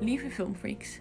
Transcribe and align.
lieve 0.00 0.30
filmfreaks. 0.30 1.00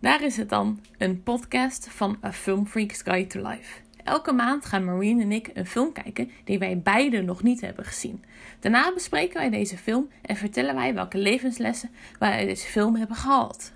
Daar 0.00 0.22
is 0.22 0.36
het 0.36 0.48
dan, 0.48 0.80
een 0.98 1.22
podcast 1.22 1.88
van 1.88 2.18
A 2.24 2.32
Film 2.32 2.66
Freaks 2.66 3.02
Guide 3.02 3.26
to 3.26 3.48
Life. 3.48 3.80
Elke 4.04 4.32
maand 4.32 4.64
gaan 4.64 4.84
Marine 4.84 5.22
en 5.22 5.32
ik 5.32 5.50
een 5.54 5.66
film 5.66 5.92
kijken 5.92 6.30
die 6.44 6.58
wij 6.58 6.78
beiden 6.78 7.24
nog 7.24 7.42
niet 7.42 7.60
hebben 7.60 7.84
gezien. 7.84 8.24
Daarna 8.60 8.92
bespreken 8.94 9.36
wij 9.36 9.50
deze 9.50 9.78
film 9.78 10.10
en 10.22 10.36
vertellen 10.36 10.74
wij 10.74 10.94
welke 10.94 11.18
levenslessen 11.18 11.90
wij 12.18 12.32
uit 12.32 12.46
deze 12.46 12.66
film 12.66 12.96
hebben 12.96 13.16
gehaald. 13.16 13.72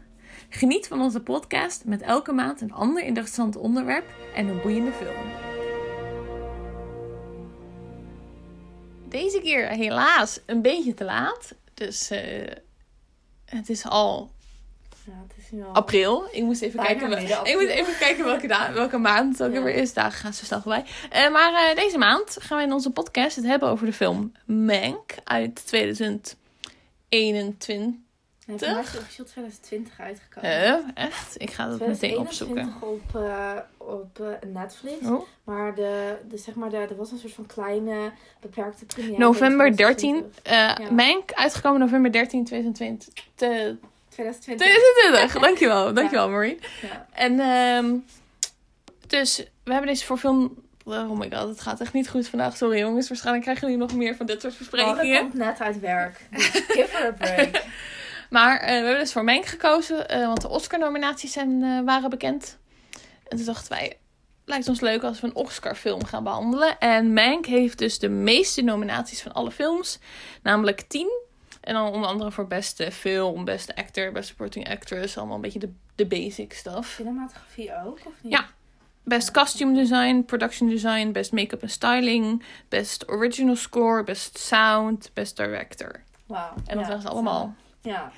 Geniet 0.49 0.87
van 0.89 1.01
onze 1.01 1.21
podcast 1.21 1.85
met 1.85 2.03
elke 2.03 2.33
maand 2.33 2.61
een 2.61 2.73
ander 2.73 3.03
interessant 3.05 3.57
onderwerp 3.57 4.15
en 4.35 4.49
een 4.49 4.61
boeiende 4.61 4.93
film. 4.93 5.27
Deze 9.09 9.41
keer 9.41 9.69
helaas 9.69 10.41
een 10.47 10.63
beetje 10.63 10.95
te 10.95 11.05
laat. 11.05 11.55
Dus 11.75 12.11
eh, 12.11 12.53
het 13.45 13.69
is 13.69 13.85
al 13.85 14.31
Ja, 15.07 15.13
het 15.29 15.37
is 15.45 15.51
nu 15.51 15.65
al... 15.65 15.73
april. 15.75 16.29
Ik 16.33 16.43
moest 16.43 16.63
even, 16.63 16.77
Bijna 16.81 17.01
kijken, 17.01 17.29
wel- 17.29 17.47
ik 17.47 17.55
moet 17.61 17.69
even 17.69 17.97
kijken 17.99 18.25
welke, 18.25 18.47
da- 18.47 18.73
welke 18.83 18.99
maand 18.99 19.39
het 19.39 19.49
ook 19.49 19.55
Ja. 19.55 19.63
weer 19.63 19.75
is. 19.75 19.93
Dagen 19.93 20.13
gaan 20.21 20.33
zo 20.33 20.45
snel 20.45 20.61
voorbij. 20.61 20.85
Eh, 21.11 21.31
maar 21.33 21.53
eh, 21.69 21.77
deze 21.77 21.99
maand 21.99 22.37
gaan 22.41 22.59
we 22.59 22.65
in 22.65 22.73
onze 22.73 22.91
podcast 22.91 23.37
het 23.37 23.45
hebben 23.45 23.69
over 23.69 23.87
de 23.87 23.93
film 23.93 24.33
Mank 24.47 25.15
uit 25.25 25.67
2021. 25.67 28.01
Nee, 28.47 28.59
voor 28.59 28.69
mij 28.73 28.81
is 28.83 28.97
officieel 28.99 29.27
2020 29.27 30.01
uitgekomen. 30.01 30.61
Huh? 30.63 30.75
echt? 30.95 31.35
Ik 31.41 31.51
ga 31.51 31.69
dat 31.69 31.87
meteen 31.87 32.19
opzoeken. 32.19 32.75
2021 32.81 32.83
op, 32.83 33.23
eh, 33.23 33.57
op 33.77 34.21
eh, 34.21 34.27
Netflix. 34.53 35.07
Oh. 35.07 35.23
Maar, 35.45 35.75
de, 35.75 36.17
de, 36.29 36.37
zeg 36.39 36.55
maar 36.55 36.71
de, 36.71 36.77
er 36.77 36.97
was 36.97 37.11
een 37.11 37.19
soort 37.19 37.33
van 37.33 37.47
kleine, 37.47 38.11
beperkte 38.41 38.85
première. 38.85 39.19
November 39.19 39.67
in 39.67 39.75
13. 39.75 40.25
2020. 40.33 40.79
eh 40.79 40.87
Ja. 40.87 40.93
Mank, 40.95 41.33
uitgekomen 41.33 41.81
november 41.81 42.13
13, 42.13 42.45
2020. 42.45 43.09
Te- 44.17 44.23
2020. 44.23 44.67
2020. 44.67 45.43
Dankjewel, 45.43 45.95
dankjewel 45.95 46.29
Marie. 46.31 46.59
Ja. 46.83 47.07
En 47.13 47.41
ehm, 47.41 47.97
dus 49.07 49.37
we 49.65 49.73
hebben 49.73 49.91
deze 49.91 50.05
voor 50.05 50.19
film... 50.19 50.61
Oh 50.85 51.19
my 51.19 51.31
god, 51.33 51.49
het 51.49 51.61
gaat 51.61 51.81
echt 51.81 51.93
niet 51.93 52.09
goed 52.09 52.29
vandaag. 52.29 52.57
Sorry 52.57 52.79
jongens, 52.79 53.09
waarschijnlijk 53.09 53.45
krijgen 53.45 53.69
jullie 53.69 53.83
nog 53.83 53.95
meer 53.97 54.17
van 54.17 54.27
dit 54.27 54.41
soort 54.41 54.71
Paula 54.71 54.87
besprekingen. 54.87 55.21
komt 55.21 55.35
net 55.35 55.61
uit 55.61 55.81
werk. 55.81 56.21
Dus 56.31 56.47
give 56.47 56.97
her 56.97 57.07
a 57.07 57.13
break. 57.13 57.63
Maar 58.31 58.61
eh, 58.61 58.67
we 58.67 58.73
hebben 58.73 58.99
dus 58.99 59.13
voor 59.13 59.25
Mank 59.25 59.47
gekozen, 59.47 60.09
eh, 60.09 60.27
want 60.27 60.41
de 60.41 60.49
Oscar-nominaties 60.49 61.33
zijn, 61.33 61.63
eh, 61.63 61.81
waren 61.85 62.11
bekend. 62.11 62.59
En 63.29 63.37
toen 63.37 63.47
dachten 63.47 63.73
wij, 63.73 63.99
lijkt 64.45 64.69
ons 64.69 64.81
leuk 64.81 65.03
als 65.03 65.21
we 65.21 65.27
een 65.27 65.35
Oscar-film 65.35 66.05
gaan 66.05 66.25
behandelen. 66.25 66.79
En 66.79 67.13
Mank 67.13 67.47
heeft 67.47 67.79
dus 67.79 67.99
de 67.99 68.09
meeste 68.09 68.63
nominaties 68.63 69.23
van 69.23 69.33
alle 69.33 69.51
films, 69.51 69.99
namelijk 70.43 70.81
10. 70.81 71.09
En 71.63 71.75
dan 71.75 71.93
onder 71.93 72.09
andere 72.09 72.31
voor 72.31 72.47
beste 72.47 72.93
film, 72.93 73.45
beste 73.45 73.77
actor, 73.77 74.13
beste 74.13 74.29
supporting 74.29 74.69
actress, 74.69 75.17
allemaal 75.17 75.35
een 75.35 75.41
beetje 75.41 75.59
de, 75.59 75.73
de 75.95 76.07
basic 76.07 76.53
stuff. 76.53 76.89
Cinematografie 76.89 77.73
ook, 77.85 77.99
of 78.05 78.13
niet? 78.21 78.33
Ja. 78.33 78.47
Best 79.05 79.31
costume 79.31 79.75
design, 79.75 80.23
production 80.25 80.69
design, 80.69 81.13
best 81.13 81.33
make-up 81.33 81.63
en 81.63 81.71
styling, 81.71 82.43
best 82.69 83.09
original 83.09 83.57
score, 83.57 84.05
best 84.05 84.39
sound, 84.39 85.11
best 85.13 85.37
director. 85.37 86.01
Wauw. 86.27 86.55
En 86.67 86.77
dat 86.77 86.87
ja, 86.87 86.93
was 86.93 87.05
allemaal. 87.05 87.55
Ja. 87.81 88.13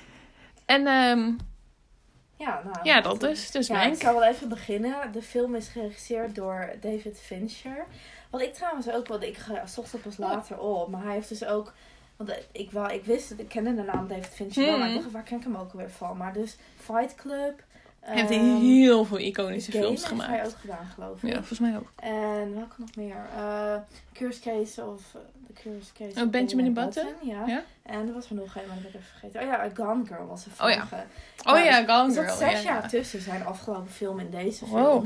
En 0.65 0.87
ehm, 0.87 1.31
Ja, 2.35 2.61
nou, 2.63 2.77
ja, 2.83 3.01
dat 3.01 3.19
dus. 3.19 3.51
Dus 3.51 3.67
Ja, 3.67 3.83
ik 3.83 4.01
zal 4.01 4.13
wel 4.13 4.23
even 4.23 4.49
beginnen. 4.49 5.11
De 5.11 5.21
film 5.21 5.55
is 5.55 5.67
geregisseerd 5.67 6.35
door 6.35 6.73
David 6.81 7.19
Fincher. 7.21 7.85
Wat 8.29 8.41
ik 8.41 8.53
trouwens 8.53 8.89
ook, 8.89 9.07
want 9.07 9.23
ik 9.23 9.37
zocht 9.65 9.91
het 9.91 10.01
pas 10.01 10.17
later 10.17 10.59
op. 10.59 10.89
Maar 10.89 11.03
hij 11.03 11.13
heeft 11.13 11.29
dus 11.29 11.45
ook... 11.45 11.73
Want 12.17 12.29
eh, 12.29 12.37
ik, 12.51 12.71
wel, 12.71 12.89
ik 12.89 13.03
wist 13.05 13.29
het, 13.29 13.39
ik 13.39 13.47
kende 13.47 13.75
de 13.75 13.81
naam 13.81 14.07
David 14.07 14.25
Fincher 14.27 14.65
wel. 14.65 14.77
Maar 14.77 14.87
ik 14.87 14.93
Hmm. 14.93 15.01
dacht, 15.01 15.13
waar 15.13 15.23
ken 15.23 15.37
ik 15.37 15.43
hem 15.43 15.55
ook 15.55 15.71
alweer 15.71 15.89
van? 15.91 16.17
Maar 16.17 16.33
dus 16.33 16.55
Fight 16.77 17.15
Club. 17.15 17.63
Hij 17.99 18.15
heeft 18.15 18.31
ehm, 18.31 18.55
heel 18.59 19.05
veel 19.05 19.17
iconische 19.19 19.71
films 19.71 19.87
heeft 19.89 20.05
gemaakt. 20.05 20.29
hij 20.29 20.45
ook 20.45 20.55
gedaan, 20.59 20.85
geloof 20.93 21.23
ik. 21.23 21.29
Ja, 21.29 21.35
volgens 21.35 21.59
mij 21.59 21.75
ook. 21.77 21.91
En 21.95 22.55
welke 22.55 22.75
nog 22.77 22.95
meer? 22.95 23.15
Eh 23.37 23.75
Curious 24.13 24.39
Case 24.39 24.83
of... 24.85 25.01
eh, 25.15 25.21
The 25.47 25.53
Curious 25.61 25.91
Case 25.93 26.23
Oh, 26.23 26.29
Benjamin 26.29 26.73
Button. 26.73 27.03
Button? 27.05 27.27
Ja. 27.29 27.45
Ja. 27.47 27.63
En 27.83 28.07
er 28.07 28.13
was 28.13 28.29
er 28.29 28.35
nog 28.35 28.55
een, 28.55 28.61
maar 28.67 28.75
dat 28.75 28.83
heb 28.83 28.93
ik 28.93 28.99
even 28.99 29.07
vergeten. 29.19 29.41
Oh 29.41 29.47
ja, 29.47 29.69
Gone 29.85 30.05
Girl 30.05 30.25
was 30.27 30.45
er 30.45 30.51
Oh 30.65 30.69
ja. 30.69 30.87
vorige. 30.87 31.05
Oh 31.43 31.65
ja, 31.65 31.79
er 31.81 31.89
Gone 31.89 32.13
zat 32.13 32.23
Girl. 32.25 32.37
zes 32.37 32.51
ja, 32.51 32.59
jaar 32.71 32.81
ja. 32.81 32.87
tussen 32.87 33.21
zijn 33.21 33.45
afgelopen 33.45 33.91
film 33.91 34.19
en 34.19 34.29
deze 34.29 34.65
film. 34.65 34.81
Wow. 34.81 35.05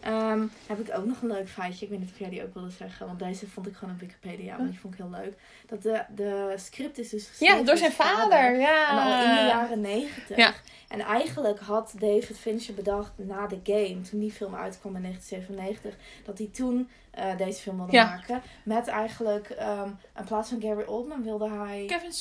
Ehm, 0.00 0.46
heb 0.66 0.78
ik 0.80 0.96
ook 0.98 1.04
nog 1.04 1.22
een 1.22 1.28
leuk 1.28 1.48
feitje. 1.48 1.84
Ik 1.84 1.90
weet 1.90 2.00
niet 2.00 2.10
of 2.12 2.18
jij 2.18 2.28
die 2.28 2.42
ook 2.42 2.54
wilde 2.54 2.70
zeggen. 2.70 3.06
Want 3.06 3.18
deze 3.18 3.48
vond 3.48 3.66
ik 3.66 3.74
gewoon 3.76 3.94
op 3.94 4.00
Wikipedia. 4.00 4.56
Maar 4.56 4.66
die 4.66 4.78
vond 4.80 4.94
ik 4.94 5.00
heel 5.00 5.10
leuk. 5.10 5.34
Dat 5.66 5.82
de, 5.82 6.02
de 6.14 6.52
script 6.56 6.98
is 6.98 7.08
dus 7.08 7.26
geschreven 7.28 7.56
Ja, 7.58 7.62
door 7.64 7.76
zijn 7.76 7.92
vader. 7.92 8.60
En 8.60 8.98
al 8.98 9.12
in 9.12 9.28
de 9.28 9.34
Ja. 9.40 9.46
jaren 9.46 9.80
negentig. 9.80 10.36
Ja. 10.36 10.52
En 10.88 11.00
eigenlijk 11.00 11.58
had 11.58 11.92
David 11.98 12.38
Fincher 12.38 12.74
bedacht 12.74 13.12
na 13.16 13.46
de 13.46 13.58
game, 13.64 14.00
toen 14.00 14.20
die 14.20 14.32
film 14.32 14.54
uitkwam 14.54 14.96
in 14.96 15.02
1997, 15.02 15.94
dat 16.24 16.38
hij 16.38 16.46
toen 16.52 16.88
eh, 17.10 17.36
deze 17.36 17.60
film 17.60 17.76
wilde 17.76 17.92
Ja. 17.92 18.04
maken. 18.04 18.42
Met 18.62 18.86
eigenlijk, 18.88 19.50
ehm, 19.50 19.88
in 20.18 20.24
plaats 20.24 20.48
van 20.48 20.60
Gary 20.60 20.84
Oldman 20.86 21.22
wilde 21.22 21.48
hij 21.50 21.84
Kevin. 21.86 22.12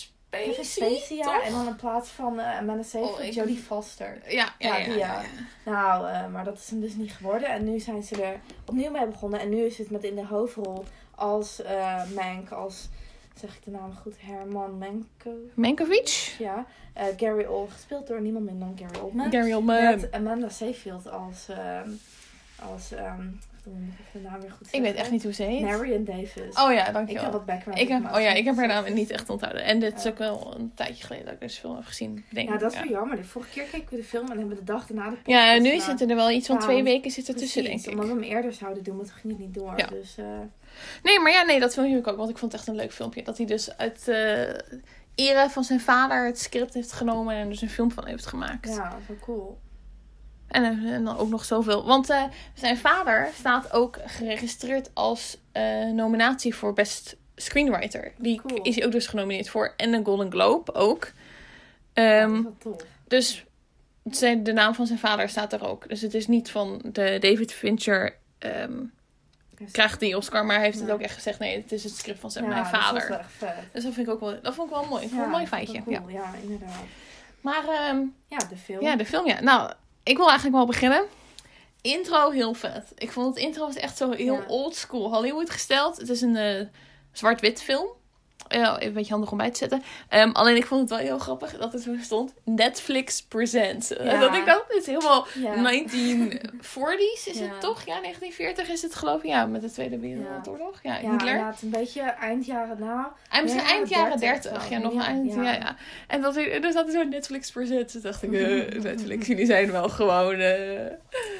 Spacey? 0.61 1.19
En 1.43 1.51
dan 1.51 1.67
in 1.67 1.75
plaats 1.75 2.09
van 2.09 2.39
eh 2.39 2.57
Amanda 2.57 2.83
Seyfried, 2.83 3.13
Oh, 3.19 3.23
ik- 3.25 3.33
Jodie 3.33 3.57
Foster. 3.57 4.21
Ja, 4.27 4.53
ja, 4.59 4.77
Ja, 4.77 4.77
ja. 4.77 4.83
die, 4.85 4.97
ja, 4.97 5.21
ja. 5.21 5.71
Nou, 5.71 6.07
eh, 6.09 6.27
maar 6.27 6.43
dat 6.43 6.57
is 6.57 6.69
hem 6.69 6.79
dus 6.81 6.95
niet 6.95 7.11
geworden. 7.11 7.49
En 7.49 7.63
nu 7.71 7.79
zijn 7.79 8.03
ze 8.03 8.23
er 8.23 8.39
opnieuw 8.65 8.91
mee 8.91 9.07
begonnen. 9.07 9.39
En 9.39 9.49
nu 9.49 9.57
is 9.61 9.77
het 9.77 9.89
met 9.91 10.03
in 10.03 10.15
de 10.15 10.25
hoofdrol 10.25 10.83
als 11.15 11.61
eh 11.61 12.01
Mank, 12.15 12.51
als, 12.51 12.87
zeg 13.39 13.55
ik 13.55 13.63
de 13.63 13.71
naam 13.71 13.93
goed, 13.95 14.15
Herman 14.19 14.77
Manko. 14.77 15.39
Mankovic? 15.53 16.35
Ja, 16.39 16.65
eh, 16.93 17.05
Gary 17.17 17.45
Oldman, 17.45 17.69
gespeeld 17.71 18.07
door 18.07 18.21
niemand 18.21 18.45
minder 18.45 18.67
dan 18.67 18.87
Gary 18.87 19.03
Oldman. 19.05 19.31
Gary 19.31 19.53
Oldman. 19.53 19.83
Met 19.83 20.11
Amanda 20.11 20.49
Seyfield 20.49 21.09
als, 21.09 21.47
ehm 21.49 21.89
als 22.73 22.91
moet 23.63 23.93
ik 23.99 24.21
de 24.21 24.29
naam 24.29 24.41
weer 24.41 24.51
goed 24.51 24.67
Ik 24.71 24.81
weet 24.81 24.95
echt 24.95 25.11
niet 25.11 25.23
hoe 25.23 25.33
ze 25.33 25.43
heet. 25.43 25.61
Marion 25.61 26.03
Davis. 26.03 26.31
Oh 26.35 26.53
ja, 26.55 26.71
ik 26.71 26.85
heb 26.85 26.93
dankjewel. 26.93 27.31
wat 27.31 27.45
background. 27.45 27.79
Ik 27.79 27.87
heb, 27.87 28.03
oh 28.13 28.21
ja, 28.21 28.33
ik 28.33 28.45
heb 28.45 28.55
haar 28.55 28.67
naam 28.67 28.93
niet 28.93 29.09
echt 29.09 29.29
onthouden. 29.29 29.63
En 29.63 29.79
dit 29.79 29.97
is 29.97 30.03
Ja. 30.03 30.09
ook 30.09 30.17
wel 30.17 30.53
een 30.57 30.71
tijdje 30.75 31.03
geleden 31.05 31.25
dat 31.25 31.33
ik 31.33 31.39
deze 31.39 31.59
film 31.59 31.75
heb 31.75 31.85
gezien. 31.85 32.25
Denk 32.31 32.47
Ja, 32.47 32.53
ik. 32.53 32.59
dat 32.59 32.71
is 32.71 32.77
ja. 32.77 32.83
wel 32.83 32.91
jammer. 32.93 33.15
De 33.17 33.23
vorige 33.23 33.51
keer 33.51 33.63
keken 33.63 33.89
we 33.89 33.95
de 33.95 34.03
film 34.03 34.23
en 34.31 34.37
hebben 34.37 34.49
we 34.49 34.55
de 34.55 34.63
dag 34.71 34.85
daarna 34.87 35.03
de 35.09 35.15
podcast 35.15 35.37
Ja, 35.37 35.53
en 35.53 35.61
nu 35.61 35.79
zitten 35.79 36.09
er 36.09 36.15
wel 36.15 36.31
iets 36.31 36.47
van 36.47 36.55
Ja, 36.55 36.61
twee 36.61 36.83
weken 36.83 37.11
zit 37.11 37.27
er 37.27 37.33
Precies, 37.33 37.53
tussen, 37.53 37.71
denk 37.71 37.85
ik. 37.85 37.91
Omdat 37.91 38.05
we 38.05 38.11
hem 38.11 38.35
eerder 38.35 38.53
zouden 38.53 38.83
doen, 38.83 38.95
maar 38.95 39.05
toen 39.05 39.13
ging 39.15 39.33
het 39.33 39.41
niet 39.45 39.53
door. 39.53 39.73
Ja. 39.77 39.87
Dus 39.87 40.17
eh, 40.17 40.25
Nee, 41.03 41.19
maar 41.19 41.31
ja, 41.31 41.41
nee, 41.43 41.59
dat 41.59 41.73
filmpje 41.73 41.95
heb 41.95 42.03
ik 42.05 42.11
ook. 42.11 42.17
Want 42.17 42.29
ik 42.29 42.37
vond 42.37 42.51
het 42.51 42.61
echt 42.61 42.69
een 42.69 42.75
leuk 42.75 42.93
filmpje. 42.93 43.23
Dat 43.23 43.37
hij 43.37 43.45
dus 43.45 43.77
uit 43.77 44.07
ere 45.15 45.49
van 45.49 45.63
zijn 45.63 45.79
vader 45.79 46.25
het 46.25 46.39
script 46.39 46.73
heeft 46.73 46.91
genomen 46.91 47.35
en 47.35 47.41
er 47.41 47.49
dus 47.49 47.61
een 47.61 47.69
film 47.69 47.91
van 47.91 48.05
heeft 48.07 48.25
gemaakt. 48.25 48.67
ja, 48.75 48.97
wel 49.07 49.17
cool. 49.21 49.57
En, 50.49 50.63
eh, 50.63 50.93
en 50.93 51.03
dan 51.03 51.17
ook 51.17 51.29
nog 51.29 51.45
zoveel. 51.45 51.85
Want 51.85 52.09
eh, 52.09 52.23
zijn 52.53 52.77
vader 52.77 53.29
staat 53.37 53.71
ook 53.73 53.97
geregistreerd 54.05 54.89
als 54.93 55.37
eh, 55.51 55.85
nominatie 55.85 56.55
voor 56.55 56.73
Best 56.73 57.15
Screenwriter. 57.35 58.11
Die 58.17 58.41
Cool. 58.41 58.61
is 58.61 58.75
hij 58.75 58.85
ook 58.85 58.91
dus 58.91 59.07
genomineerd 59.07 59.49
voor. 59.49 59.73
En 59.77 59.93
een 59.93 60.05
Golden 60.05 60.31
Globe 60.31 60.73
ook. 60.73 61.11
Dat 61.93 62.03
wel 62.31 62.55
tof. 62.59 62.81
dus 63.07 63.45
zijn, 64.03 64.43
de 64.43 64.53
naam 64.53 64.75
van 64.75 64.85
zijn 64.87 64.99
vader 64.99 65.29
staat 65.29 65.53
er 65.53 65.67
ook. 65.67 65.89
Dus 65.89 66.01
het 66.01 66.13
is 66.13 66.27
niet 66.27 66.51
van 66.51 66.81
de 66.91 67.17
David 67.19 67.53
Fincher 67.53 68.15
ehm, 68.37 68.73
krijgt 69.71 69.99
die 69.99 70.17
Oscar. 70.17 70.45
Maar 70.45 70.55
hij 70.55 70.65
heeft 70.65 70.79
het 70.79 70.91
ook 70.91 71.01
echt 71.01 71.13
gezegd. 71.13 71.39
Nee, 71.39 71.57
het 71.61 71.71
is 71.71 71.83
het 71.83 71.95
script 71.95 72.19
van 72.19 72.31
zijn 72.31 72.43
Ja, 72.45 72.49
mijn 72.49 72.63
dat 72.63 72.71
vader. 72.81 73.07
wel 73.09 73.17
echt 73.17 73.31
vet. 73.37 73.53
Dus 73.71 73.83
dat 73.83 73.93
vind 73.93 74.07
ik 74.07 74.13
ook 74.13 74.19
wel, 74.19 74.41
dat 74.41 74.55
vond 74.55 74.69
ik 74.69 74.75
wel 74.75 74.85
mooi. 74.85 75.03
Ik 75.03 75.09
vond 75.09 75.21
het 75.21 75.25
een 75.25 75.29
mooi 75.31 75.43
dat 75.43 75.53
feitje. 75.53 75.83
Cool. 75.83 76.09
Ja. 76.09 76.33
inderdaad. 76.41 76.83
Maar 77.41 77.63
ehm, 77.67 78.01
Ja, 78.27 78.37
de 78.49 78.57
film. 78.57 78.81
ja, 78.81 78.95
de 78.95 79.05
film, 79.05 79.27
ja. 79.27 79.41
Nou, 79.41 79.71
ik 80.09 80.17
wil 80.17 80.27
eigenlijk 80.27 80.55
wel 80.57 80.65
beginnen. 80.65 81.03
Intro 81.81 82.29
heel 82.31 82.53
vet. 82.53 82.91
Ik 82.95 83.11
vond 83.11 83.35
het 83.35 83.43
intro 83.43 83.65
was 83.65 83.75
echt 83.75 83.97
zo 83.97 84.11
heel 84.11 84.33
Ja. 84.33 84.43
old 84.47 84.75
school 84.75 85.13
Hollywood 85.13 85.49
gesteld. 85.49 85.97
Het 85.97 86.09
is 86.09 86.21
een 86.21 86.35
eh, 86.35 86.65
zwart-wit 87.11 87.61
film. 87.63 87.87
Ja, 88.49 88.75
even 88.75 88.87
een 88.87 88.93
beetje 88.93 89.11
handig 89.11 89.31
om 89.31 89.37
bij 89.37 89.49
te 89.51 89.57
zetten. 89.57 89.83
Ehm, 90.09 90.29
alleen 90.31 90.55
ik 90.55 90.65
vond 90.65 90.81
het 90.81 90.89
wel 90.89 90.99
heel 90.99 91.19
grappig 91.19 91.57
dat 91.57 91.73
het 91.73 91.81
zo 91.81 91.95
stond. 92.01 92.33
Netflix 92.43 93.21
Presents. 93.21 93.87
Ja. 94.03 94.19
Dat 94.19 94.35
ik 94.35 94.45
dacht, 94.45 94.63
het 94.67 94.77
is 94.77 94.85
helemaal 94.85 95.27
Ja. 95.33 95.55
1940s 95.55 97.25
is 97.27 97.37
Ja. 97.39 97.45
het 97.45 97.61
toch? 97.61 97.85
Ja, 97.85 97.99
1940 98.01 98.69
is 98.69 98.81
het 98.81 98.95
geloof 98.95 99.21
ik. 99.23 99.29
Ja, 99.29 99.45
met 99.45 99.61
de 99.61 99.71
Tweede 99.71 99.99
Wereldoorlog. 99.99 100.79
Ja, 100.83 100.93
Ja, 100.93 100.99
Hitler. 101.11 101.29
inderdaad, 101.29 101.61
een 101.61 101.69
beetje 101.69 102.01
eind 102.01 102.45
jaren 102.45 102.79
na. 102.79 103.13
En 103.29 103.43
misschien 103.43 103.63
Ja, 103.63 103.69
eind 103.69 103.89
jaren 103.89 104.19
30 104.19 104.51
30. 104.51 104.69
wel. 104.69 104.77
Ja, 104.79 104.85
nog 104.85 104.93
Ja, 104.93 105.05
eind. 105.07 105.33
Ja. 105.33 105.41
ja. 105.43 105.51
Ja, 105.53 105.75
En 106.07 106.21
dat, 106.21 106.35
er 106.35 106.71
zat 106.71 106.85
er 106.85 106.91
zo'n 106.91 107.09
Netflix 107.09 107.51
present. 107.51 107.91
Toen 107.91 108.01
dacht 108.01 108.23
ik, 108.23 108.33
eh, 108.33 108.81
Netflix, 108.81 109.27
jullie 109.27 109.45
zijn 109.45 109.71
wel 109.71 109.89
gewoon 109.89 110.39
eh, 110.39 110.91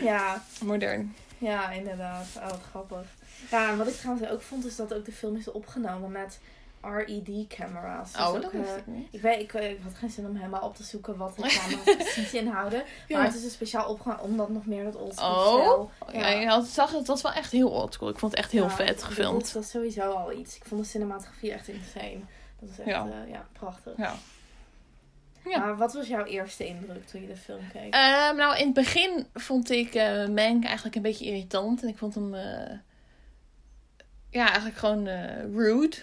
Ja, 0.01 0.41
modern. 0.63 1.15
ja, 1.37 1.69
inderdaad. 1.71 2.25
Oh, 2.37 2.53
grappig. 2.69 3.05
Ja, 3.51 3.69
en 3.69 3.77
wat 3.77 3.87
ik 3.87 3.93
trouwens 3.95 4.29
ook 4.29 4.41
vond, 4.41 4.65
is 4.65 4.75
dat 4.75 4.93
ook 4.93 5.05
de 5.05 5.11
film 5.11 5.35
is 5.35 5.51
opgenomen 5.51 6.11
met 6.11 6.39
RED-camera's. 6.81 8.11
Dus 8.11 8.21
Oh, 8.21 8.27
ook, 8.27 8.41
dat 8.41 8.51
eh, 8.53 8.59
ik 8.77 8.87
niet. 8.87 9.07
Ik, 9.11 9.21
weet, 9.21 9.39
ik, 9.39 9.53
ik 9.53 9.79
had 9.83 9.93
geen 9.95 10.09
zin 10.09 10.25
om 10.25 10.35
helemaal 10.35 10.61
op 10.61 10.75
te 10.75 10.83
zoeken 10.83 11.17
wat 11.17 11.35
de 11.35 11.41
camera's 11.57 11.95
precies 11.95 12.33
inhouden. 12.33 12.83
Ja. 13.07 13.17
Maar 13.17 13.25
het 13.25 13.35
is 13.35 13.41
dus 13.41 13.53
speciaal 13.53 13.89
opgenomen 13.89 14.23
omdat 14.23 14.49
nog 14.49 14.65
meer 14.65 14.83
dat 14.83 14.95
old 14.95 15.15
school 15.15 15.63
Oh, 15.79 15.89
stijl. 16.09 16.19
ja, 16.19 16.27
je 16.39 16.47
had, 16.47 16.65
zag 16.67 16.91
het, 16.91 17.07
was 17.07 17.21
wel 17.21 17.31
echt 17.33 17.51
heel 17.51 17.69
oldschool. 17.71 18.09
Ik 18.09 18.19
vond 18.19 18.31
het 18.31 18.41
echt 18.41 18.51
heel 18.51 18.63
Ja, 18.63 18.69
vet 18.69 19.03
gefilmd. 19.03 19.53
dat 19.53 19.63
is 19.63 19.69
sowieso 19.69 20.11
al 20.11 20.31
iets. 20.33 20.55
Ik 20.55 20.65
vond 20.65 20.81
de 20.81 20.87
cinematografie 20.87 21.51
echt 21.51 21.67
insane. 21.67 22.19
Dat 22.59 22.69
is 22.69 22.77
echt, 22.79 22.87
Ja. 22.87 23.05
ja, 23.05 23.23
ja 23.27 23.47
prachtig. 23.53 23.93
Ja. 23.97 24.13
Ja. 25.45 25.59
Maar 25.59 25.77
wat 25.77 25.93
was 25.93 26.07
jouw 26.07 26.23
eerste 26.25 26.67
indruk 26.67 27.07
toen 27.07 27.21
je 27.21 27.27
de 27.27 27.35
film 27.37 27.67
keek? 27.73 27.93
Ehm, 27.93 28.35
nou, 28.35 28.57
in 28.57 28.65
het 28.65 28.73
begin 28.73 29.27
vond 29.33 29.69
ik 29.71 29.93
eh 29.95 30.27
Mank 30.27 30.63
eigenlijk 30.65 30.95
een 30.95 31.01
beetje 31.01 31.25
irritant. 31.25 31.81
En 31.81 31.87
ik 31.87 31.97
vond 31.97 32.15
hem... 32.15 32.33
eh, 32.33 32.77
ja, 34.29 34.45
eigenlijk 34.45 34.77
gewoon 34.77 35.07
eh, 35.07 35.43
rude. 35.53 35.95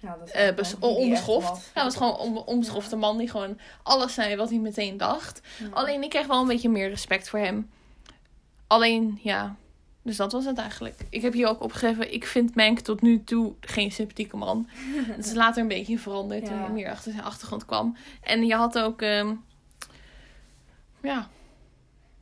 Ja, 0.00 0.16
dat 0.18 0.26
is 0.28 0.32
Eh, 0.34 0.54
bes- 0.54 0.68
die 0.68 0.76
echt 0.88 0.96
onbeschoft. 0.98 1.48
was. 1.48 1.70
Hij 1.74 1.82
was 1.84 1.96
gewoon 1.96 2.20
een 2.20 2.36
onbeschofte 2.36 2.96
man 2.96 3.18
die 3.18 3.28
gewoon 3.30 3.58
alles 3.82 4.14
zei 4.14 4.36
wat 4.36 4.48
hij 4.50 4.58
meteen 4.58 4.96
dacht. 4.96 5.40
Alleen 5.70 6.02
ik 6.02 6.10
kreeg 6.10 6.26
wel 6.26 6.40
een 6.40 6.46
beetje 6.46 6.68
meer 6.68 6.88
respect 6.88 7.28
voor 7.28 7.38
hem. 7.38 7.70
Alleen, 8.66 9.18
ja. 9.22 9.56
Dus 10.02 10.16
dat 10.16 10.32
was 10.32 10.44
het 10.44 10.58
eigenlijk. 10.58 10.94
Ik 11.10 11.22
heb 11.22 11.32
hier 11.32 11.48
ook 11.48 11.62
opgegeven, 11.62 12.12
ik 12.12 12.26
vind 12.26 12.54
Mank 12.54 12.80
tot 12.80 13.02
nu 13.02 13.24
toe 13.24 13.54
geen 13.60 13.92
sympathieke 13.92 14.36
man. 14.36 14.68
Het 15.16 15.26
is 15.26 15.32
later 15.32 15.62
een 15.62 15.68
beetje 15.68 15.98
veranderd 15.98 16.44
toen 16.44 16.54
Ja. 16.54 16.60
hij 16.60 16.70
meer 16.70 16.90
achter 16.90 17.12
zijn 17.12 17.24
achtergrond 17.24 17.64
kwam. 17.64 17.96
En 18.22 18.46
je 18.46 18.54
had 18.54 18.78
ook, 18.78 19.02
ehm, 19.02 19.34
ja, 21.02 21.28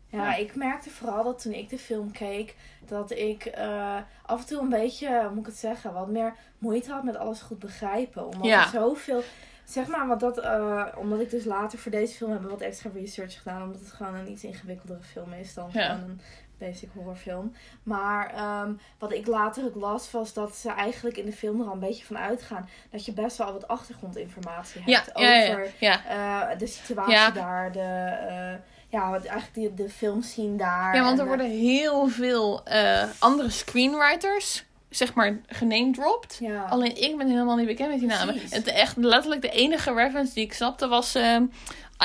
Ja, 0.08 0.34
ik 0.36 0.54
merkte 0.54 0.90
vooral 0.90 1.24
dat 1.24 1.42
toen 1.42 1.52
ik 1.52 1.68
de 1.68 1.78
film 1.78 2.12
keek, 2.12 2.54
dat 2.86 3.10
ik 3.10 3.44
eh, 3.44 3.96
af 4.26 4.40
en 4.40 4.46
toe 4.46 4.60
een 4.60 4.68
beetje, 4.68 5.20
hoe 5.20 5.30
moet 5.30 5.38
ik 5.38 5.46
het 5.46 5.56
zeggen, 5.56 5.92
wat 5.92 6.08
meer 6.08 6.34
moeite 6.58 6.92
had 6.92 7.02
met 7.04 7.16
alles 7.16 7.40
goed 7.40 7.58
begrijpen. 7.58 8.24
Omdat 8.26 8.46
Ja. 8.46 8.62
er 8.62 8.68
zoveel, 8.68 9.22
zeg 9.64 9.86
maar, 9.86 10.06
want 10.06 10.20
dat, 10.20 10.38
eh, 10.38 10.86
omdat 10.96 11.20
ik 11.20 11.30
dus 11.30 11.44
later 11.44 11.78
voor 11.78 11.90
deze 11.90 12.14
film 12.16 12.30
heb 12.32 12.42
wat 12.42 12.60
extra 12.60 12.90
research 12.94 13.38
gedaan, 13.38 13.62
omdat 13.62 13.80
het 13.80 13.92
gewoon 13.92 14.14
een 14.14 14.30
iets 14.30 14.44
ingewikkeldere 14.44 15.02
film 15.02 15.32
is 15.32 15.54
dan 15.54 15.70
Ja. 15.72 15.86
gewoon 15.86 16.08
een 16.10 16.20
basic 16.58 16.88
horrorfilm. 16.94 17.52
Maar 17.82 18.30
ehm, 18.34 18.72
wat 18.98 19.12
ik 19.12 19.26
later 19.26 19.64
ook 19.64 19.74
las, 19.74 20.10
was 20.10 20.32
dat 20.32 20.56
ze 20.56 20.70
eigenlijk 20.70 21.16
in 21.16 21.26
de 21.26 21.32
film 21.32 21.60
er 21.60 21.66
al 21.66 21.72
een 21.72 21.78
beetje 21.78 22.04
van 22.04 22.18
uitgaan 22.18 22.68
dat 22.90 23.04
je 23.04 23.12
best 23.12 23.36
wel 23.36 23.52
wat 23.52 23.68
achtergrondinformatie 23.68 24.82
hebt 24.84 25.10
ja, 25.14 25.48
over 25.50 25.72
eh, 25.80 26.58
de 26.58 26.66
situatie 26.66 27.32
daar, 27.32 27.72
de, 27.72 28.58
ja, 28.88 29.10
wat 29.10 29.24
eigenlijk 29.24 29.76
de, 29.76 29.82
de 29.82 29.90
filmscene 29.90 30.56
daar. 30.56 30.94
Ja, 30.96 31.02
want 31.02 31.16
er 31.18 31.22
eh, 31.22 31.28
worden 31.28 31.50
heel 31.50 32.08
veel 32.08 32.60
eh, 32.64 33.02
andere 33.18 33.50
screenwriters, 33.50 34.64
zeg 34.90 35.14
maar, 35.14 35.38
genamedropt. 35.46 36.36
ja. 36.40 36.62
Alleen 36.64 37.02
ik 37.02 37.16
ben 37.16 37.28
helemaal 37.28 37.56
niet 37.56 37.66
bekend 37.66 37.90
met 37.90 37.98
die 37.98 38.08
namen. 38.08 38.34
Precies. 38.34 38.64
De, 38.64 38.72
echt 38.72 38.96
letterlijk 38.96 39.42
de 39.42 39.50
enige 39.50 39.92
reference 39.94 40.34
die 40.34 40.44
ik 40.44 40.52
snapte 40.52 40.88
was... 40.88 41.14
ehm, 41.14 41.44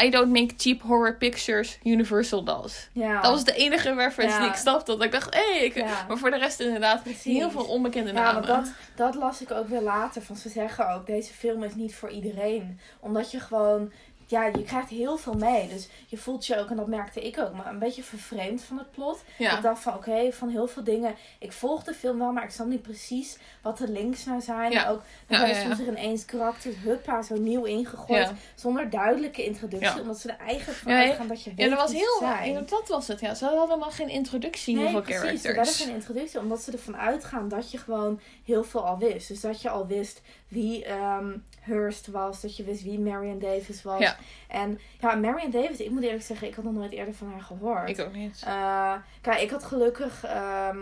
I 0.04 0.10
don't 0.10 0.32
make 0.32 0.54
cheap 0.58 0.82
horror 0.82 1.16
pictures, 1.18 1.78
Universal 1.84 2.44
does. 2.44 2.90
ja. 2.94 3.22
Dat 3.22 3.32
was 3.32 3.44
de 3.44 3.54
enige 3.54 3.94
reference 3.96 4.36
Ja. 4.36 4.42
die 4.42 4.50
ik 4.50 4.56
snapte. 4.56 4.92
Dat 4.92 5.04
ik 5.04 5.12
dacht, 5.12 5.34
hé. 5.36 5.72
Ja. 5.74 6.06
Maar 6.08 6.18
voor 6.18 6.32
de 6.32 6.38
rest 6.38 6.60
inderdaad 6.60 7.04
Precies. 7.04 7.24
heel 7.24 7.52
veel 7.52 7.64
onbekende 7.64 8.12
Ja, 8.14 8.22
namen. 8.22 8.48
want 8.48 8.66
dat, 8.66 8.74
dat 8.96 9.16
las 9.16 9.42
ik 9.42 9.52
ook 9.52 9.68
weer 9.68 9.82
later. 9.82 10.22
Van 10.22 10.36
ze 10.36 10.50
zeggen 10.50 10.94
ook, 10.94 11.06
deze 11.06 11.34
film 11.34 11.64
is 11.64 11.76
niet 11.76 11.96
voor 11.96 12.10
iedereen. 12.10 12.80
Omdat 13.00 13.32
je 13.32 13.40
gewoon, 13.40 13.92
ja, 14.32 14.46
je 14.46 14.64
krijgt 14.64 14.90
heel 14.90 15.18
veel 15.18 15.34
mee. 15.34 15.68
Dus 15.68 15.88
je 16.08 16.18
voelt 16.18 16.46
je 16.46 16.60
ook, 16.60 16.70
en 16.70 16.76
dat 16.76 16.88
merkte 16.88 17.22
ik 17.22 17.40
ook, 17.40 17.54
maar 17.54 17.66
een 17.68 17.80
beetje 17.80 18.04
vervreemd 18.04 18.64
van 18.64 18.78
het 18.78 18.92
plot. 18.92 19.24
ja. 19.38 19.56
Ik 19.56 19.62
dacht 19.62 19.82
van, 19.82 19.94
oké, 19.94 20.32
van 20.32 20.50
heel 20.50 20.68
veel 20.68 20.84
dingen. 20.84 21.16
Ik 21.40 21.52
volg 21.52 21.84
de 21.84 21.94
film 21.94 22.18
wel, 22.20 22.32
maar 22.32 22.44
ik 22.44 22.50
snap 22.50 22.68
niet 22.68 22.82
precies 22.82 23.38
wat 23.62 23.78
de 23.78 23.90
links 23.92 24.26
nou 24.26 24.42
zijn. 24.42 24.72
Ja. 24.72 24.90
Ook, 24.90 25.02
dan 25.28 25.48
Ja, 25.48 25.54
soms 25.54 25.80
er 25.80 25.88
ineens 25.88 26.26
karakters, 26.26 26.76
huppa, 26.84 27.22
zo 27.22 27.36
nieuw 27.38 27.64
ingegooid. 27.64 28.32
Zonder 28.56 28.90
duidelijke 28.90 29.44
introductie. 29.46 30.02
Omdat 30.02 30.20
ze 30.20 30.30
er 30.32 30.38
eigenlijk 30.48 30.80
van 30.80 30.92
Ja, 30.92 31.00
ja. 31.00 31.08
uitgaan 31.08 31.28
dat 31.28 31.44
je 31.44 31.50
weet 31.50 31.60
Ja, 31.60 31.70
dat 31.70 31.78
was 31.78 31.92
heel... 31.92 32.18
ze 32.20 32.26
zijn. 32.26 32.66
Dat 32.66 32.88
was 32.88 33.08
het, 33.08 33.20
ja. 33.20 33.34
Ze 33.34 33.46
hadden 33.46 33.64
helemaal 33.64 33.92
geen 33.92 34.10
introductie 34.10 34.76
Nee, 34.76 34.90
voor 34.92 35.02
precies. 35.02 35.22
Werden 35.22 35.42
characters. 35.42 35.82
geen 35.82 35.94
introductie, 35.94 36.40
omdat 36.40 36.62
ze 36.62 36.72
ervan 36.72 36.98
uitgaan 36.98 37.48
dat 37.48 37.72
je 37.72 37.78
gewoon 37.78 38.20
heel 38.46 38.64
veel 38.64 38.86
al 38.86 38.98
wist. 38.98 39.28
Dus 39.28 39.42
dat 39.42 39.62
je 39.62 39.70
al 39.70 39.88
wist 39.88 40.22
wie 40.48 40.86
ehm 40.86 41.32
Hurst 41.62 42.08
was, 42.08 42.42
dat 42.42 42.58
je 42.58 42.64
wist 42.64 42.84
wie 42.84 43.00
Marion 43.00 43.40
Davis 43.40 43.84
was. 43.84 44.00
Ja. 44.00 44.16
En 44.48 44.80
ja, 45.00 45.16
Marion 45.16 45.52
Davis, 45.52 45.78
ik 45.80 45.90
moet 45.92 46.04
eerlijk 46.04 46.24
zeggen, 46.24 46.48
ik 46.48 46.56
had 46.56 46.64
nog 46.64 46.74
nooit 46.74 46.92
eerder 46.92 47.14
van 47.14 47.32
haar 47.32 47.42
gehoord. 47.42 47.90
Ik 47.90 48.00
ook 48.00 48.14
niet. 48.14 48.42
Eh, 48.46 48.94
kijk, 49.22 49.42
ik 49.42 49.50
had 49.50 49.64
gelukkig 49.64 50.24
ehm, 50.24 50.78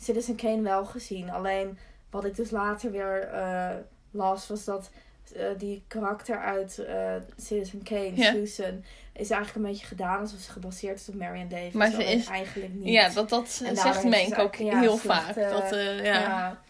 Citizen 0.00 0.36
Kane 0.36 0.62
wel 0.62 0.84
gezien. 0.84 1.30
Alleen 1.30 1.78
wat 2.10 2.24
ik 2.24 2.36
dus 2.36 2.50
later 2.50 2.90
weer 2.90 3.22
eh, 3.22 3.70
las, 4.10 4.46
was 4.46 4.64
dat 4.64 4.90
eh, 5.36 5.44
die 5.58 5.84
karakter 5.86 6.38
uit 6.38 6.86
Citizen 7.36 7.82
Kane. 7.82 8.12
Susan, 8.16 8.84
is 9.12 9.30
eigenlijk 9.30 9.54
een 9.66 9.72
beetje 9.72 9.86
gedaan 9.86 10.20
alsof 10.20 10.40
ze 10.40 10.50
gebaseerd 10.50 11.00
is 11.00 11.08
op 11.08 11.14
Marion 11.14 11.48
Davis. 11.48 11.72
Maar 11.72 11.90
ze 11.90 12.04
is- 12.04 12.26
eigenlijk 12.26 12.74
niet. 12.74 12.88
Ja, 12.88 13.08
dat, 13.08 13.28
dat 13.28 13.62
En 13.64 13.76
zegt 13.76 14.04
Menk 14.04 14.38
ook 14.38 14.54
ja, 14.54 14.78
heel 14.80 14.96
slecht, 14.98 15.22
vaak. 15.24 15.34
dat, 15.34 15.70
ja. 15.70 16.02
Ja. 16.02 16.60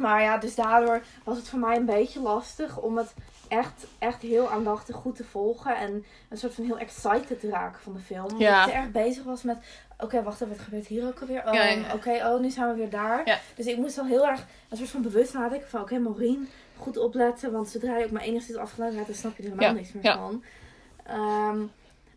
Maar 0.00 0.22
ja, 0.22 0.36
dus 0.38 0.54
daardoor 0.54 1.02
was 1.24 1.36
het 1.36 1.48
voor 1.48 1.58
mij 1.58 1.76
een 1.76 1.84
beetje 1.84 2.20
lastig 2.20 2.78
om 2.78 2.96
het 2.96 3.14
echt, 3.48 3.86
echt 3.98 4.22
heel 4.22 4.50
aandachtig 4.50 4.96
goed 4.96 5.16
te 5.16 5.24
volgen. 5.24 5.76
En 5.76 6.04
een 6.28 6.36
soort 6.38 6.54
van 6.54 6.64
heel 6.64 6.78
excited 6.78 7.40
te 7.40 7.48
raken 7.48 7.80
van 7.82 7.92
de 7.92 7.98
film. 7.98 8.22
Omdat 8.24 8.38
Ja. 8.40 8.66
ik 8.66 8.72
er 8.72 8.78
echt 8.78 8.92
bezig 8.92 9.24
was 9.24 9.42
met, 9.42 9.56
oké, 9.98 10.22
wacht 10.22 10.40
even, 10.40 10.54
wat 10.56 10.64
gebeurt 10.64 10.86
hier 10.86 11.06
ook 11.06 11.20
alweer? 11.20 11.46
Oh, 11.46 11.54
Ja, 11.54 11.64
ja, 11.64 11.70
ja. 11.78 11.94
Oké, 11.94 12.10
oh, 12.10 12.40
nu 12.40 12.50
zijn 12.50 12.68
we 12.68 12.74
weer 12.74 12.90
daar. 12.90 13.40
Dus 13.54 13.66
ik 13.66 13.76
moest 13.76 13.98
al 13.98 14.06
heel 14.06 14.26
erg 14.26 14.46
een 14.68 14.76
soort 14.76 14.88
van 14.90 15.02
bewust 15.02 15.34
nadenken 15.34 15.68
van, 15.68 15.80
oké, 15.80 15.98
Maureen, 15.98 16.48
goed 16.76 16.96
opletten. 16.96 17.52
Want 17.52 17.68
zodra 17.68 17.96
je 17.98 18.04
ook 18.04 18.10
maar 18.10 18.22
enigszins 18.22 18.58
afgeleid 18.58 18.94
raakt, 18.94 19.06
dan 19.06 19.14
snap 19.14 19.36
je 19.36 19.42
er 19.42 19.48
helemaal 19.48 19.72
niks 19.74 19.92
meer 19.92 20.12
van. 20.14 20.42
Ehm, 21.06 21.58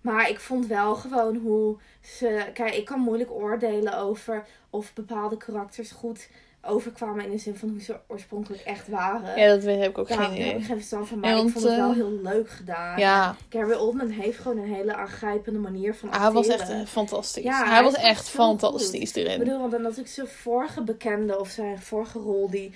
maar 0.02 0.30
ik 0.30 0.40
vond 0.40 0.68
wel 0.68 0.96
gewoon 0.96 1.36
hoe 1.36 1.78
ze... 2.02 2.46
Kijk, 2.54 2.76
ik 2.76 2.86
kan 2.86 3.00
moeilijk 3.00 3.32
oordelen 3.32 3.98
over 3.98 4.46
of 4.70 4.94
bepaalde 4.94 5.38
karakters 5.38 5.92
goed 5.92 6.30
overkwamen 6.66 7.26
in 7.26 7.32
de 7.32 7.38
zin 7.38 7.56
van 7.56 7.70
hoe 7.70 7.82
ze 7.82 7.96
oorspronkelijk 8.08 8.62
echt 8.64 8.88
waren. 8.88 9.40
ja, 9.40 9.48
dat 9.48 9.64
weet- 9.64 9.80
heb 9.80 9.90
ik 9.90 9.98
ook 9.98 10.08
Ja, 10.10 10.16
geen 10.16 10.24
daar 10.26 10.36
heb 10.38 10.46
ik 10.46 10.52
idee. 10.52 10.62
geen 10.66 10.76
verstand 10.76 11.08
van. 11.08 11.20
Maar 11.20 11.30
Ja, 11.30 11.36
ik 11.36 11.50
vond 11.50 11.64
het 11.66 11.76
wel 11.76 11.90
eh, 11.90 11.96
heel 11.96 12.20
leuk 12.22 12.50
gedaan. 12.50 13.00
Ja, 13.00 13.36
Gary 13.50 13.74
Oldman 13.74 14.10
heeft 14.10 14.38
gewoon 14.40 14.58
een 14.58 14.74
hele 14.74 14.96
aangrijpende 14.96 15.60
manier 15.60 15.96
van 15.96 16.10
hij 16.12 16.32
was 16.32 16.48
echt 16.48 16.60
acteren. 16.62 16.88
fantastisch. 16.88 17.44
Ja, 17.44 17.64
hij 17.64 17.74
hij 17.74 17.84
was 17.84 17.94
echt 17.94 18.20
goed. 18.26 18.30
fantastisch 18.30 19.10
Ik 19.12 19.16
erin. 19.16 19.40
bedoel, 19.40 19.60
want 19.60 19.72
dan 19.72 19.82
natuurlijk 19.82 20.10
zijn 20.10 20.28
vorige 20.28 20.84
bekende 20.84 21.40
of 21.40 21.50
zijn 21.50 21.80
vorige 21.82 22.20
rol 22.20 22.50
die, 22.50 22.76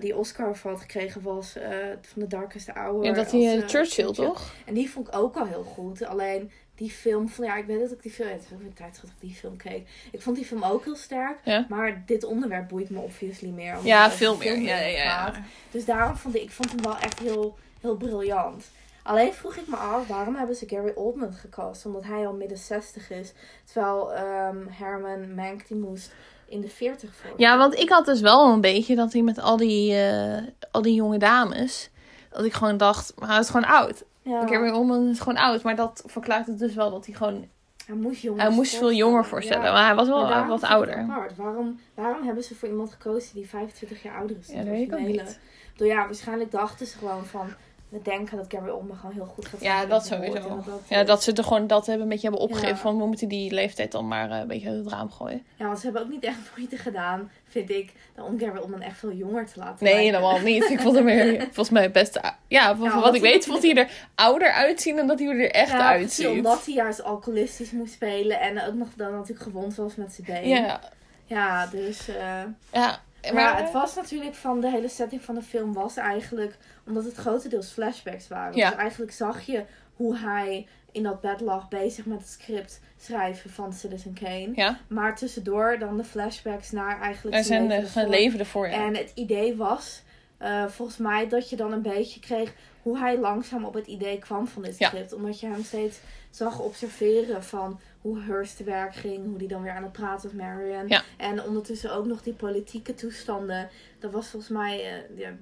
die 0.00 0.16
Oscar 0.16 0.56
voor 0.56 0.70
had 0.70 0.80
gekregen 0.80 1.22
was 1.22 1.56
eh, 1.56 1.68
van 2.02 2.22
The 2.22 2.26
Darkest 2.28 2.68
Hour. 2.70 3.04
Ja, 3.04 3.12
dat 3.12 3.30
hij 3.30 3.40
eh, 3.40 3.56
eh, 3.58 3.68
Churchill, 3.68 4.12
toch? 4.12 4.54
En 4.66 4.74
die 4.74 4.90
vond 4.90 5.08
ik 5.08 5.16
ook 5.16 5.36
al 5.36 5.46
heel 5.46 5.62
goed. 5.62 6.04
Alleen 6.04 6.50
die 6.80 6.90
film, 6.90 7.28
van, 7.28 7.44
ja, 7.44 7.56
ik 7.56 7.66
weet 7.66 7.80
dat 7.80 7.90
ik 7.90 8.02
die 8.02 8.10
film, 8.10 8.28
het 8.28 8.40
is 8.40 8.54
ook 8.54 8.60
een 8.60 8.72
tijd 8.72 8.98
dat 9.00 9.10
ik 9.10 9.20
die 9.20 9.34
film 9.34 9.56
keek. 9.56 9.88
Ik 10.12 10.22
vond 10.22 10.36
die 10.36 10.44
film 10.44 10.64
ook 10.64 10.84
heel 10.84 10.96
sterk. 10.96 11.38
Ja. 11.44 11.66
Maar 11.68 12.02
dit 12.06 12.24
onderwerp 12.24 12.68
boeit 12.68 12.90
me 12.90 12.98
obviously 12.98 13.48
meer. 13.48 13.78
Ja, 13.82 14.10
veel 14.10 14.36
meer. 14.36 14.52
film 14.52 14.66
Ja, 14.66 14.76
ja, 14.76 14.86
ja. 14.86 15.32
Dus 15.70 15.84
daarom 15.84 16.16
vond 16.16 16.34
ik, 16.34 16.42
ik 16.42 16.50
vond 16.50 16.70
hem 16.70 16.82
wel 16.82 16.96
echt 16.96 17.18
heel, 17.18 17.58
heel 17.80 17.96
briljant. 17.96 18.64
Alleen 19.02 19.32
vroeg 19.32 19.56
ik 19.56 19.66
me 19.66 19.76
af, 19.76 20.06
waarom 20.06 20.34
hebben 20.34 20.56
ze 20.56 20.68
Gary 20.68 20.92
Oldman 20.94 21.32
gecast? 21.32 21.86
Omdat 21.86 22.04
hij 22.04 22.26
al 22.26 22.34
midden 22.34 22.58
60 22.58 23.10
is. 23.10 23.32
Terwijl 23.64 24.12
ehm, 24.14 24.56
Herman 24.68 25.34
Mank 25.34 25.68
die 25.68 25.76
moest 25.76 26.12
in 26.48 26.60
de 26.60 26.68
40 26.68 27.10
voor. 27.14 27.34
Ja, 27.36 27.58
want 27.58 27.78
ik 27.78 27.88
had 27.88 28.04
dus 28.04 28.20
wel 28.20 28.52
een 28.52 28.60
beetje 28.60 28.96
dat 28.96 29.12
hij 29.12 29.22
met 29.22 29.38
al 29.38 29.56
die, 29.56 29.94
eh, 29.94 30.42
al 30.70 30.82
die 30.82 30.94
jonge 30.94 31.18
dames... 31.18 31.90
Dat 32.30 32.44
ik 32.44 32.52
gewoon 32.52 32.76
dacht, 32.76 33.12
maar 33.18 33.28
hij 33.28 33.38
is 33.38 33.46
gewoon 33.46 33.66
oud. 33.66 34.04
Ja. 34.22 34.46
Gary 34.46 34.70
Oldman 34.70 35.08
is 35.08 35.18
gewoon 35.18 35.38
oud. 35.38 35.62
Maar 35.62 35.76
dat 35.76 36.02
verklaart 36.06 36.46
het 36.46 36.58
dus 36.58 36.74
wel 36.74 36.90
dat 36.90 37.06
hij 37.06 37.14
gewoon... 37.14 37.48
hij 37.86 37.94
moest, 37.96 38.22
jonger 38.22 38.42
Hij 38.42 38.50
moest 38.50 38.76
veel 38.76 38.92
jonger 38.92 39.24
voorstellen. 39.24 39.72
Maar 39.72 39.86
hij 39.86 39.94
was 39.94 40.08
wel 40.08 40.46
wat 40.46 40.62
ouder. 40.62 41.06
Waarom, 41.36 41.80
waarom 41.94 42.24
hebben 42.24 42.44
ze 42.44 42.54
voor 42.54 42.68
iemand 42.68 42.92
gekozen 42.92 43.34
die 43.34 43.48
25 43.48 44.02
jaar 44.02 44.16
ouder 44.16 44.36
is? 44.38 44.46
dan 44.46 44.56
Ja, 44.56 44.56
dat 44.56 44.66
weet 44.66 44.92
ik 44.92 44.94
ook 44.94 45.00
niet. 45.00 45.38
Bedoel, 45.72 45.88
ja, 45.88 46.04
waarschijnlijk 46.04 46.50
dachten 46.50 46.86
ze 46.86 46.98
gewoon 46.98 47.24
van... 47.24 47.48
We 47.90 48.02
denken 48.02 48.36
dat 48.36 48.46
Gary 48.48 48.68
Oldman 48.70 48.96
gewoon 48.96 49.14
heel 49.14 49.24
goed 49.34 49.46
gaat 49.46 49.60
Ja, 49.60 49.86
dat 49.86 50.06
sowieso. 50.06 50.62
dat, 50.66 50.80
Ja, 50.88 51.04
dat 51.04 51.22
ze 51.22 51.32
er 51.32 51.44
gewoon 51.44 51.66
dat 51.66 51.86
hebben 51.86 52.02
een 52.02 52.08
beetje 52.08 52.28
hebben 52.28 52.46
opgegeven. 52.46 52.74
Ja. 52.74 52.80
Van 52.80 52.98
we 52.98 53.06
moeten 53.06 53.28
die 53.28 53.52
leeftijd 53.54 53.92
dan 53.92 54.08
maar 54.08 54.30
eh, 54.30 54.38
een 54.38 54.46
beetje 54.46 54.68
uit 54.68 54.78
het 54.84 54.88
raam 54.92 55.10
gooien. 55.10 55.42
Ja, 55.56 55.66
want 55.66 55.78
ze 55.78 55.84
hebben 55.84 56.02
ook 56.02 56.08
niet 56.08 56.24
echt 56.24 56.36
moeite 56.56 56.76
gedaan, 56.76 57.30
vind 57.48 57.70
ik, 57.70 57.92
dan 58.14 58.24
om 58.24 58.38
Gary 58.38 58.58
Oldman 58.58 58.80
echt 58.80 58.98
veel 58.98 59.12
jonger 59.12 59.46
te 59.46 59.58
laten 59.58 59.84
Nee, 59.84 59.94
lijken. 59.94 60.14
helemaal 60.14 60.40
niet. 60.40 60.70
Ik 60.70 60.80
vond 60.80 60.96
hem 60.96 61.08
er 61.08 61.40
volgens 61.40 61.70
mij 61.70 61.90
best... 61.90 62.20
Ja, 62.48 62.76
van, 62.76 62.86
omdat 62.86 63.02
wat 63.04 63.14
ik 63.14 63.20
weet 63.22 63.46
vond 63.46 63.62
hij 63.62 63.74
er 63.74 63.90
ouder 64.14 64.52
uitzien 64.52 64.96
dan 64.96 65.06
dat 65.06 65.18
hij 65.18 65.28
er 65.28 65.50
echt 65.50 65.70
Ja, 65.70 65.88
uitziet. 65.88 66.26
omdat 66.26 66.64
hij 66.64 66.74
juist 66.74 67.02
alcoholistisch 67.02 67.70
moest 67.70 67.92
spelen 67.92 68.40
en 68.40 68.62
ook 68.66 68.74
nog 68.74 68.88
dan 68.96 69.12
natuurlijk 69.12 69.42
gewond 69.42 69.74
was 69.74 69.94
met 69.96 70.12
zijn 70.12 70.26
been. 70.26 70.48
Ja, 70.48 70.80
Ja, 71.26 71.66
dus... 71.66 72.08
eh, 72.08 72.42
ja. 72.72 72.98
Maar, 73.32 73.62
het 73.62 73.72
was 73.72 73.94
natuurlijk 73.94 74.34
van 74.34 74.60
de 74.60 74.70
hele 74.70 74.88
setting 74.88 75.22
van 75.22 75.34
de 75.34 75.42
film 75.42 75.72
was 75.72 75.96
eigenlijk 75.96 76.56
omdat 76.86 77.04
het 77.04 77.14
grotendeels 77.14 77.70
flashbacks 77.70 78.28
waren. 78.28 78.56
Ja. 78.56 78.68
Dus 78.70 78.78
eigenlijk 78.78 79.12
zag 79.12 79.40
je 79.40 79.64
hoe 79.96 80.16
hij 80.16 80.66
in 80.92 81.02
dat 81.02 81.20
bed 81.20 81.40
lag 81.40 81.68
bezig 81.68 82.06
met 82.06 82.18
het 82.18 82.28
script 82.28 82.80
schrijven 82.96 83.50
van 83.50 83.72
Citizen 83.72 84.12
Kane. 84.12 84.50
ja, 84.54 84.78
Maar 84.88 85.16
tussendoor 85.16 85.78
dan 85.78 85.96
de 85.96 86.04
flashbacks 86.04 86.70
naar 86.70 87.00
eigenlijk 87.00 87.36
er 87.36 87.44
zijn 87.44 87.66
leven 87.66 88.02
eh, 88.02 88.08
leven 88.08 88.38
ervoor. 88.38 88.68
Ja. 88.68 88.74
En 88.86 88.96
het 88.96 89.12
idee 89.14 89.56
was 89.56 90.02
eh, 90.38 90.66
volgens 90.66 90.98
mij 90.98 91.28
dat 91.28 91.50
je 91.50 91.56
dan 91.56 91.72
een 91.72 91.82
beetje 91.82 92.20
kreeg 92.20 92.52
hoe 92.82 92.98
hij 92.98 93.18
langzaam 93.18 93.64
op 93.64 93.74
het 93.74 93.86
idee 93.86 94.18
kwam 94.18 94.46
van 94.46 94.62
dit 94.62 94.78
Ja. 94.78 94.88
script. 94.88 95.12
Omdat 95.12 95.40
je 95.40 95.46
hem 95.46 95.64
steeds 95.64 95.98
zag 96.30 96.58
observeren 96.60 97.44
van 97.44 97.80
hoe 98.00 98.20
Hearst 98.20 98.56
te 98.56 98.64
werk 98.64 98.94
ging, 98.94 99.24
hoe 99.24 99.38
die 99.38 99.48
dan 99.48 99.62
weer 99.62 99.72
aan 99.72 99.82
het 99.82 99.92
praten 99.92 100.22
was 100.22 100.32
met 100.32 100.46
Marion. 100.46 100.88
Ja. 100.88 101.02
En 101.16 101.42
ondertussen 101.42 101.92
ook 101.92 102.06
nog 102.06 102.22
die 102.22 102.32
politieke 102.32 102.94
toestanden. 102.94 103.68
Dat 103.98 104.12
was 104.12 104.28
volgens 104.28 104.52
mij 104.52 104.84
eh, 104.84 105.18
ja, 105.18 105.32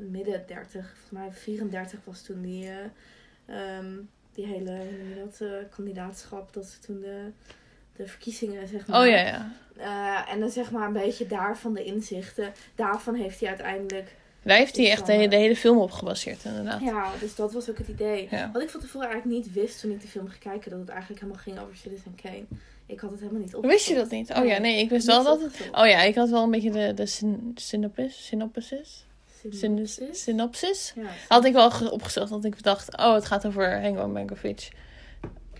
midden 0.00 0.42
30, 0.46 0.68
volgens 0.72 1.10
mij 1.10 1.32
34 1.32 1.98
was 2.04 2.22
toen 2.22 2.42
die, 2.42 2.68
eh, 2.68 3.78
ehm, 3.78 3.94
die 4.32 4.46
hele 4.46 4.78
dat, 5.24 5.40
eh, 5.40 5.48
kandidaatschap, 5.74 6.52
dat 6.52 6.66
ze 6.66 6.78
toen 6.78 7.00
de, 7.00 7.30
de 7.96 8.06
verkiezingen, 8.06 8.68
zeg 8.68 8.86
maar. 8.86 9.00
Oh 9.00 9.06
ja, 9.06 9.50
ja. 9.76 10.28
En 10.28 10.40
dan 10.40 10.50
zeg 10.50 10.70
maar 10.70 10.86
een 10.86 10.92
beetje 10.92 11.26
daarvan 11.26 11.74
de 11.74 11.84
inzichten. 11.84 12.52
Daarvan 12.74 13.14
heeft 13.14 13.40
hij 13.40 13.48
uiteindelijk. 13.48 14.14
Daar 14.46 14.56
heeft 14.56 14.76
hij 14.76 14.90
echt 14.90 15.06
de, 15.06 15.12
hele- 15.12 15.28
de 15.28 15.36
hele 15.36 15.56
film 15.56 15.78
op 15.78 15.90
gebaseerd, 15.90 16.44
inderdaad. 16.44 16.80
Ja, 16.80 17.10
dus 17.20 17.34
dat 17.34 17.52
was 17.52 17.70
ook 17.70 17.78
het 17.78 17.88
idee. 17.88 18.28
Ja. 18.30 18.50
Wat 18.52 18.62
ik 18.62 18.70
van 18.70 18.80
tevoren 18.80 19.08
eigenlijk 19.10 19.44
niet 19.44 19.54
wist 19.54 19.80
toen 19.80 19.90
ik 19.90 20.00
de 20.00 20.08
film 20.08 20.28
ging 20.28 20.42
kijken, 20.42 20.70
dat 20.70 20.80
het 20.80 20.88
eigenlijk 20.88 21.20
helemaal 21.20 21.42
ging 21.42 21.58
over 21.58 21.76
Citizen 21.76 22.14
Kane. 22.22 22.44
Ik 22.86 23.00
had 23.00 23.10
het 23.10 23.20
helemaal 23.20 23.40
niet 23.40 23.54
op. 23.54 23.64
Wist 23.64 23.88
je 23.88 23.94
dat 23.94 24.10
niet? 24.10 24.32
Oh 24.32 24.46
ja, 24.46 24.58
nee, 24.58 24.80
ik 24.80 24.90
wist 24.90 25.06
wel 25.06 25.24
dat 25.24 25.40
het... 25.40 25.52
Oh 25.72 25.86
ja, 25.86 26.02
ik 26.02 26.14
had 26.14 26.28
wel 26.28 26.42
een 26.42 26.50
beetje 26.50 26.70
de, 26.70 26.94
de 26.94 27.06
syn 27.06 27.52
synopsis, 27.54 28.26
synopsis, 28.26 29.04
Syn- 29.50 29.88
synopsis. 30.12 30.92
Ja, 30.96 31.02
Had 31.28 31.44
ik 31.44 31.52
wel 31.52 31.70
ge- 31.70 31.90
opgesteld, 31.90 32.28
want 32.28 32.44
ik 32.44 32.62
dacht, 32.62 32.96
oh, 32.96 33.14
het 33.14 33.24
gaat 33.26 33.46
over 33.46 33.80
Hengo 33.80 34.08
Mankovic. 34.08 34.68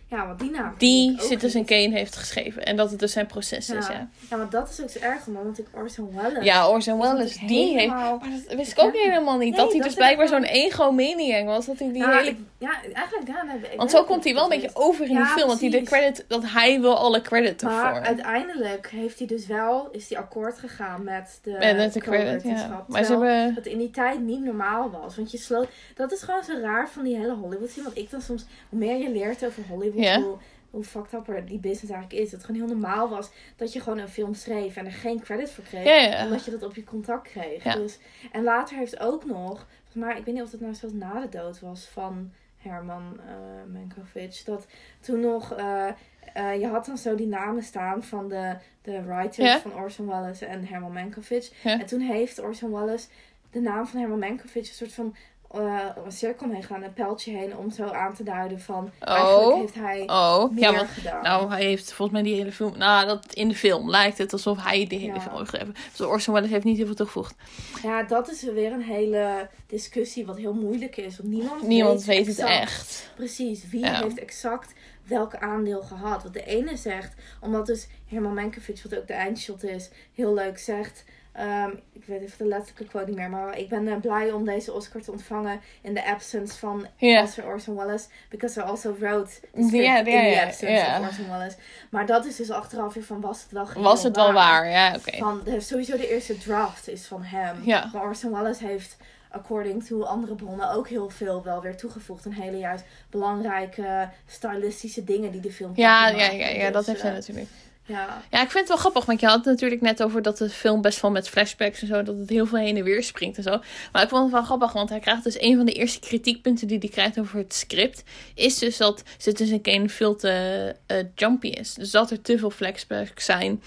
Ja, 0.09 0.27
want 0.27 0.39
die 0.41 0.51
naam. 0.51 0.75
Die 0.79 1.13
ik 1.13 1.21
Citizen 1.21 1.59
niet. 1.61 1.69
Kane 1.69 1.89
heeft 1.97 2.17
geschreven. 2.17 2.65
En 2.65 2.77
dat 2.77 2.91
het 2.91 2.99
dus 2.99 3.13
zijn 3.13 3.27
proces 3.27 3.71
is, 3.71 3.87
Ja. 3.87 4.09
ja. 4.31 4.37
Maar 4.37 4.51
dat 4.51 4.71
is 4.71 4.83
ook 4.83 4.91
zo 4.91 4.99
erg, 4.99 5.27
omdat 5.27 5.45
natuurlijk 5.45 5.77
Orson 5.77 6.11
Welles. 6.15 6.45
Ja, 6.45 6.69
Orson 6.71 6.99
Welles, 6.99 7.37
die 7.47 7.79
heeft... 7.79 7.89
Maar 7.89 8.11
dat 8.47 8.57
wist 8.57 8.73
ik 8.73 8.79
ook 8.85 8.93
helemaal 8.97 9.39
niet. 9.39 9.51
Nee, 9.57 9.61
dat 9.65 9.73
hij 9.73 9.81
dus 9.81 9.95
blijkbaar 9.95 10.29
zo'n 10.29 10.45
egomaniac 10.45 11.45
was. 11.47 11.67
Dat 11.67 11.79
hij 11.79 11.89
die 11.93 12.03
Ja, 12.03 12.17
hele... 12.19 12.29
ik- 12.31 12.39
ja, 12.59 12.83
eigenlijk 12.93 13.27
daarna. 13.27 13.55
Ik 13.55 13.77
Want 13.77 13.91
zo 13.91 14.05
komt 14.05 14.25
hij 14.25 14.35
wel 14.35 14.45
een 14.45 14.51
dat 14.51 14.61
beetje 14.61 14.81
over 14.81 15.09
in 15.09 15.17
die 15.17 15.25
film. 15.25 15.47
Want 15.47 15.61
hij, 15.61 15.71
de 15.71 15.83
credit, 15.83 16.25
dat 16.29 16.43
hij 16.51 16.81
wil 16.81 16.97
alle 16.97 17.21
credit 17.21 17.63
ervoor. 17.63 17.79
Maar 17.79 18.03
uiteindelijk 18.03 18.91
heeft 18.91 19.19
hij 19.19 19.27
dus 19.27 19.47
wel, 19.47 19.89
is 19.91 20.09
hij 20.09 20.19
akkoord 20.19 20.59
gegaan 20.59 21.05
met 21.05 21.39
de, 21.43 21.51
met 21.77 21.93
de 21.93 22.01
credit, 22.01 22.43
ja. 22.43 22.85
Maar 22.89 23.05
ze 23.05 23.11
hebben... 23.11 23.55
dat 23.55 23.67
in 23.67 23.79
die 23.79 23.91
tijd 23.91 24.21
niet 24.21 24.45
normaal 24.45 24.91
was. 24.91 25.17
Want 25.17 25.31
je 25.31 25.39
sloot, 25.39 25.69
dat 25.95 26.13
is 26.13 26.23
gewoon 26.23 26.45
zo 26.45 26.59
raar 26.61 26.89
van 26.89 27.05
die 27.05 27.17
hele 27.17 27.35
Hollywood 27.35 27.71
scene. 27.71 27.85
Want 27.85 27.99
ik 27.99 28.11
dan 28.11 28.21
soms, 28.21 28.45
hoe 28.69 28.79
meer 28.79 28.97
je 28.97 29.11
leert 29.11 29.47
over 29.47 29.63
Hollywood, 29.69 30.23
hoe, 30.23 30.37
hoe 30.71 30.85
fucked 30.85 31.13
up 31.13 31.29
er 31.29 31.47
die 31.47 31.59
business 31.59 31.93
eigenlijk 31.93 32.23
is. 32.23 32.31
Dat 32.31 32.41
het 32.41 32.45
gewoon 32.45 32.61
heel 32.61 32.77
normaal 32.77 33.09
was 33.09 33.31
dat 33.57 33.73
je 33.73 33.81
gewoon 33.81 33.99
een 33.99 34.09
film 34.09 34.35
schreef 34.35 34.77
en 34.77 34.87
er 34.87 34.93
geen 34.93 35.21
credit 35.21 35.51
voor 35.51 35.65
kreeg. 35.65 35.85
Ja, 35.85 35.95
ja. 35.95 36.25
Omdat 36.25 36.45
je 36.45 36.51
dat 36.51 36.63
op 36.63 36.75
je 36.75 36.85
contract 36.85 37.29
kreeg. 37.29 37.65
Ja. 37.65 37.75
Dus, 37.75 37.99
en 38.33 38.43
later 38.43 38.77
heeft 38.77 39.01
ook 39.01 39.25
nog, 39.25 39.67
maar 39.93 40.19
ik 40.19 40.25
weet 40.25 40.35
niet 40.35 40.45
of 40.45 40.51
het 40.51 40.61
nou 40.61 40.75
zelfs 40.75 40.95
na 40.95 41.21
de 41.21 41.39
dood 41.39 41.61
was 41.61 41.85
van 41.85 42.33
Herman 42.67 43.21
eh 43.21 43.73
Mankovic. 43.73 44.43
Dat 44.45 44.67
toen 45.01 45.21
nog, 45.21 45.53
eh, 45.53 45.89
eh, 46.35 46.61
je 46.61 46.67
had 46.67 46.87
dan 46.87 46.99
zo 46.99 47.15
die 47.15 47.27
namen 47.27 47.63
staan 47.63 48.03
van 48.03 48.29
de, 48.29 48.57
de 48.83 49.03
writers 49.03 49.55
van 49.57 49.75
Orson 49.75 50.07
Welles 50.07 50.41
en 50.41 50.67
Herman 50.67 50.93
Mankovic. 50.93 51.51
En 51.63 51.87
toen 51.87 52.01
heeft 52.01 52.39
Orson 52.39 52.73
Welles 52.73 53.09
de 53.51 53.61
naam 53.61 53.87
van 53.87 54.01
Herman 54.01 54.19
Mankovic 54.19 54.67
een 54.67 54.75
soort 54.75 54.93
van 54.93 55.17
eh, 55.51 55.81
een 56.05 56.13
cirkel 56.13 56.51
heen 56.51 56.63
gedaan, 56.63 56.83
een 56.83 56.93
pijltje 56.93 57.33
heen, 57.37 57.57
om 57.57 57.71
zo 57.71 57.85
aan 57.87 58.15
te 58.15 58.23
duiden 58.23 58.61
van 58.61 58.91
eigenlijk 59.01 59.47
Oh. 59.47 59.59
heeft 59.61 59.75
hij 59.75 60.03
Oh, 60.07 60.51
meer 60.51 60.63
ja, 60.63 60.73
want 60.75 60.89
gedaan. 60.89 61.23
Nou, 61.23 61.51
hij 61.51 61.65
heeft 61.65 61.93
volgens 61.93 62.19
mij 62.21 62.31
die 62.31 62.37
hele 62.39 62.53
film. 62.53 62.79
Nou, 62.79 63.07
dat 63.07 63.35
in 63.35 63.49
de 63.49 63.55
film 63.55 63.91
lijkt 63.91 64.19
het 64.19 64.33
alsof 64.33 64.63
hij 64.65 64.87
die 64.87 64.99
hele 64.99 65.15
Ja. 65.15 65.21
film 65.21 65.37
heeft 65.37 65.51
gegeven. 65.51 65.75
Dus 65.97 66.01
Orson 66.07 66.35
Welles 66.35 66.51
heeft 66.51 66.65
niet 66.65 66.77
heel 66.77 66.87
veel 66.87 66.95
toegevoegd. 66.95 67.35
Ja, 67.83 68.03
dat 68.03 68.31
is 68.31 68.43
weer 68.43 68.73
een 68.73 68.83
hele 68.83 69.49
discussie 69.67 70.27
wat 70.27 70.37
heel 70.37 70.55
moeilijk 70.55 70.97
is. 70.97 71.17
Want 71.19 71.29
niemand, 71.31 71.63
Niemand 71.67 72.05
weet 72.05 72.27
het 72.27 72.39
exact- 72.39 72.51
echt. 72.63 73.11
Precies, 73.17 73.69
wie 73.71 73.81
Ja. 73.81 74.03
heeft 74.03 74.19
exact 74.19 74.73
welk 75.03 75.35
aandeel 75.37 75.83
gehad. 75.83 76.23
Want 76.23 76.35
de 76.35 76.45
ene 76.45 76.77
zegt, 76.77 77.15
omdat 77.41 77.67
dus 77.67 77.87
Herman 78.07 78.35
Mankiewicz, 78.35 78.83
wat 78.83 78.97
ook 78.99 79.07
de 79.07 79.13
eindshot 79.13 79.65
is, 79.65 79.91
heel 80.15 80.35
leuk 80.35 80.59
zegt... 80.59 81.05
ehm, 81.37 81.71
ik 81.93 82.05
weet 82.05 82.23
even 82.23 82.39
de 82.39 82.45
letterlijke 82.45 82.85
quote 82.85 83.07
niet 83.07 83.17
meer, 83.17 83.31
maar 83.31 83.59
ik 83.59 83.69
ben 83.69 83.89
eh, 83.89 83.97
blij 84.01 84.33
om 84.33 84.45
deze 84.45 84.73
Oscar 84.73 85.03
te 85.03 85.11
ontvangen 85.11 85.61
in 85.81 85.95
the 85.95 86.05
absence 86.05 86.59
van. 86.59 86.87
Oscar 87.01 87.47
Orson 87.47 87.77
Welles. 87.77 88.09
Because 88.29 88.61
I 88.61 88.63
also 88.63 88.97
wrote 88.99 89.31
the 89.53 89.59
in 89.59 90.05
the 90.05 90.43
absence 90.47 90.87
of 90.99 91.07
Orson 91.07 91.29
Welles. 91.31 91.55
Maar 91.91 92.07
dat 92.07 92.27
is 92.27 92.37
dus 92.37 92.51
achteraf 92.51 92.95
weer 92.95 93.05
van, 93.05 93.21
was 93.21 93.43
het 93.43 93.53
wel 93.53 93.69
Was 93.83 94.03
het 94.03 94.17
wel 94.17 94.33
waar? 94.33 94.71
Ja, 94.71 94.95
oké. 94.95 95.17
Van, 95.17 95.41
de, 95.45 95.61
sowieso 95.61 95.97
de 95.97 96.11
eerste 96.13 96.39
draft 96.39 96.89
is 96.89 97.07
van 97.07 97.23
hem. 97.23 97.57
Maar 97.93 98.03
Orson 98.03 98.33
Welles 98.33 98.59
heeft, 98.59 98.97
according 99.31 99.85
to 99.85 100.03
andere 100.03 100.35
bronnen, 100.35 100.71
ook 100.71 100.89
heel 100.89 101.11
veel 101.11 101.43
wel 101.43 101.63
weer 101.63 101.77
toegevoegd. 101.77 102.25
En 102.25 102.33
hele 102.33 102.59
juist 102.59 102.85
belangrijke 103.11 104.09
stylistische 104.27 105.05
dingen 105.05 105.31
die 105.33 105.41
de 105.41 105.53
film 105.53 105.73
Ja, 105.75 106.09
ja, 106.09 106.31
ja, 106.31 106.49
ja, 106.49 106.71
dat 106.71 106.85
Dus, 106.85 106.87
heeft 106.87 107.03
hij 107.03 107.11
eh, 107.11 107.17
natuurlijk. 107.17 107.49
Ja, 107.87 108.23
Ja, 108.31 108.43
ik 108.43 108.51
vind 108.51 108.59
het 108.59 108.69
wel 108.69 108.77
grappig, 108.77 109.05
want 109.05 109.21
je 109.21 109.27
had 109.27 109.37
het 109.37 109.45
natuurlijk 109.45 109.81
net 109.81 110.03
over 110.03 110.23
dat 110.23 110.39
de 110.39 110.49
film 110.51 110.81
best 110.83 111.01
wel 111.01 111.11
met 111.11 111.29
flashbacks 111.29 111.81
en 111.81 111.87
zo, 111.87 112.03
dat 112.03 112.19
het 112.19 112.29
heel 112.31 112.47
veel 112.47 112.59
heen 112.59 112.77
en 112.77 112.85
weer 112.85 113.03
springt 113.03 113.37
en 113.37 113.43
zo. 113.43 113.61
Maar 113.93 114.03
ik 114.03 114.09
vond 114.09 114.23
het 114.23 114.33
wel 114.33 114.43
grappig, 114.43 114.73
want 114.73 114.89
hij 114.89 114.99
krijgt 115.01 115.25
dus 115.25 115.41
een 115.41 115.57
van 115.57 115.67
de 115.67 115.73
eerste 115.73 115.99
kritiekpunten 116.01 116.67
die 116.67 116.79
hij 116.79 116.89
krijgt 116.89 117.19
over 117.19 117.39
het 117.39 117.55
script, 117.55 118.03
is 118.35 118.59
dus 118.59 118.77
dat 118.77 119.03
Citizen 119.19 119.61
Kane 119.61 119.89
veel 119.89 120.17
te 120.17 120.75
eh, 120.87 120.97
jumpy 121.15 121.49
is. 121.49 121.75
Dus 121.75 121.91
dat 121.91 122.11
er 122.11 122.23
te 122.23 122.39
veel 122.39 122.51
flashbacks 122.51 123.25
zijn. 123.25 123.63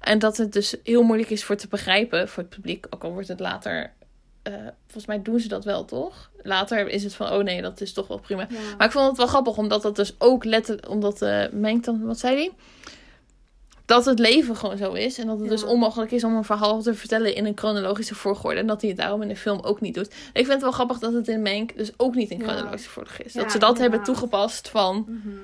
En 0.00 0.18
dat 0.18 0.36
het 0.36 0.52
dus 0.52 0.74
heel 0.84 1.02
moeilijk 1.02 1.30
is 1.30 1.44
voor 1.44 1.56
te 1.56 1.68
begrijpen 1.68 2.28
voor 2.28 2.42
het 2.42 2.52
publiek, 2.54 2.86
ook 2.90 3.04
al 3.04 3.12
wordt 3.12 3.28
het 3.28 3.40
later... 3.40 3.92
eh, 4.42 4.52
volgens 4.84 5.06
mij 5.06 5.22
doen 5.22 5.40
ze 5.40 5.48
dat 5.48 5.64
wel, 5.64 5.84
toch? 5.84 6.30
Later 6.42 6.88
is 6.88 7.04
het 7.04 7.14
van, 7.14 7.30
oh 7.32 7.42
nee, 7.42 7.62
dat 7.62 7.80
is 7.80 7.92
toch 7.92 8.06
wel 8.08 8.18
prima. 8.18 8.46
ja. 8.50 8.58
Maar 8.78 8.86
ik 8.86 8.92
vond 8.92 9.08
het 9.08 9.16
wel 9.16 9.26
grappig, 9.26 9.56
omdat 9.56 9.82
dat 9.82 9.96
dus 9.96 10.14
ook 10.18 10.44
letterlijk, 10.44 10.88
omdat 10.88 11.20
mengt 11.52 11.84
dan, 11.84 12.04
wat 12.04 12.18
zei 12.18 12.36
hij? 12.36 12.50
Dat 13.90 14.04
het 14.04 14.18
leven 14.18 14.56
gewoon 14.56 14.76
zo 14.76 14.92
is. 14.92 15.18
En 15.18 15.26
dat 15.26 15.36
het 15.36 15.44
Ja. 15.44 15.50
dus 15.50 15.64
onmogelijk 15.64 16.10
is 16.10 16.24
om 16.24 16.34
een 16.36 16.44
verhaal 16.44 16.82
te 16.82 16.94
vertellen 16.94 17.34
in 17.34 17.44
een 17.46 17.58
chronologische 17.58 18.14
volgorde. 18.14 18.60
En 18.60 18.66
dat 18.66 18.80
hij 18.80 18.90
het 18.90 18.98
daarom 18.98 19.22
in 19.22 19.28
de 19.28 19.36
film 19.36 19.60
ook 19.60 19.80
niet 19.80 19.94
doet. 19.94 20.06
Ik 20.06 20.14
vind 20.32 20.48
het 20.48 20.60
wel 20.60 20.70
grappig 20.72 20.98
dat 20.98 21.12
het 21.12 21.28
in 21.28 21.42
Mank 21.42 21.76
dus 21.76 21.90
ook 21.96 22.14
niet 22.14 22.30
in 22.30 22.38
Ja. 22.38 22.44
chronologische 22.44 22.90
volgorde 22.90 23.24
is. 23.24 23.32
Ja, 23.32 23.42
dat 23.42 23.52
ze 23.52 23.58
dat 23.58 23.78
hebben 23.78 24.02
toegepast 24.02 24.68
van... 24.68 25.04
Mhm. 25.08 25.36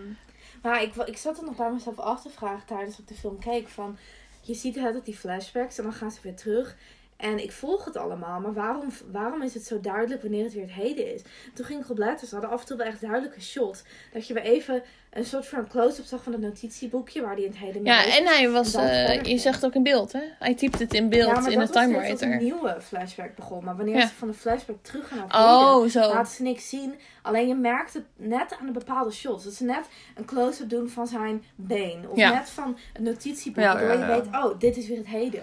Maar 0.63 0.83
ik, 0.83 0.95
ik 0.95 1.17
zat 1.17 1.39
er 1.39 1.45
nog 1.45 1.57
bij 1.57 1.71
mezelf 1.73 1.99
af 1.99 2.23
te 2.23 2.29
vragen 2.29 2.67
tijdens 2.67 2.91
dat 2.91 2.99
ik 2.99 3.09
de 3.09 3.15
film 3.21 3.39
keek. 3.39 3.69
Van, 3.69 3.99
je 4.41 4.55
ziet 4.55 4.75
het 4.75 5.05
die 5.05 5.17
flashbacks 5.17 5.79
en 5.79 5.85
dan 5.85 5.93
gaan 5.93 6.11
ze 6.11 6.19
weer 6.23 6.37
terug. 6.37 6.77
En 7.17 7.43
ik 7.43 7.53
volg 7.53 7.85
het 7.85 7.97
allemaal, 7.97 8.41
maar 8.41 8.53
waarom, 8.53 8.89
waarom 9.13 9.43
is 9.43 9.55
het 9.55 9.65
zo 9.67 9.81
duidelijk 9.81 10.23
wanneer 10.23 10.45
het 10.45 10.53
weer 10.53 10.63
het 10.63 10.73
heden 10.73 11.15
is? 11.15 11.23
Toen 11.55 11.65
ging 11.67 11.83
ik 11.83 11.91
op 11.91 11.99
letten, 11.99 12.27
ze 12.27 12.35
hadden 12.35 12.53
af 12.53 12.61
en 12.61 12.67
toe 12.67 12.77
wel 12.77 12.87
echt 12.87 13.01
duidelijke 13.01 13.41
shots. 13.41 13.83
Dat 14.13 14.27
je 14.27 14.35
weer 14.35 14.43
even 14.43 14.83
een 15.11 15.25
soort 15.25 15.47
van 15.47 15.69
close-up 15.69 16.05
zag 16.05 16.23
van 16.23 16.33
het 16.33 16.41
notitieboekje 16.43 17.23
waar 17.23 17.37
die 17.37 17.45
in 17.45 17.51
het 17.51 17.61
heden 17.61 17.83
mee 17.83 17.93
Ja, 17.93 18.17
en 18.17 18.27
hij 18.27 18.51
was... 18.51 18.75
En 18.75 18.89
eh, 19.07 19.23
je 19.23 19.39
zegt 19.39 19.65
ook 19.65 19.75
in 19.75 19.83
beeld, 19.83 20.13
hè? 20.13 20.21
Hij 20.39 20.55
typt 20.55 20.79
het 20.79 20.95
in 20.95 21.09
beeld 21.09 21.31
Ja, 21.31 21.37
in 21.37 21.43
de 21.45 21.51
dat 21.51 21.59
was 21.59 21.71
Time 21.71 21.93
steeds 21.95 22.11
als 22.13 22.21
een 22.21 22.29
Writer. 22.29 22.45
nieuwe 22.45 22.77
flashback 22.81 23.35
begon. 23.37 23.65
Maar 23.65 23.77
wanneer 23.77 23.97
Ja. 23.97 24.07
ze 24.07 24.15
van 24.15 24.29
de 24.29 24.35
flashback 24.35 24.77
terug 24.83 25.09
gaan 25.09 25.17
naar 25.19 25.27
het 25.27 25.37
heden, 25.37 26.03
Oh, 26.05 26.13
laten 26.15 26.33
ze 26.35 26.43
niks 26.43 26.69
zien. 26.69 26.95
Alleen 27.23 27.49
je 27.49 27.55
merkt 27.55 27.95
het 27.95 28.05
net 28.17 28.57
aan 28.61 28.67
de 28.67 28.73
bepaalde 28.73 29.11
shots. 29.13 29.45
Dat 29.45 29.53
ze 29.53 29.65
net 29.65 29.85
een 30.15 30.25
close-up 30.25 30.69
doen 30.71 30.89
van 30.89 31.07
zijn 31.07 31.45
been. 31.55 32.05
Of 32.09 32.17
Ja. 32.17 32.33
net 32.33 32.51
van 32.51 32.79
het 32.93 33.03
notitieboek. 33.03 33.63
Ja, 33.65 33.73
waardoor 33.73 33.99
ja, 33.99 34.15
je 34.15 34.21
weet, 34.23 34.35
oh, 34.45 34.59
dit 34.59 34.77
is 34.77 34.89
weer 34.89 34.97
het 34.99 35.07
heden. 35.07 35.43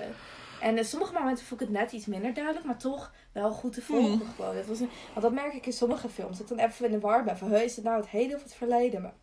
En 0.63 0.77
in 0.77 0.85
sommige 0.85 1.13
momenten 1.13 1.45
vond 1.45 1.61
ik 1.61 1.67
het 1.67 1.77
net 1.77 1.91
iets 1.91 2.05
minder 2.05 2.33
duidelijk. 2.33 2.65
Maar 2.65 2.77
toch 2.77 3.13
wel 3.31 3.51
goed 3.51 3.73
te 3.73 3.81
volgen 3.81 4.17
Hmm. 4.17 4.33
gewoon. 4.35 4.55
Het 4.55 4.67
was 4.67 4.79
een, 4.79 4.89
want 5.07 5.21
dat 5.21 5.33
merk 5.33 5.53
ik 5.53 5.65
in 5.65 5.73
sommige 5.73 6.09
films. 6.09 6.37
Dat 6.37 6.49
ik 6.51 6.57
dan 6.57 6.67
even 6.67 6.85
in 6.85 6.91
de 6.91 6.99
war 6.99 7.23
ben. 7.23 7.37
Van, 7.37 7.51
hey, 7.51 7.63
is 7.63 7.75
het 7.75 7.85
nou 7.85 7.97
het 7.97 8.09
heden 8.09 8.35
of 8.35 8.43
het 8.43 8.53
verleden? 8.53 9.01
Maar 9.01 9.13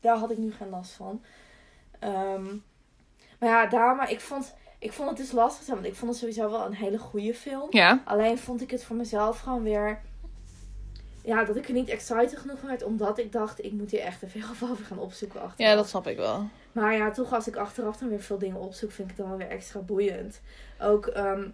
daar 0.00 0.16
had 0.16 0.30
ik 0.30 0.38
nu 0.38 0.52
geen 0.52 0.68
last 0.68 0.92
van. 0.92 1.22
Ehm, 1.98 2.44
maar 3.38 3.48
ja, 3.48 3.66
daar, 3.66 3.96
maar 3.96 4.10
ik 4.10 4.20
vond, 4.20 4.54
ik 4.78 4.92
vond 4.92 5.08
het 5.08 5.18
dus 5.18 5.32
lastig. 5.32 5.66
Want 5.66 5.86
ik 5.86 5.94
vond 5.94 6.10
het 6.10 6.20
sowieso 6.20 6.50
wel 6.50 6.66
een 6.66 6.74
hele 6.74 6.98
goede 6.98 7.34
film. 7.34 7.66
Ja. 7.70 8.02
Alleen 8.04 8.38
vond 8.38 8.60
ik 8.62 8.70
het 8.70 8.84
voor 8.84 8.96
mezelf 8.96 9.40
gewoon 9.40 9.62
weer. 9.62 10.00
Ja, 11.26 11.44
dat 11.44 11.56
ik 11.56 11.66
er 11.66 11.72
niet 11.72 11.88
excited 11.88 12.38
genoeg 12.38 12.58
van 12.58 12.68
werd. 12.68 12.82
Omdat 12.82 13.18
ik 13.18 13.32
dacht, 13.32 13.64
ik 13.64 13.72
moet 13.72 13.90
hier 13.90 14.00
echt 14.00 14.22
even 14.22 14.40
heel 14.40 14.68
over 14.70 14.84
gaan 14.84 14.98
opzoeken. 14.98 15.40
Achteraf. 15.40 15.70
ja, 15.70 15.74
dat 15.76 15.88
snap 15.88 16.06
ik 16.06 16.16
wel. 16.16 16.48
Maar 16.72 16.96
ja, 16.96 17.10
toch 17.10 17.32
als 17.32 17.48
ik 17.48 17.56
achteraf 17.56 17.96
dan 17.96 18.08
weer 18.08 18.20
veel 18.20 18.38
dingen 18.38 18.60
opzoek, 18.60 18.90
vind 18.90 19.10
ik 19.10 19.16
het 19.16 19.26
dan 19.26 19.36
wel 19.36 19.46
weer 19.46 19.56
extra 19.56 19.80
boeiend. 19.80 20.40
Ook 20.80 21.06
ehm, 21.06 21.48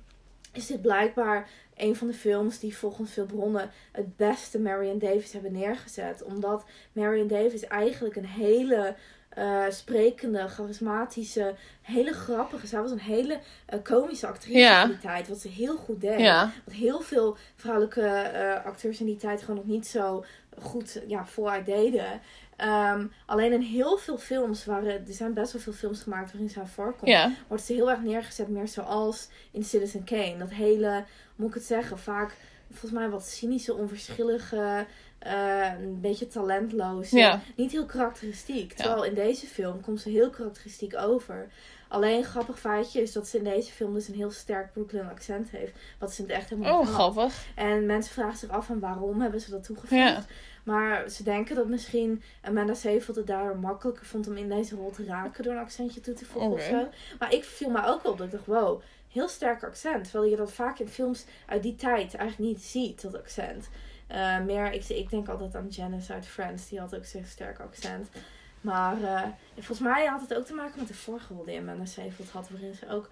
is 0.52 0.66
dit 0.66 0.82
blijkbaar 0.82 1.48
een 1.76 1.96
van 1.96 2.06
de 2.06 2.12
films 2.14 2.58
die 2.58 2.76
volgens 2.76 3.12
veel 3.12 3.26
bronnen 3.26 3.70
het 3.92 4.16
beste 4.16 4.60
Marion 4.60 4.98
Davis 4.98 5.32
hebben 5.32 5.52
neergezet. 5.52 6.22
Omdat 6.22 6.64
Marion 6.92 7.28
Davis 7.28 7.66
eigenlijk 7.66 8.16
een 8.16 8.26
hele 8.26 8.94
eh, 9.34 9.64
sprekende, 9.68 10.48
charismatische, 10.48 11.54
hele 11.82 12.12
grappige. 12.12 12.66
Zij 12.66 12.80
was 12.80 12.90
een 12.90 13.00
hele 13.00 13.38
eh, 13.66 13.78
komische 13.82 14.26
actrice 14.26 14.58
Ja. 14.58 14.82
in 14.82 14.88
die 14.88 14.98
tijd. 14.98 15.28
Wat 15.28 15.38
ze 15.40 15.48
heel 15.48 15.76
goed 15.76 16.00
deed. 16.00 16.20
Ja. 16.20 16.52
Wat 16.64 16.74
heel 16.74 17.00
veel 17.00 17.36
vrouwelijke 17.56 18.00
eh, 18.06 18.64
acteurs 18.64 19.00
in 19.00 19.06
die 19.06 19.16
tijd 19.16 19.40
gewoon 19.40 19.56
nog 19.56 19.66
niet 19.66 19.86
zo 19.86 20.24
goed 20.60 21.02
ja, 21.06 21.26
voluit 21.26 21.66
deden. 21.66 22.20
Ehm, 22.56 23.06
alleen 23.26 23.52
in 23.52 23.60
heel 23.60 23.96
veel 23.96 24.18
films, 24.18 24.64
waren, 24.64 24.92
er 25.06 25.12
zijn 25.14 25.34
best 25.34 25.52
wel 25.52 25.62
veel 25.62 25.72
films 25.72 26.00
gemaakt 26.02 26.32
waarin 26.32 26.50
zij 26.50 26.66
voorkomt, 26.66 27.10
Ja. 27.10 27.32
wordt 27.48 27.62
ze 27.62 27.72
heel 27.72 27.90
erg 27.90 28.00
neergezet, 28.00 28.48
meer 28.48 28.68
zoals 28.68 29.28
in 29.50 29.64
Citizen 29.64 30.04
Kane. 30.04 30.36
Dat 30.38 30.50
hele, 30.50 31.04
moet 31.36 31.48
ik 31.48 31.54
het 31.54 31.64
zeggen, 31.64 31.98
vaak 31.98 32.36
volgens 32.70 32.92
mij 32.92 33.08
wat 33.08 33.26
cynische, 33.26 33.74
onverschillige, 33.74 34.86
eh, 35.22 35.72
een 35.82 36.00
beetje 36.00 36.26
talentloos. 36.26 37.10
Ja. 37.10 37.40
Niet 37.56 37.72
heel 37.72 37.86
karakteristiek. 37.86 38.72
Terwijl 38.72 39.04
in 39.04 39.14
deze 39.14 39.46
film 39.46 39.80
komt 39.80 40.00
ze 40.00 40.10
heel 40.10 40.30
karakteristiek 40.30 40.96
over. 40.96 41.48
Alleen 41.88 42.24
grappig 42.24 42.58
feitje 42.58 43.02
is 43.02 43.12
dat 43.12 43.28
ze 43.28 43.36
in 43.36 43.44
deze 43.44 43.72
film 43.72 43.94
dus 43.94 44.08
een 44.08 44.14
heel 44.14 44.30
sterk 44.30 44.72
Brooklyn 44.72 45.08
accent 45.08 45.50
heeft. 45.50 45.72
Wat 45.98 46.12
ze 46.12 46.22
in 46.22 46.28
het 46.28 46.36
echt 46.36 46.50
helemaal 46.50 46.80
Oh, 46.80 46.86
grappig. 46.86 47.44
En 47.54 47.86
mensen 47.86 48.12
vragen 48.12 48.38
zich 48.38 48.48
af 48.48 48.66
van 48.66 48.78
waarom 48.78 49.20
hebben 49.20 49.40
ze 49.40 49.50
dat 49.50 49.64
toegevoegd. 49.64 50.02
Ja. 50.02 50.24
Maar 50.64 51.08
ze 51.08 51.22
denken 51.22 51.56
dat 51.56 51.66
misschien 51.66 52.22
Amanda 52.40 52.74
Seyfried 52.74 53.16
het 53.16 53.26
daardoor 53.26 53.58
makkelijker 53.58 54.06
vond 54.06 54.28
om 54.28 54.36
in 54.36 54.48
deze 54.48 54.76
rol 54.76 54.90
te 54.90 55.04
raken 55.04 55.44
door 55.44 55.52
een 55.52 55.58
accentje 55.58 56.00
toe 56.00 56.14
te 56.14 56.24
voegen 56.24 56.50
of 56.50 56.62
zo. 56.62 56.88
Maar 57.18 57.34
ik 57.34 57.44
viel 57.44 57.70
me 57.70 57.86
ook 57.86 58.06
op 58.06 58.18
dat 58.18 58.26
ik 58.26 58.32
dacht, 58.32 58.46
wow, 58.46 58.80
heel 59.12 59.28
sterk 59.28 59.64
accent. 59.64 60.04
Terwijl 60.04 60.30
je 60.30 60.36
dat 60.36 60.52
vaak 60.52 60.78
in 60.78 60.88
films 60.88 61.24
uit 61.46 61.62
die 61.62 61.74
tijd 61.74 62.14
eigenlijk 62.14 62.50
niet 62.50 62.62
ziet, 62.62 63.02
dat 63.02 63.16
accent. 63.16 63.68
Eh, 64.12 64.38
meer, 64.40 64.72
ik, 64.72 64.88
ik 64.88 65.10
denk 65.10 65.28
altijd 65.28 65.54
aan 65.54 65.68
Janice 65.68 66.12
uit 66.12 66.26
Friends, 66.26 66.68
die 66.68 66.80
had 66.80 66.94
ook 66.96 67.04
zo'n 67.04 67.24
sterk 67.26 67.60
accent. 67.60 68.08
Maar 68.60 69.02
eh, 69.02 69.22
volgens 69.54 69.78
mij 69.80 70.06
had 70.06 70.20
het 70.20 70.34
ook 70.34 70.44
te 70.46 70.54
maken 70.54 70.78
met 70.78 70.88
de 70.88 70.94
vorige 70.94 71.34
rol 71.34 71.44
die 71.44 71.58
Amanda 71.58 71.84
Seyfried 71.84 72.30
had, 72.30 72.48
waarin 72.50 72.74
ze 72.74 72.88
ook 72.90 73.08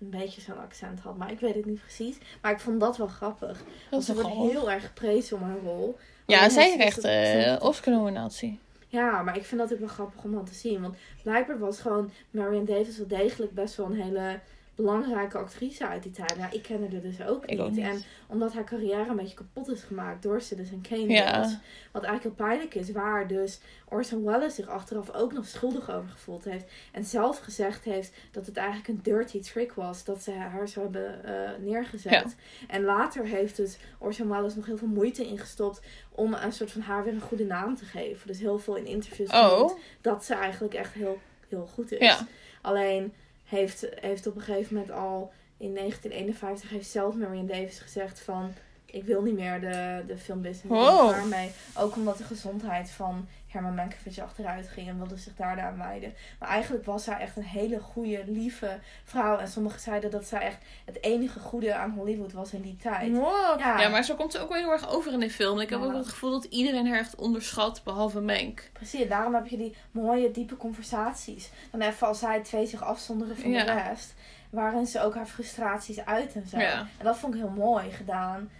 een 0.00 0.10
beetje 0.10 0.40
zo'n 0.40 0.58
accent 0.58 1.00
had. 1.00 1.16
Maar 1.16 1.30
ik 1.30 1.40
weet 1.40 1.54
het 1.54 1.64
niet 1.66 1.80
precies. 1.80 2.16
Maar 2.42 2.52
ik 2.52 2.60
vond 2.60 2.80
dat 2.80 2.96
wel 2.96 3.06
grappig. 3.06 3.58
Dat 3.58 3.66
Want 3.90 4.04
ze 4.04 4.14
wordt 4.14 4.28
heel 4.28 4.70
erg 4.70 4.84
geprezen 4.86 5.36
om 5.36 5.42
haar 5.42 5.58
rol. 5.58 5.98
Ja, 6.26 6.38
Alleen 6.38 6.50
zij 6.50 6.74
krijgt 6.74 6.96
dat 6.96 7.04
accent. 7.04 7.60
eh 7.60 7.68
Oscar-nominatie. 7.68 8.58
Ja, 8.88 9.22
maar 9.22 9.36
ik 9.36 9.44
vind 9.44 9.60
dat 9.60 9.72
ook 9.72 9.78
wel 9.78 9.88
grappig 9.88 10.24
om 10.24 10.32
dan 10.32 10.44
te 10.44 10.54
zien. 10.54 10.80
Want 10.80 10.96
blijkbaar 11.22 11.58
was 11.58 11.80
gewoon 11.80 12.10
Marion 12.30 12.64
Davis 12.64 12.98
wel 12.98 13.06
degelijk 13.06 13.52
best 13.54 13.76
wel 13.76 13.86
een 13.86 14.00
hele 14.02 14.40
belangrijke 14.82 15.38
actrice 15.38 15.86
uit 15.86 16.02
die 16.02 16.12
tijd. 16.12 16.34
Ja, 16.36 16.50
ik 16.50 16.62
kende 16.62 16.88
haar 16.92 17.00
dus 17.00 17.22
ook 17.22 17.46
niet. 17.46 17.60
ook 17.60 17.70
niet. 17.70 17.84
En 17.84 18.02
omdat 18.26 18.52
haar 18.52 18.64
carrière 18.64 19.08
een 19.08 19.16
beetje 19.16 19.36
kapot 19.36 19.68
is 19.68 19.82
gemaakt 19.82 20.22
door 20.22 20.40
Citizen 20.40 20.80
Kane. 20.80 21.08
Ja. 21.08 21.60
Wat 21.92 22.02
eigenlijk 22.02 22.22
heel 22.22 22.46
pijnlijk 22.46 22.74
is. 22.74 22.92
Waar 22.92 23.26
dus 23.26 23.60
Orson 23.88 24.24
Welles 24.24 24.54
zich 24.54 24.68
achteraf 24.68 25.10
ook 25.14 25.32
nog 25.32 25.46
schuldig 25.46 25.90
over 25.90 26.10
gevoeld 26.10 26.44
heeft. 26.44 26.64
En 26.92 27.04
zelf 27.04 27.38
gezegd 27.38 27.84
heeft 27.84 28.12
dat 28.30 28.46
het 28.46 28.56
eigenlijk 28.56 28.88
een 28.88 29.00
dirty 29.02 29.40
trick 29.40 29.72
was. 29.72 30.04
Dat 30.04 30.22
ze 30.22 30.32
haar 30.32 30.68
zo 30.68 30.82
hebben 30.82 31.24
eh, 31.24 31.50
neergezet. 31.60 32.12
Ja. 32.12 32.24
En 32.68 32.82
later 32.84 33.24
heeft 33.24 33.56
dus 33.56 33.78
Orson 33.98 34.28
Welles 34.28 34.54
nog 34.54 34.66
heel 34.66 34.78
veel 34.78 34.88
moeite 34.88 35.26
ingestopt. 35.26 35.80
Om 36.08 36.34
een 36.34 36.52
soort 36.52 36.70
van 36.70 36.80
haar 36.80 37.04
weer 37.04 37.14
een 37.14 37.20
goede 37.20 37.44
naam 37.44 37.76
te 37.76 37.84
geven. 37.84 38.26
Dus 38.26 38.38
heel 38.38 38.58
veel 38.58 38.76
in 38.76 38.86
interviews 38.86 39.30
Oh, 39.30 39.78
dat 40.00 40.24
ze 40.24 40.34
eigenlijk 40.34 40.74
echt 40.74 40.92
heel, 40.92 41.18
heel 41.48 41.66
goed 41.66 41.92
is. 41.92 41.98
Ja. 41.98 42.26
Alleen 42.62 43.12
heeft, 43.48 43.86
heeft 44.00 44.26
op 44.26 44.36
een 44.36 44.42
gegeven 44.42 44.74
moment 44.74 44.92
al 44.92 45.32
in 45.56 45.74
1951 45.74 46.70
heeft 46.70 46.90
zelf 46.90 47.14
Marion 47.14 47.46
Davis 47.46 47.78
gezegd 47.78 48.20
van 48.20 48.52
ik 48.86 49.04
wil 49.04 49.22
niet 49.22 49.34
meer 49.34 49.60
de, 49.60 50.04
de 50.06 50.18
filmbusiness. 50.18 50.62
Ik 50.64 50.68
ben 50.70 50.78
Wow. 50.78 51.08
klaar 51.08 51.26
mee. 51.26 51.50
Ook 51.76 51.96
omdat 51.96 52.18
de 52.18 52.24
gezondheid 52.24 52.90
van 52.90 53.28
Herman 53.48 53.74
Mankiewicz 53.74 54.18
achteruit 54.18 54.68
ging 54.68 54.88
en 54.88 54.96
wilde 54.98 55.16
zich 55.16 55.34
daar 55.36 55.60
aan 55.60 55.78
wijden. 55.78 56.14
Maar 56.38 56.48
eigenlijk 56.48 56.84
was 56.84 57.04
zij 57.04 57.18
echt 57.18 57.36
een 57.36 57.42
hele 57.42 57.80
goede, 57.80 58.22
lieve 58.26 58.78
vrouw. 59.04 59.38
En 59.38 59.48
sommigen 59.48 59.80
zeiden 59.80 60.10
dat 60.10 60.26
zij 60.26 60.40
echt 60.40 60.58
het 60.84 61.02
enige 61.02 61.40
goede 61.40 61.74
aan 61.74 61.90
Hollywood 61.90 62.32
was 62.32 62.52
in 62.52 62.62
die 62.62 62.76
tijd. 62.76 63.12
wow. 63.12 63.58
Ja. 63.58 63.80
Ja. 63.80 63.88
maar 63.88 64.04
zo 64.04 64.14
komt 64.14 64.32
ze 64.32 64.38
ook 64.38 64.48
wel 64.48 64.58
heel 64.58 64.72
erg 64.72 64.88
over 64.90 65.12
in 65.12 65.20
de 65.20 65.30
film. 65.30 65.60
Ik 65.60 65.70
heb 65.70 65.80
Ja. 65.80 65.86
ook 65.86 65.92
het 65.94 66.08
gevoel 66.08 66.30
dat 66.30 66.44
iedereen 66.44 66.86
haar 66.88 66.98
echt 66.98 67.14
onderschat, 67.14 67.80
behalve 67.84 68.20
Mank. 68.20 68.70
Precies, 68.72 69.02
en 69.02 69.08
daarom 69.08 69.34
heb 69.34 69.46
je 69.46 69.56
die 69.56 69.76
mooie, 69.90 70.30
diepe 70.30 70.56
conversaties. 70.56 71.50
Dan 71.70 71.80
even 71.80 72.06
als 72.06 72.18
zij 72.18 72.40
twee 72.40 72.66
zich 72.66 72.82
afzonderen 72.82 73.36
van 73.36 73.50
Ja. 73.50 73.64
de 73.64 73.72
rest. 73.88 74.14
Waarin 74.50 74.86
ze 74.86 75.00
ook 75.02 75.14
haar 75.14 75.26
frustraties 75.26 76.04
uit 76.04 76.34
en 76.34 76.46
zo. 76.48 76.58
Ja. 76.58 76.78
En 76.98 77.04
dat 77.04 77.18
vond 77.18 77.34
ik 77.34 77.40
heel 77.40 77.50
mooi 77.50 77.90
gedaan. 77.90 78.50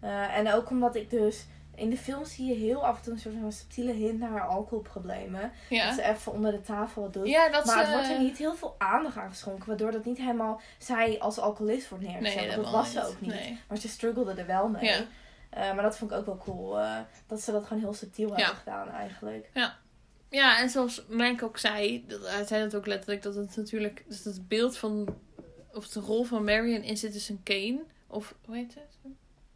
Eh, 0.00 0.36
en 0.36 0.52
ook 0.52 0.70
omdat 0.70 0.94
ik 0.96 1.10
dus... 1.10 1.46
In 1.78 1.90
de 1.90 1.96
film 1.96 2.24
zie 2.24 2.46
je 2.46 2.54
heel 2.54 2.86
af 2.86 2.96
en 2.96 3.02
toe 3.02 3.12
een 3.12 3.18
soort 3.18 3.34
van 3.40 3.52
subtiele 3.52 3.92
hint 3.92 4.18
naar 4.18 4.30
haar 4.30 4.46
alcoholproblemen. 4.46 5.40
Dat 5.40 5.50
Ja, 5.68 5.94
ze 5.94 6.02
even 6.02 6.32
onder 6.32 6.52
de 6.52 6.60
tafel 6.60 7.02
wat 7.02 7.12
doet. 7.12 7.28
ja 7.28 7.48
dat 7.48 7.64
maar 7.64 7.74
ze... 7.74 7.80
het 7.80 7.92
wordt 7.92 8.08
er 8.08 8.22
niet 8.22 8.38
heel 8.38 8.54
veel 8.54 8.74
aandacht 8.78 9.16
aan 9.16 9.30
geschonken. 9.30 9.66
Waardoor 9.68 9.90
dat 9.92 10.04
niet 10.04 10.18
helemaal 10.18 10.60
zij 10.78 11.18
als 11.20 11.38
alcoholist 11.38 11.88
wordt 11.88 12.04
neergezet. 12.04 12.46
Nee, 12.46 12.56
dat 12.56 12.70
was 12.70 12.92
ze 12.92 13.06
ook 13.06 13.20
niet. 13.20 13.30
Nee. 13.30 13.58
Maar 13.68 13.78
ze 13.78 13.88
struggelde 13.88 14.32
er 14.34 14.46
wel 14.46 14.68
mee. 14.68 14.84
Ja. 14.84 15.04
Eh, 15.50 15.74
maar 15.74 15.82
dat 15.82 15.98
vond 15.98 16.10
ik 16.10 16.16
ook 16.16 16.26
wel 16.26 16.38
cool. 16.38 16.80
eh, 16.80 16.96
dat 17.26 17.40
ze 17.40 17.52
dat 17.52 17.66
gewoon 17.66 17.82
heel 17.82 17.94
subtiel 17.94 18.28
hebben 18.28 18.56
gedaan 18.56 18.88
eigenlijk. 18.90 19.50
Ja, 20.30 20.58
en 20.60 20.70
zoals 20.70 21.04
Mank 21.08 21.42
ook 21.42 21.58
zei, 21.58 22.04
dat, 22.06 22.28
hij 22.30 22.44
zei 22.46 22.62
dat 22.62 22.74
ook 22.74 22.86
letterlijk, 22.86 23.22
dat 23.22 23.34
het 23.34 23.56
natuurlijk, 23.56 24.04
dat 24.08 24.22
het 24.24 24.48
beeld 24.48 24.76
van, 24.78 25.16
of 25.72 25.88
de 25.88 26.00
rol 26.00 26.24
van 26.24 26.44
Marion 26.44 26.82
in 26.82 26.96
Citizen 26.96 27.40
Kane, 27.42 27.84
of 28.06 28.34
hoe 28.44 28.56
heet 28.56 28.74
het? 28.74 28.98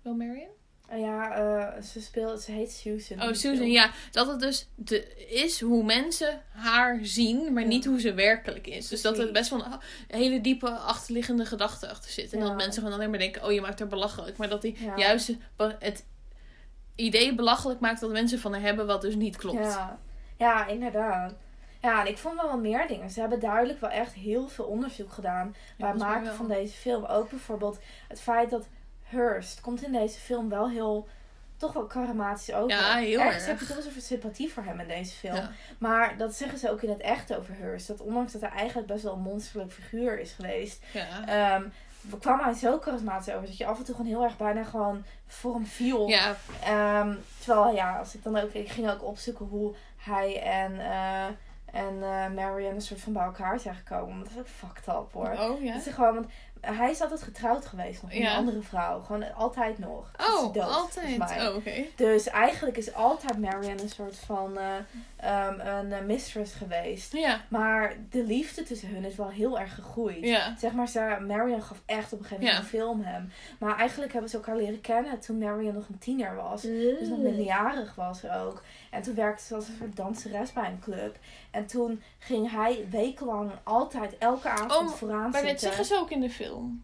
Wel 0.02 0.14
Marion? 0.14 0.48
Uh, 0.92 1.00
ja, 1.00 1.30
eh, 1.34 1.82
ze 1.82 2.00
speelt, 2.00 2.40
ze 2.42 2.52
heet 2.52 2.72
Susan. 2.72 3.22
Oh, 3.22 3.26
Susan, 3.28 3.56
film. 3.56 3.68
ja. 3.70 3.90
Dat 4.10 4.26
het 4.26 4.40
dus 4.40 4.68
de, 4.74 5.26
is 5.26 5.60
hoe 5.60 5.84
mensen 5.84 6.40
haar 6.52 6.98
zien, 7.02 7.52
maar 7.52 7.62
Ja. 7.62 7.68
niet 7.68 7.84
hoe 7.84 8.00
ze 8.00 8.14
werkelijk 8.14 8.66
is. 8.66 8.88
Dus 8.88 9.02
dat 9.02 9.18
er 9.18 9.32
best 9.32 9.50
wel 9.50 9.64
een 9.64 9.80
hele 10.18 10.40
diepe 10.40 10.70
achterliggende 10.70 11.44
gedachte 11.46 11.88
achter 11.88 12.10
zit. 12.10 12.32
En 12.32 12.38
Ja. 12.38 12.44
dat 12.44 12.56
mensen 12.56 12.82
gewoon 12.82 12.96
alleen 12.96 13.10
maar 13.10 13.18
denken, 13.18 13.44
oh 13.44 13.52
je 13.52 13.60
maakt 13.60 13.78
haar 13.78 13.88
belachelijk. 13.88 14.36
Maar 14.36 14.48
dat 14.48 14.62
hij 14.62 14.74
Ja. 14.78 14.96
juist 14.96 15.32
het 15.78 16.04
idee 16.94 17.34
belachelijk 17.34 17.80
maakt 17.80 18.00
dat 18.00 18.10
mensen 18.10 18.38
van 18.38 18.52
haar 18.52 18.62
hebben, 18.62 18.86
wat 18.86 19.00
dus 19.00 19.14
niet 19.14 19.36
klopt. 19.36 19.58
Ja. 19.64 19.98
ja, 20.38 20.66
inderdaad. 20.66 21.34
Ja, 21.82 22.00
en 22.00 22.06
ik 22.08 22.18
vond 22.18 22.40
wel 22.40 22.50
wat 22.50 22.60
meer 22.60 22.86
dingen. 22.88 23.10
Ze 23.10 23.20
hebben 23.20 23.40
duidelijk 23.40 23.80
wel 23.80 23.90
echt 23.90 24.12
heel 24.12 24.48
veel 24.48 24.64
onderzoek 24.64 25.12
gedaan 25.12 25.54
bij 25.78 25.88
het 25.88 25.98
maken 25.98 26.24
wel. 26.24 26.34
van 26.34 26.48
deze 26.48 26.74
film. 26.74 27.04
Ook 27.04 27.30
bijvoorbeeld 27.30 27.78
het 28.08 28.20
feit 28.20 28.50
dat 28.50 28.68
Hearst 29.12 29.60
komt 29.60 29.84
in 29.84 29.92
deze 29.92 30.18
film 30.18 30.48
wel 30.48 30.70
heel, 30.70 31.08
toch 31.56 31.72
wel 31.72 31.88
charismatisch 31.88 32.52
over. 32.52 32.76
Ja, 32.76 32.96
heel 32.96 33.20
erg. 33.20 33.46
heb 33.46 33.60
je 33.60 33.66
toch 33.66 33.74
wel 33.76 33.84
zoveel 33.84 34.02
sympathie 34.02 34.52
voor 34.52 34.62
hem 34.62 34.80
in 34.80 34.88
deze 34.88 35.14
film. 35.14 35.34
Ja. 35.34 35.50
Maar 35.78 36.16
dat 36.16 36.34
zeggen 36.34 36.58
ze 36.58 36.70
ook 36.70 36.82
in 36.82 36.90
het 36.90 37.00
echt 37.00 37.36
over 37.36 37.54
Hearst. 37.58 37.86
Dat 37.86 38.00
ondanks 38.00 38.32
dat 38.32 38.40
hij 38.40 38.50
eigenlijk 38.50 38.88
best 38.88 39.02
wel 39.02 39.12
een 39.12 39.20
monsterlijk 39.20 39.72
figuur 39.72 40.20
is 40.20 40.32
geweest. 40.32 40.84
Ja. 40.92 41.26
ehm 41.26 41.62
kwam 42.18 42.40
hij 42.40 42.52
zo 42.52 42.78
charismatisch 42.80 43.34
over 43.34 43.46
dat 43.46 43.56
je 43.56 43.66
af 43.66 43.78
en 43.78 43.84
toe 43.84 43.94
gewoon 43.94 44.10
heel 44.10 44.22
erg 44.22 44.36
bijna 44.36 44.64
gewoon 44.64 45.04
voor 45.26 45.54
hem 45.54 45.66
viel. 45.66 46.08
ja, 46.08 46.36
Ehm, 46.64 47.14
terwijl 47.44 47.74
ja, 47.74 47.98
als 47.98 48.14
ik 48.14 48.22
dan 48.22 48.36
ook, 48.36 48.52
ik 48.52 48.68
ging 48.68 48.90
ook 48.90 49.04
opzoeken 49.04 49.46
hoe 49.46 49.74
hij 49.96 50.42
en, 50.42 50.80
eh 50.80 51.26
en 51.72 52.02
eh, 52.02 52.28
Marion 52.34 52.74
een 52.74 52.80
soort 52.80 53.00
van 53.00 53.12
bij 53.12 53.22
elkaar 53.22 53.60
zijn 53.60 53.74
gekomen. 53.74 54.18
Dat 54.18 54.32
is 54.32 54.38
ook 54.38 54.48
fucked 54.48 54.86
up 54.86 55.12
hoor. 55.12 55.36
Oh 55.38 55.62
ja. 55.62 55.72
Dat 55.72 55.86
is 55.86 55.92
gewoon, 55.92 56.14
want 56.14 56.26
hij 56.62 56.90
is 56.90 57.00
altijd 57.00 57.22
getrouwd 57.22 57.66
geweest 57.66 58.02
nog 58.02 58.10
met 58.10 58.20
Ja. 58.20 58.30
een 58.30 58.36
andere 58.36 58.62
vrouw. 58.62 59.00
Gewoon 59.00 59.34
altijd 59.34 59.78
nog. 59.78 60.10
Oh, 60.20 60.52
dood, 60.54 60.64
altijd. 60.64 61.20
Oh, 61.20 61.56
oké. 61.56 61.84
Dus 61.96 62.28
eigenlijk 62.28 62.76
is 62.76 62.94
altijd 62.94 63.38
Marion 63.38 63.78
een 63.78 63.88
soort 63.88 64.16
van 64.16 64.58
eh, 64.58 64.66
ehm, 65.16 65.60
een 65.60 65.92
eh, 65.92 66.00
mistress 66.04 66.54
geweest. 66.54 67.12
Ja, 67.12 67.40
Maar 67.48 67.94
de 68.10 68.24
liefde 68.24 68.62
tussen 68.62 68.88
hun 68.88 69.04
is 69.04 69.16
wel 69.16 69.28
heel 69.28 69.58
erg 69.60 69.74
gegroeid. 69.74 70.24
ja. 70.24 70.54
Zeg 70.58 70.72
maar, 70.72 70.88
ze, 70.88 71.16
Marion 71.26 71.62
gaf 71.62 71.82
echt 71.86 72.12
op 72.12 72.18
een 72.18 72.24
gegeven 72.24 72.44
moment 72.44 72.52
Ja. 72.54 72.58
een 72.58 72.78
film 72.80 73.00
hem. 73.02 73.32
Maar 73.58 73.76
eigenlijk 73.78 74.12
hebben 74.12 74.30
ze 74.30 74.36
elkaar 74.36 74.56
leren 74.56 74.80
kennen 74.80 75.18
toen 75.20 75.38
Marion 75.38 75.74
nog 75.74 75.88
een 75.88 75.98
tiener 75.98 76.34
was. 76.34 76.62
Dus 76.62 77.08
nog 77.08 77.18
minderjarig 77.18 77.94
was 77.94 78.28
ook. 78.30 78.62
En 78.90 79.02
toen 79.02 79.14
werkte 79.14 79.44
ze 79.44 79.54
als 79.54 79.68
een 79.68 79.74
soort 79.78 79.96
danseres 79.96 80.52
bij 80.52 80.66
een 80.68 80.80
club. 80.80 81.16
En 81.52 81.66
toen 81.66 82.02
ging 82.18 82.50
hij 82.50 82.86
wekenlang 82.90 83.50
altijd 83.62 84.18
elke 84.18 84.48
avond 84.48 84.72
Oh, 84.72 84.88
vooraan 84.88 85.30
Maar 85.30 85.40
dit 85.40 85.50
zitten. 85.50 85.68
zeggen 85.68 85.84
ze 85.84 85.96
ook 85.96 86.10
in 86.10 86.20
de 86.20 86.30
film. 86.30 86.82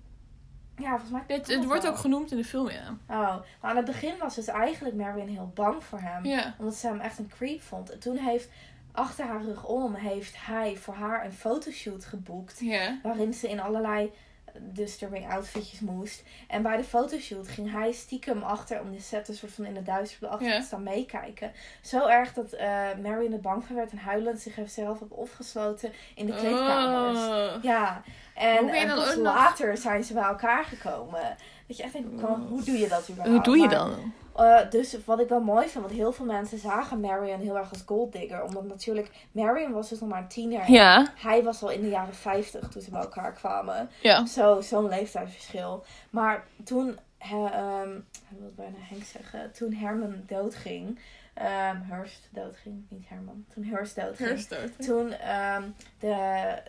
Ja, 0.77 0.91
volgens 0.91 1.11
mij. 1.11 1.23
Dit, 1.27 1.47
het 1.47 1.65
wordt 1.65 1.83
wel. 1.83 1.93
ook 1.93 1.99
genoemd 1.99 2.31
in 2.31 2.37
de 2.37 2.45
film, 2.45 2.71
ja. 2.71 2.97
Oh, 3.09 3.17
maar 3.61 3.71
aan 3.71 3.77
het 3.77 3.85
begin 3.85 4.15
was 4.19 4.35
dus 4.35 4.47
eigenlijk 4.47 4.95
Marion 4.97 5.29
heel 5.29 5.51
bang 5.55 5.85
voor 5.85 6.01
hem. 6.01 6.25
Ja. 6.25 6.55
Omdat 6.59 6.75
ze 6.75 6.87
hem 6.87 7.01
echt 7.01 7.19
een 7.19 7.29
creep 7.29 7.61
vond. 7.63 7.91
En 7.91 7.99
toen 7.99 8.17
heeft, 8.17 8.49
achter 8.93 9.25
haar 9.27 9.43
rug 9.43 9.65
om, 9.67 9.95
heeft 9.95 10.47
hij 10.47 10.77
voor 10.77 10.95
haar 10.95 11.25
een 11.25 11.33
fotoshoot 11.33 12.05
geboekt. 12.05 12.61
Ja. 12.61 12.99
Waarin 13.03 13.35
ze 13.35 13.49
in 13.49 13.61
allerlei 13.61 14.13
disturbing 14.59 15.31
outfitjes 15.31 15.81
moest. 15.81 16.23
En 16.49 16.63
bij 16.63 16.77
de 16.77 16.85
fotoshoot 16.85 17.49
ging 17.49 17.73
hij 17.73 17.93
stiekem 17.93 18.43
achter 18.43 18.81
om 18.81 18.91
de 18.93 19.01
set 19.01 19.29
een 19.29 19.35
soort 19.35 19.53
van 19.53 19.65
in 19.65 19.75
de 19.75 19.83
duister 19.83 20.17
op 20.17 20.21
de 20.21 20.29
achtergrond 20.35 20.65
staan 20.67 20.83
meekijken. 20.83 21.53
Zo 21.83 22.07
erg 22.07 22.33
dat 22.33 22.53
eh 22.53 22.69
Marion 23.03 23.33
er 23.33 23.41
bang 23.41 23.65
van 23.65 23.77
werd 23.77 23.91
en 23.91 23.99
huilend 23.99 24.41
zich 24.41 24.55
zelf 24.67 24.99
heb 25.01 25.13
opgesloten 25.13 25.93
in 26.15 26.27
de 26.27 26.35
kleedkamers. 26.35 27.19
Oh. 27.57 27.63
Ja, 27.63 28.03
en, 28.35 28.69
en 28.69 28.89
dan 28.89 28.97
pas 28.97 29.15
nog- 29.17 29.25
later 29.25 29.77
zijn 29.77 30.05
ze 30.05 30.13
bij 30.13 30.23
elkaar 30.23 30.65
gekomen. 30.65 31.37
Dat 31.67 31.77
je 31.77 31.83
echt 31.83 31.93
denkt, 31.93 32.21
kan- 32.21 32.47
hoe 32.49 32.63
doe 32.65 32.79
je 32.79 32.89
dat 32.89 33.11
überhaupt? 33.11 33.47
Hoe 33.47 33.55
doe 33.55 33.63
je 33.63 33.77
Maar, 33.77 34.13
eh, 34.39 34.71
dus 34.71 34.97
wat 35.05 35.21
ik 35.21 35.29
wel 35.29 35.41
mooi 35.41 35.69
vind, 35.69 35.85
want 35.85 35.97
heel 35.97 36.13
veel 36.13 36.25
mensen 36.25 36.59
zagen 36.59 37.01
Marion 37.01 37.41
heel 37.41 37.57
erg 37.57 37.71
als 37.71 37.83
golddigger. 37.87 38.43
Omdat 38.43 38.67
natuurlijk, 38.67 39.11
Marion 39.33 39.73
was 39.73 39.89
dus 39.89 40.01
nog 40.01 40.09
maar 40.09 40.23
een 40.23 40.29
tiener. 40.29 40.71
Ja. 40.71 41.13
Hij 41.17 41.43
was 41.43 41.63
al 41.63 41.71
in 41.71 41.81
de 41.81 41.89
jaren 41.89 42.15
50 42.15 42.69
toen 42.69 42.83
ze 42.83 42.91
bij 42.91 43.01
elkaar 43.01 43.33
kwamen. 43.33 43.91
Ja. 44.03 44.27
Zo, 44.27 44.61
zo'n 44.61 44.89
leeftijdsverschil. 44.89 45.85
Maar 46.11 46.45
toen, 46.65 46.99
he, 47.19 47.47
ehm, 47.47 47.97
ik 48.31 48.39
wil 48.39 48.53
bijna 48.57 48.77
Henk 48.79 49.05
zeggen, 49.05 49.53
toen 49.53 49.73
Herman 49.73 50.23
doodging, 50.27 50.99
ehm 51.39 51.81
Hurst 51.83 52.29
doodging, 52.33 52.87
niet 52.89 53.09
Herman, 53.09 53.45
toen 53.55 53.65
Hurst 53.65 53.95
doodging. 53.95 54.41
Toen 54.79 55.13
ehm, 55.13 55.63
de, 55.99 56.15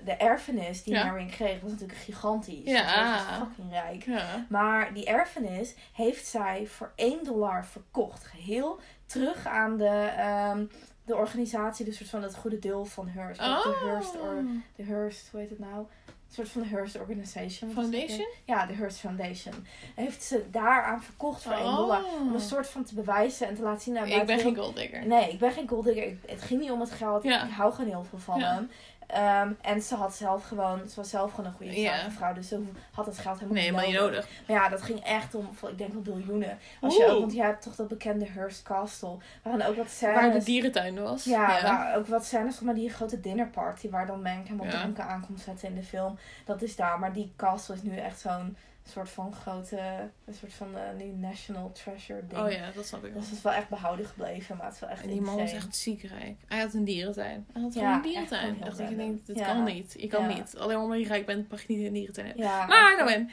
de 0.03 0.11
erfenis 0.11 0.83
die 0.83 0.93
Ja. 0.93 1.25
Kreeg, 1.25 1.61
was 1.61 1.71
natuurlijk 1.71 1.99
gigantisch. 1.99 2.63
Ja. 2.65 3.13
Was 3.13 3.37
fucking 3.47 3.71
rijk. 3.71 4.03
Ja. 4.03 4.45
Maar 4.49 4.93
die 4.93 5.05
erfenis 5.05 5.75
heeft 5.93 6.25
zij 6.27 6.67
voor 6.67 6.91
1 6.95 7.23
dollar 7.23 7.65
verkocht. 7.65 8.25
Geheel 8.25 8.79
terug 9.05 9.47
aan 9.47 9.77
de, 9.77 10.11
ehm, 10.17 10.65
de 11.05 11.15
organisatie, 11.15 11.85
dus 11.85 11.97
soort 11.97 12.09
van 12.09 12.23
het 12.23 12.35
goede 12.35 12.59
deel 12.59 12.85
van 12.85 13.07
Hearst. 13.07 13.39
De 13.41 13.45
Oh. 13.47 13.81
Hearst, 13.83 14.15
or, 14.19 14.43
de 14.75 14.83
Hearst, 14.83 15.29
hoe 15.31 15.39
heet 15.39 15.49
het 15.49 15.59
nou? 15.59 15.85
Een 16.29 16.35
soort 16.35 16.49
van 16.49 16.61
de 16.61 16.67
Hearst 16.67 16.99
Organization. 16.99 17.71
Foundation? 17.71 18.27
Ja, 18.45 18.65
de 18.65 18.73
Hearst 18.73 18.97
Foundation. 18.97 19.53
Heeft 19.95 20.23
ze 20.23 20.45
daaraan 20.51 21.03
verkocht 21.03 21.43
voor 21.43 21.51
1 21.51 21.75
dollar. 21.75 22.03
Om 22.21 22.33
een 22.33 22.39
soort 22.41 22.67
van 22.67 22.83
te 22.83 22.95
bewijzen 22.95 23.47
en 23.47 23.55
te 23.55 23.61
laten 23.61 23.81
zien 23.81 23.97
Oh. 23.97 24.07
Ik 24.07 24.25
ben 24.25 24.39
geen 24.39 24.55
golddigger. 24.55 25.05
Nee, 25.05 25.31
ik 25.31 25.39
ben 25.39 25.51
geen 25.51 25.67
golddigger. 25.67 26.17
Het 26.25 26.41
ging 26.41 26.61
niet 26.61 26.71
om 26.71 26.79
het 26.79 26.91
geld. 26.91 27.23
Ja. 27.23 27.43
Ik 27.43 27.51
hou 27.51 27.73
gewoon 27.73 27.89
heel 27.89 28.03
veel 28.09 28.19
van 28.19 28.39
Ja. 28.39 28.53
hem. 28.53 28.69
Ehm, 29.09 29.51
en 29.61 29.81
ze 29.81 29.95
had 29.95 30.15
zelf 30.15 30.43
gewoon, 30.47 30.89
ze 30.89 30.95
was 30.95 31.09
zelf 31.09 31.31
gewoon 31.31 31.45
een 31.45 31.55
goede 31.57 31.81
Ja. 31.81 31.95
zakenvrouw. 31.97 32.33
Dus 32.33 32.47
ze 32.47 32.63
had 32.91 33.05
het 33.05 33.17
geld 33.17 33.39
helemaal 33.39 33.63
Nee, 33.63 33.85
niet 33.87 33.99
nodig. 33.99 34.27
Maar 34.47 34.57
ja, 34.57 34.69
dat 34.69 34.81
ging 34.81 35.03
echt 35.03 35.35
om, 35.35 35.49
ik 35.69 35.77
denk 35.77 35.93
wel 35.93 36.01
biljoenen. 36.01 36.57
Als 36.81 36.95
je 36.95 37.07
ook, 37.09 37.19
want 37.19 37.33
je 37.33 37.41
hebt 37.41 37.61
toch 37.61 37.75
dat 37.75 37.87
bekende 37.87 38.25
Hearst 38.27 38.63
Castle. 38.63 39.17
Waarin 39.43 39.65
ook 39.65 39.75
wat 39.75 39.89
scènes... 39.89 40.15
Waar 40.15 40.31
de 40.31 40.43
dierentuin 40.43 41.01
was. 41.01 41.23
Ja, 41.23 41.61
waar 41.63 41.95
ook 41.97 42.07
wat 42.07 42.25
scènes 42.25 42.59
maar 42.59 42.73
die 42.75 42.89
grote 42.89 43.19
dinnerparty 43.19 43.89
waar 43.89 44.05
dan 44.05 44.21
Mank 44.21 44.43
helemaal 44.47 44.65
Ja. 44.71 44.79
dronken 44.79 45.03
aan 45.03 45.25
komt 45.25 45.39
zetten 45.39 45.67
in 45.67 45.75
de 45.75 45.83
film. 45.83 46.17
Dat 46.45 46.61
is 46.61 46.75
daar. 46.75 46.99
Maar 46.99 47.13
die 47.13 47.33
castle 47.35 47.75
is 47.75 47.81
nu 47.81 47.97
echt 47.97 48.19
zo'n 48.19 48.57
soort 48.89 49.09
van 49.09 49.33
grote, 49.33 50.09
een 50.25 50.33
soort 50.33 50.53
van 50.53 50.67
nu 50.97 51.05
national 51.05 51.71
treasure 51.71 52.27
ding. 52.27 52.41
Oh 52.41 52.51
ja, 52.51 52.71
dat 52.75 52.85
snap 52.85 53.03
ik 53.03 53.11
wel. 53.11 53.19
Dus 53.19 53.29
het 53.29 53.37
is 53.37 53.43
wel 53.43 53.53
echt 53.53 53.69
behouden 53.69 54.05
gebleven, 54.05 54.57
maar 54.57 54.65
het 54.65 54.73
is 54.75 54.79
wel 54.81 54.89
echt 54.89 55.03
En 55.03 55.09
die 55.09 55.21
man 55.21 55.37
was 55.37 55.51
echt 55.51 55.75
ziekrijk. 55.75 56.35
Hij 56.47 56.59
had 56.59 56.73
een 56.73 56.83
dierentuin. 56.83 57.45
Hij 57.53 57.61
had 57.61 57.73
Ja, 57.73 57.95
een 57.95 58.01
dierentuin. 58.01 58.53
heel 58.55 58.63
dacht 58.63 58.77
random. 58.79 58.97
denkt, 58.97 59.27
dit 59.27 59.37
Ja. 59.39 59.45
kan 59.45 59.63
niet. 59.63 59.95
Je 59.97 60.07
kan 60.07 60.29
Ja. 60.29 60.35
niet. 60.37 60.57
Alleen 60.57 60.77
omdat 60.77 60.99
je 60.99 61.07
rijk 61.07 61.25
bent, 61.25 61.49
mag 61.51 61.61
je 61.61 61.73
niet 61.77 61.87
een 61.87 61.93
dierentuin 61.93 62.27
hebben. 62.27 62.45
Ja, 62.45 62.65
Maar 62.65 62.95
nou 62.95 63.05
wel. 63.05 63.07
en. 63.15 63.29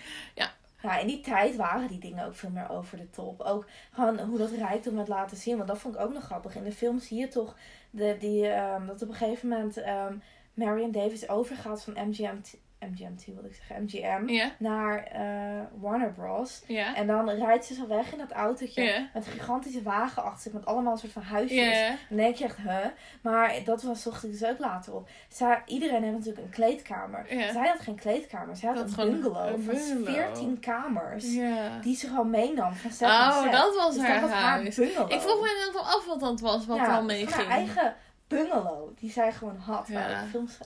Ja, 0.82 0.98
in 0.98 1.06
die 1.06 1.20
tijd 1.20 1.56
waren 1.56 1.88
die 1.88 1.98
dingen 1.98 2.24
ook 2.26 2.34
veel 2.34 2.50
meer 2.50 2.68
over 2.70 2.96
de 2.98 3.10
top. 3.10 3.40
Ook 3.40 3.66
gewoon 3.92 4.18
hoe 4.18 4.38
dat 4.38 4.50
rijkdom 4.50 4.98
het 4.98 5.08
laten 5.08 5.36
zien. 5.36 5.56
Want 5.56 5.68
dat 5.68 5.78
vond 5.78 5.94
ik 5.94 6.00
ook 6.00 6.12
nog 6.12 6.22
grappig. 6.24 6.54
In 6.56 6.64
de 6.64 6.72
film 6.72 6.98
zie 6.98 7.18
je 7.18 7.28
toch 7.28 7.56
de, 7.90 8.16
die, 8.18 8.46
ehm, 8.48 8.86
dat 8.86 9.02
op 9.02 9.08
een 9.08 9.14
gegeven 9.14 9.48
moment 9.48 9.76
ehm 9.76 10.14
Marion 10.54 10.90
Davis 10.90 11.28
overgaat 11.28 11.82
van 11.84 12.08
MGMT, 12.08 12.56
MGMT 12.80 13.24
wil 13.26 13.44
ik 13.44 13.54
zeggen, 13.54 13.82
MGM, 13.82 14.48
naar 14.58 15.02
eh, 15.04 15.20
Warner 15.80 16.12
Bros. 16.12 16.62
En 16.94 17.06
dan 17.06 17.28
rijdt 17.30 17.64
ze 17.64 17.74
zo 17.74 17.86
weg 17.86 18.12
in 18.12 18.18
dat 18.18 18.32
autootje 18.32 19.08
met 19.14 19.26
een 19.26 19.32
gigantische 19.32 19.82
wagen 19.82 20.22
achter 20.22 20.40
zich. 20.42 20.52
Met 20.52 20.66
allemaal 20.66 20.92
een 20.92 20.98
soort 20.98 21.12
van 21.12 21.22
huisjes. 21.22 21.78
Ja, 21.78 21.88
Dan 22.08 22.18
denk 22.18 22.34
je 22.36 22.44
echt, 22.44 22.56
huh? 22.56 22.84
Maar 23.20 23.54
dat 23.64 23.82
was, 23.82 24.02
zocht 24.02 24.24
ik 24.24 24.30
dus 24.30 24.44
ook 24.44 24.58
later 24.58 24.94
op. 24.94 25.08
Zij, 25.28 25.62
iedereen 25.66 26.02
heeft 26.02 26.14
natuurlijk 26.16 26.44
een 26.44 26.52
kleedkamer. 26.52 27.26
Zij 27.28 27.68
had 27.68 27.80
geen 27.80 27.96
kleedkamer. 27.96 28.56
Zij 28.56 28.68
had 28.68 28.78
Dat 28.78 28.98
een 28.98 29.10
bungalow 29.10 29.46
een 29.54 29.62
van 29.62 29.74
bungalow. 29.74 30.14
14 30.34 30.58
kamers. 30.60 31.24
Die 31.82 31.96
ze 31.96 32.06
gewoon 32.06 32.30
meenam 32.30 32.72
van 32.74 32.90
set 32.90 33.08
Oh, 33.08 33.42
set. 33.42 33.52
dat 33.52 33.74
was 33.74 33.94
Dus 33.94 34.02
haar 34.04 34.20
dat 34.20 34.30
was 34.30 34.38
haar 34.38 34.62
bungalow. 34.76 35.12
Ik 35.12 35.20
vroeg 35.20 35.40
me 35.40 35.66
inderdaad 35.66 35.94
af 35.94 36.06
wat 36.06 36.20
dat 36.20 36.40
was, 36.40 36.66
wat 36.66 36.76
ja, 36.76 36.82
er 36.84 36.88
al 36.90 36.96
van 36.96 37.06
mee 37.06 37.26
haar 37.28 37.46
eigen 37.46 37.94
bungalow. 38.28 38.96
Die 38.98 39.10
zij 39.10 39.32
gewoon 39.32 39.56
had. 39.56 39.86
Ja. 39.88 40.08
de 40.08 40.26
films... 40.30 40.58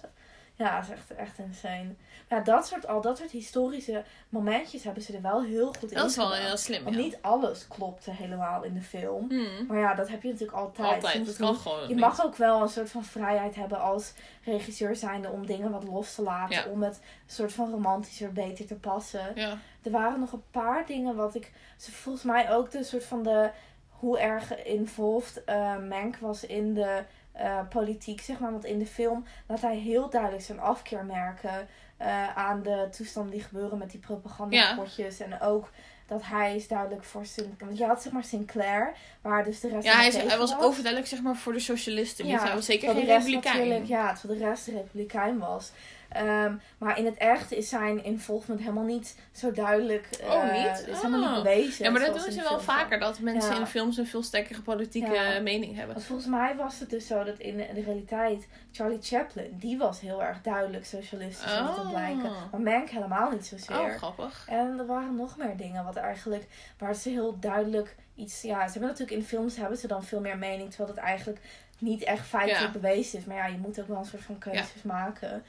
Ja, 0.60 0.74
dat 0.80 0.84
is 0.84 0.90
echt, 0.90 1.14
echt 1.14 1.38
insane. 1.38 1.94
Ja, 2.28 2.40
dat 2.40 2.66
soort, 2.66 2.86
al 2.86 3.00
dat 3.00 3.18
soort 3.18 3.30
historische 3.30 4.04
momentjes 4.28 4.84
hebben 4.84 5.02
ze 5.02 5.14
er 5.16 5.22
wel 5.22 5.42
heel 5.42 5.66
goed 5.78 5.90
in 5.90 5.96
Dat 5.96 6.10
is 6.10 6.16
wel 6.16 6.26
gedaan. 6.26 6.44
heel 6.46 6.56
slim, 6.56 6.84
Want 6.84 6.96
ja. 6.96 7.02
niet 7.02 7.18
alles 7.20 7.68
klopte 7.68 8.10
helemaal 8.10 8.62
in 8.62 8.74
de 8.74 8.80
film. 8.82 9.28
Hmm. 9.28 9.66
Maar 9.68 9.78
ja, 9.78 9.94
dat 9.94 10.08
heb 10.08 10.22
je 10.22 10.28
natuurlijk 10.28 10.58
altijd. 10.58 10.88
Altijd, 10.94 11.14
Soms 11.14 11.26
dat 11.26 11.36
kan 11.36 11.50
niet. 11.50 11.60
gewoon 11.60 11.80
Je 11.82 11.86
niet. 11.88 11.98
mag 11.98 12.24
ook 12.24 12.36
wel 12.36 12.62
een 12.62 12.68
soort 12.68 12.90
van 12.90 13.04
vrijheid 13.04 13.54
hebben 13.54 13.80
als 13.80 14.12
regisseur 14.44 14.96
zijnde 14.96 15.28
om 15.30 15.46
dingen 15.46 15.70
wat 15.70 15.84
los 15.84 16.14
te 16.14 16.22
laten. 16.22 16.56
Ja. 16.56 16.64
Om 16.70 16.82
het 16.82 16.96
een 16.96 17.32
soort 17.34 17.52
van 17.52 17.70
romantischer 17.70 18.32
beter 18.32 18.66
te 18.66 18.74
passen. 18.74 19.32
Ja. 19.34 19.58
Er 19.82 19.90
waren 19.90 20.20
nog 20.20 20.32
een 20.32 20.44
paar 20.50 20.86
dingen 20.86 21.16
wat 21.16 21.34
ik... 21.34 21.52
ze- 21.76 21.92
Volgens 21.92 22.24
mij 22.24 22.52
ook 22.52 22.70
de 22.70 22.84
soort 22.84 23.04
van 23.04 23.22
de... 23.22 23.50
Hoe 23.88 24.18
erg 24.18 24.64
involved 24.64 25.44
eh 25.44 25.76
Mank 25.88 26.16
was 26.16 26.44
in 26.46 26.74
de 26.74 27.02
eh, 27.32 27.58
politiek, 27.68 28.20
zeg 28.20 28.38
maar. 28.38 28.50
Want 28.50 28.64
in 28.64 28.78
de 28.78 28.86
film 28.86 29.24
laat 29.46 29.60
hij 29.60 29.76
heel 29.76 30.10
duidelijk 30.10 30.42
zijn 30.42 30.60
afkeer 30.60 31.04
merken... 31.04 31.68
eh, 31.96 32.36
aan 32.36 32.62
de 32.62 32.88
toestanden 32.96 33.32
die 33.32 33.42
gebeuren 33.42 33.78
met 33.78 33.90
die 33.90 34.00
propagandapotjes. 34.00 35.20
En 35.20 35.40
ook 35.40 35.70
dat 36.06 36.20
hij 36.24 36.56
is 36.56 36.68
duidelijk 36.68 37.04
voor... 37.04 37.26
Sin 37.26 37.54
want 37.58 37.78
je 37.78 37.86
had 37.86 38.02
zeg 38.02 38.12
maar 38.12 38.24
Sinclair, 38.24 38.92
waar 39.20 39.44
dus 39.44 39.60
de 39.60 39.68
rest 39.68 39.84
Ja, 39.84 39.96
hij, 39.96 40.06
is- 40.08 40.16
hij 40.16 40.38
was 40.38 40.58
overduidelijk 40.58 41.06
zeg 41.06 41.20
maar 41.22 41.36
voor 41.36 41.52
de 41.52 41.58
socialisten. 41.60 42.26
Ja, 42.26 42.42
hij 42.42 42.54
was 42.54 42.64
zeker 42.66 42.88
geen 42.94 43.06
republikein. 43.32 43.86
Ja, 43.86 44.12
terwijl 44.14 44.38
de 44.40 44.46
rest 44.46 44.64
de 44.64 44.72
republikein 44.72 45.38
was. 45.38 45.70
Ehm, 46.10 46.54
maar 46.78 46.98
in 46.98 47.04
het 47.04 47.16
echt 47.16 47.52
is 47.52 47.68
zijn 47.68 48.04
involvement 48.04 48.60
helemaal 48.60 48.84
niet 48.84 49.16
zo 49.32 49.52
duidelijk. 49.52 50.08
Oh, 50.22 50.34
eh, 50.34 50.52
niet? 50.52 50.86
Is 50.88 51.00
helemaal 51.00 51.22
Oh. 51.28 51.34
niet 51.34 51.42
bewezen. 51.42 51.84
Ja, 51.84 51.90
maar 51.90 52.00
dat 52.00 52.14
doen 52.22 52.32
ze 52.32 52.42
wel 52.42 52.60
vaker. 52.60 52.98
Dat 53.00 53.18
mensen 53.18 53.54
Ja. 53.54 53.60
in 53.60 53.66
films 53.66 53.96
een 53.96 54.06
veel 54.06 54.22
sterkere 54.22 54.60
politieke 54.62 55.12
Ja. 55.12 55.40
mening 55.40 55.76
hebben. 55.76 55.94
Want 55.94 56.06
volgens 56.06 56.28
mij 56.28 56.56
was 56.56 56.80
het 56.80 56.90
dus 56.90 57.06
zo 57.06 57.24
dat 57.24 57.38
in 57.38 57.56
de, 57.56 57.66
realiteit 57.84 58.48
Charlie 58.72 58.98
Chaplin, 59.02 59.50
die 59.58 59.78
was 59.78 60.00
heel 60.00 60.22
erg 60.22 60.40
duidelijk 60.42 60.84
socialistisch 60.86 61.44
aan 61.52 61.66
het 61.66 61.78
Oh. 61.78 61.90
blijken. 61.90 62.30
Maar 62.50 62.60
Mank 62.60 62.88
helemaal 62.90 63.30
niet 63.30 63.46
zozeer. 63.46 63.78
Oh, 63.80 63.96
grappig. 63.96 64.44
En 64.48 64.78
er 64.78 64.86
waren 64.86 65.16
nog 65.16 65.36
meer 65.36 65.56
dingen 65.56 65.84
wat 65.84 65.96
eigenlijk, 65.96 66.46
waar 66.78 66.94
ze 66.94 67.08
heel 67.08 67.38
duidelijk 67.38 67.96
iets, 68.14 68.42
ja, 68.42 68.64
ze 68.66 68.70
hebben 68.72 68.90
natuurlijk 68.90 69.18
in 69.18 69.24
films 69.24 69.56
hebben 69.56 69.78
ze 69.78 69.86
dan 69.86 70.04
veel 70.04 70.20
meer 70.20 70.38
mening, 70.38 70.68
terwijl 70.68 70.94
dat 70.94 71.04
eigenlijk 71.04 71.40
niet 71.78 72.02
echt 72.02 72.26
feitelijk 72.26 72.72
Ja. 72.74 72.80
bewezen 72.80 73.18
is. 73.18 73.24
Maar 73.24 73.36
ja, 73.36 73.46
je 73.46 73.58
moet 73.58 73.80
ook 73.80 73.88
wel 73.88 73.98
een 73.98 74.04
soort 74.04 74.22
van 74.22 74.38
keuzes 74.38 74.82
maken. 74.82 75.42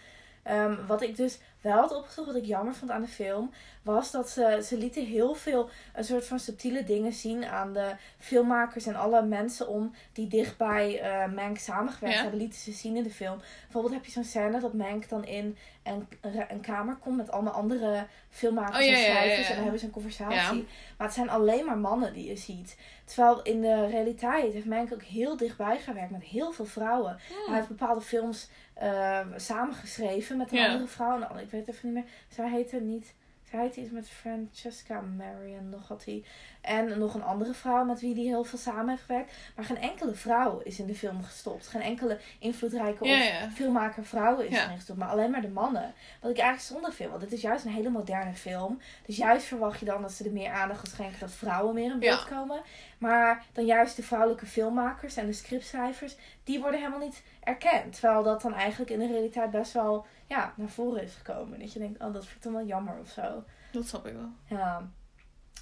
Ehm, 0.44 0.76
wat 0.88 1.02
ik 1.02 1.16
dus 1.16 1.40
wel 1.62 1.74
had 1.80 1.96
opgezocht, 1.96 2.28
wat 2.28 2.36
ik 2.36 2.46
jammer 2.46 2.74
vond 2.74 2.92
aan 2.92 3.02
de 3.02 3.08
film, 3.08 3.52
was 3.82 4.12
dat 4.12 4.30
ze, 4.30 4.62
ze 4.66 4.78
lieten 4.78 5.06
heel 5.06 5.34
veel 5.34 5.70
een 5.94 6.04
soort 6.04 6.26
van 6.26 6.40
subtiele 6.40 6.84
dingen 6.84 7.14
zien 7.14 7.46
aan 7.46 7.74
de 7.74 7.96
filmmakers 8.18 8.86
en 8.86 8.96
alle 8.96 9.22
mensen 9.22 9.68
om 9.68 9.94
die 10.14 10.28
dicht 10.28 10.58
bij 10.58 11.00
eh, 11.02 11.32
Mank 11.34 11.58
samengewerkt 11.58 12.16
Ja. 12.16 12.22
hebben, 12.22 12.40
lieten 12.40 12.60
ze 12.60 12.72
zien 12.72 12.96
in 12.96 13.04
de 13.04 13.10
film. 13.12 13.42
Bijvoorbeeld 13.64 13.94
heb 13.94 14.06
je 14.06 14.12
zo'n 14.12 14.24
scène 14.24 14.60
dat 14.60 14.74
Mank 14.74 15.10
dan 15.10 15.26
in 15.26 15.58
een, 15.84 16.08
een 16.50 16.62
kamer 16.62 16.96
komt 16.96 17.18
met 17.18 17.32
allemaal 17.32 17.54
andere 17.54 18.06
filmmakers 18.30 18.78
Oh, 18.78 18.84
ja, 18.92 18.92
en 18.98 19.04
schrijvers 19.04 19.42
ja. 19.42 19.48
en 19.50 19.54
dan 19.54 19.62
hebben 19.64 19.80
ze 19.80 19.86
een 19.86 19.92
conversatie. 19.92 20.68
Maar 20.98 21.08
het 21.08 21.16
zijn 21.16 21.30
alleen 21.30 21.66
maar 21.66 21.78
mannen 21.78 22.14
die 22.14 22.28
je 22.28 22.36
ziet. 22.36 22.78
Terwijl 23.06 23.42
in 23.42 23.62
de 23.62 23.88
realiteit 23.88 24.54
heeft 24.54 24.66
Mank 24.66 24.94
ook 24.94 25.04
heel 25.04 25.38
dichtbij 25.38 25.78
gewerkt 25.80 26.12
met 26.12 26.24
heel 26.24 26.52
veel 26.52 26.66
vrouwen. 26.66 27.18
Hij 27.46 27.56
heeft 27.56 27.68
bepaalde 27.68 28.02
films 28.02 28.50
eh, 28.74 29.20
samengeschreven 29.36 30.38
met 30.38 30.52
een 30.52 30.58
andere 30.66 30.88
vrouw. 30.88 31.16
En 31.22 31.28
ik 31.60 31.66
weet 31.66 31.76
even 31.76 31.94
niet 31.94 32.04
meer. 32.04 32.12
Zij 32.28 32.50
heette 32.50 32.80
niet. 32.82 33.14
Zij 33.50 33.60
heette 33.60 33.82
iets 33.82 33.92
met 33.92 34.10
Francesca 34.10 35.02
Marion, 35.02 35.70
nog 35.70 35.88
had 35.88 36.06
hij. 36.06 36.24
En 36.62 37.00
nog 37.00 37.14
een 37.14 37.24
andere 37.24 37.54
vrouw 37.54 37.86
met 37.86 38.00
wie 38.00 38.14
hij 38.14 38.24
heel 38.24 38.44
veel 38.44 38.60
samen 38.60 38.90
heeft 38.90 39.02
gewerkt. 39.02 39.34
Maar 39.56 39.66
geen 39.66 39.78
enkele 39.78 40.14
vrouw 40.14 40.60
is 40.60 40.80
in 40.80 40.86
de 40.88 40.96
film 40.96 41.24
gestopt. 41.24 41.68
Geen 41.68 41.82
enkele 41.82 42.20
invloedrijke 42.40 43.06
Ja, 43.08 43.46
of 43.46 43.54
filmmaker 43.54 44.06
vrouw 44.06 44.40
is 44.40 44.52
Ja. 44.52 44.64
erin 44.66 44.76
gestopt. 44.76 45.00
Maar 45.00 45.10
alleen 45.10 45.32
maar 45.32 45.42
de 45.42 45.50
mannen. 45.50 45.94
Wat 46.22 46.32
ik 46.32 46.38
eigenlijk 46.38 46.68
zonde 46.82 46.92
vind. 46.96 47.10
Want 47.10 47.22
het 47.22 47.32
is 47.32 47.42
juist 47.42 47.66
een 47.66 47.72
hele 47.72 47.90
moderne 47.90 48.34
film. 48.34 48.80
Dus 49.06 49.18
juist 49.18 49.46
verwacht 49.46 49.80
je 49.80 49.86
dan 49.86 50.02
dat 50.02 50.12
ze 50.12 50.24
er 50.24 50.32
meer 50.32 50.52
aandacht 50.52 50.80
gaan 50.80 50.90
schenken. 50.90 51.20
Dat 51.20 51.32
vrouwen 51.32 51.74
meer 51.74 51.92
in 51.92 52.00
beeld 52.00 52.26
komen. 52.26 52.62
Maar 53.02 53.46
dan 53.54 53.66
juist 53.66 53.96
de 53.96 54.04
vrouwelijke 54.04 54.46
filmmakers 54.46 55.16
en 55.16 55.26
de 55.26 55.34
scriptschrijvers. 55.34 56.16
Die 56.44 56.60
worden 56.60 56.80
helemaal 56.80 57.00
niet 57.00 57.24
erkend. 57.44 57.94
Terwijl 57.94 58.24
dat 58.24 58.42
dan 58.42 58.54
eigenlijk 58.54 58.92
in 58.92 59.00
de 59.00 59.08
realiteit 59.08 59.52
best 59.52 59.74
wel 59.74 60.06
ja, 60.28 60.54
naar 60.56 60.70
voren 60.70 61.04
is 61.04 61.14
gekomen. 61.14 61.60
Dat 61.60 61.74
je 61.74 61.80
denkt, 61.80 62.02
oh 62.02 62.14
dat 62.14 62.26
vind 62.26 62.36
ik 62.36 62.44
dan 62.44 62.54
wel 62.54 62.66
jammer 62.66 63.00
of 63.00 63.10
zo. 63.10 63.44
Dat 63.72 63.88
snap 63.88 64.08
ik 64.08 64.14
wel. 64.14 64.30
Ja. 64.60 64.90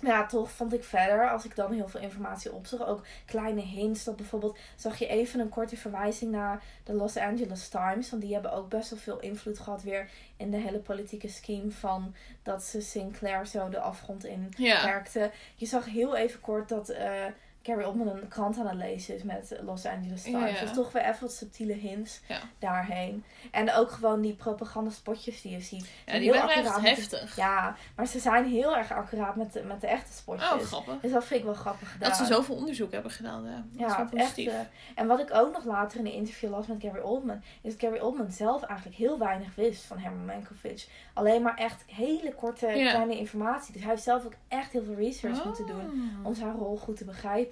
Ja, 0.01 0.25
toch 0.25 0.51
vond 0.51 0.73
ik 0.73 0.83
verder, 0.83 1.29
als 1.29 1.45
ik 1.45 1.55
dan 1.55 1.73
heel 1.73 1.87
veel 1.87 1.99
informatie 1.99 2.53
opzocht, 2.53 2.85
ook 2.85 3.05
kleine 3.25 3.61
hints. 3.61 4.03
Dat 4.03 4.15
bijvoorbeeld 4.15 4.57
zag 4.75 4.99
je 4.99 5.07
even 5.07 5.39
een 5.39 5.49
korte 5.49 5.77
verwijzing 5.77 6.31
naar 6.31 6.63
de 6.83 6.93
Los 6.93 7.17
Angeles 7.17 7.69
Times. 7.69 8.09
Want 8.09 8.21
die 8.21 8.33
hebben 8.33 8.51
ook 8.53 8.69
best 8.69 8.89
wel 8.89 8.99
veel 8.99 9.19
invloed 9.19 9.59
gehad 9.59 9.83
weer 9.83 10.09
in 10.37 10.51
de 10.51 10.57
hele 10.57 10.79
politieke 10.79 11.27
scheme 11.27 11.71
van 11.71 12.15
dat 12.43 12.63
ze 12.63 12.81
Sinclair 12.81 13.47
zo 13.47 13.69
de 13.69 13.79
afgrond 13.79 14.25
in 14.25 14.53
Ja. 14.57 14.85
werkte. 14.85 15.31
Je 15.55 15.65
zag 15.65 15.85
heel 15.85 16.15
even 16.15 16.39
kort 16.41 16.69
dat 16.69 16.89
eh 16.89 17.25
Gary 17.63 17.83
Oldman 17.83 18.07
een 18.07 18.27
krant 18.27 18.57
aan 18.59 18.67
het 18.67 18.75
lezen 18.77 19.15
is 19.15 19.23
met 19.23 19.55
Los 19.61 19.85
Angeles 19.85 20.21
Times. 20.23 20.41
Ja, 20.41 20.47
ja. 20.55 20.59
Dus 20.61 20.73
toch 20.73 20.91
weer 20.91 21.03
even 21.03 21.21
wat 21.21 21.33
subtiele 21.33 21.73
hints 21.73 22.21
Ja. 22.27 22.39
daarheen. 22.59 23.23
En 23.51 23.73
ook 23.73 23.91
gewoon 23.91 24.21
die 24.21 24.33
propagandaspotjes 24.33 25.41
die 25.41 25.51
je 25.51 25.59
ziet. 25.61 25.89
Ja, 26.05 26.13
die 26.13 26.21
heel 26.21 26.31
waren 26.33 26.49
echt 26.63 26.75
de- 26.81 26.87
heftig. 26.87 27.35
ja, 27.35 27.75
maar 27.95 28.07
ze 28.07 28.19
zijn 28.19 28.45
heel 28.45 28.77
erg 28.77 28.91
accuraat 28.91 29.35
met 29.35 29.53
de, 29.53 29.63
met 29.63 29.81
de 29.81 29.87
echte 29.87 30.13
spotjes. 30.13 30.51
Oh, 30.51 30.59
grappig. 30.59 30.99
Dus 31.01 31.11
dat 31.11 31.25
vind 31.25 31.39
ik 31.39 31.45
wel 31.45 31.55
grappig 31.55 31.91
gedaan. 31.91 32.09
Dat 32.09 32.17
ze 32.17 32.25
zoveel 32.25 32.55
onderzoek 32.55 32.91
hebben 32.91 33.11
gedaan. 33.11 33.43
Ja, 33.71 33.87
dat 33.97 34.05
is 34.05 34.11
wel 34.11 34.23
echt. 34.25 34.37
eh, 34.37 34.53
en 34.95 35.07
wat 35.07 35.19
ik 35.19 35.29
ook 35.33 35.53
nog 35.53 35.65
later 35.65 35.99
in 35.99 36.05
een 36.05 36.11
interview 36.13 36.49
las 36.49 36.67
met 36.67 36.81
Gary 36.81 36.99
Oldman, 36.99 37.41
is 37.61 37.71
dat 37.77 37.81
Gary 37.89 37.99
Oldman 37.99 38.31
zelf 38.31 38.63
eigenlijk 38.63 38.97
heel 38.97 39.17
weinig 39.19 39.55
wist 39.55 39.83
van 39.85 39.97
Herman 39.97 40.25
Mankiewicz. 40.25 40.87
Alleen 41.13 41.41
maar 41.41 41.55
echt 41.55 41.83
hele 41.87 42.33
korte, 42.33 42.65
kleine 42.65 43.17
informatie. 43.17 43.73
Dus 43.73 43.81
hij 43.81 43.91
heeft 43.91 44.03
zelf 44.03 44.25
ook 44.25 44.33
echt 44.47 44.71
heel 44.71 44.83
veel 44.83 44.95
research 44.95 45.45
moeten 45.45 45.67
doen 45.67 45.79
Oh. 46.19 46.25
om 46.25 46.33
zijn 46.35 46.51
rol 46.55 46.77
goed 46.77 46.97
te 46.97 47.05
begrijpen. 47.05 47.47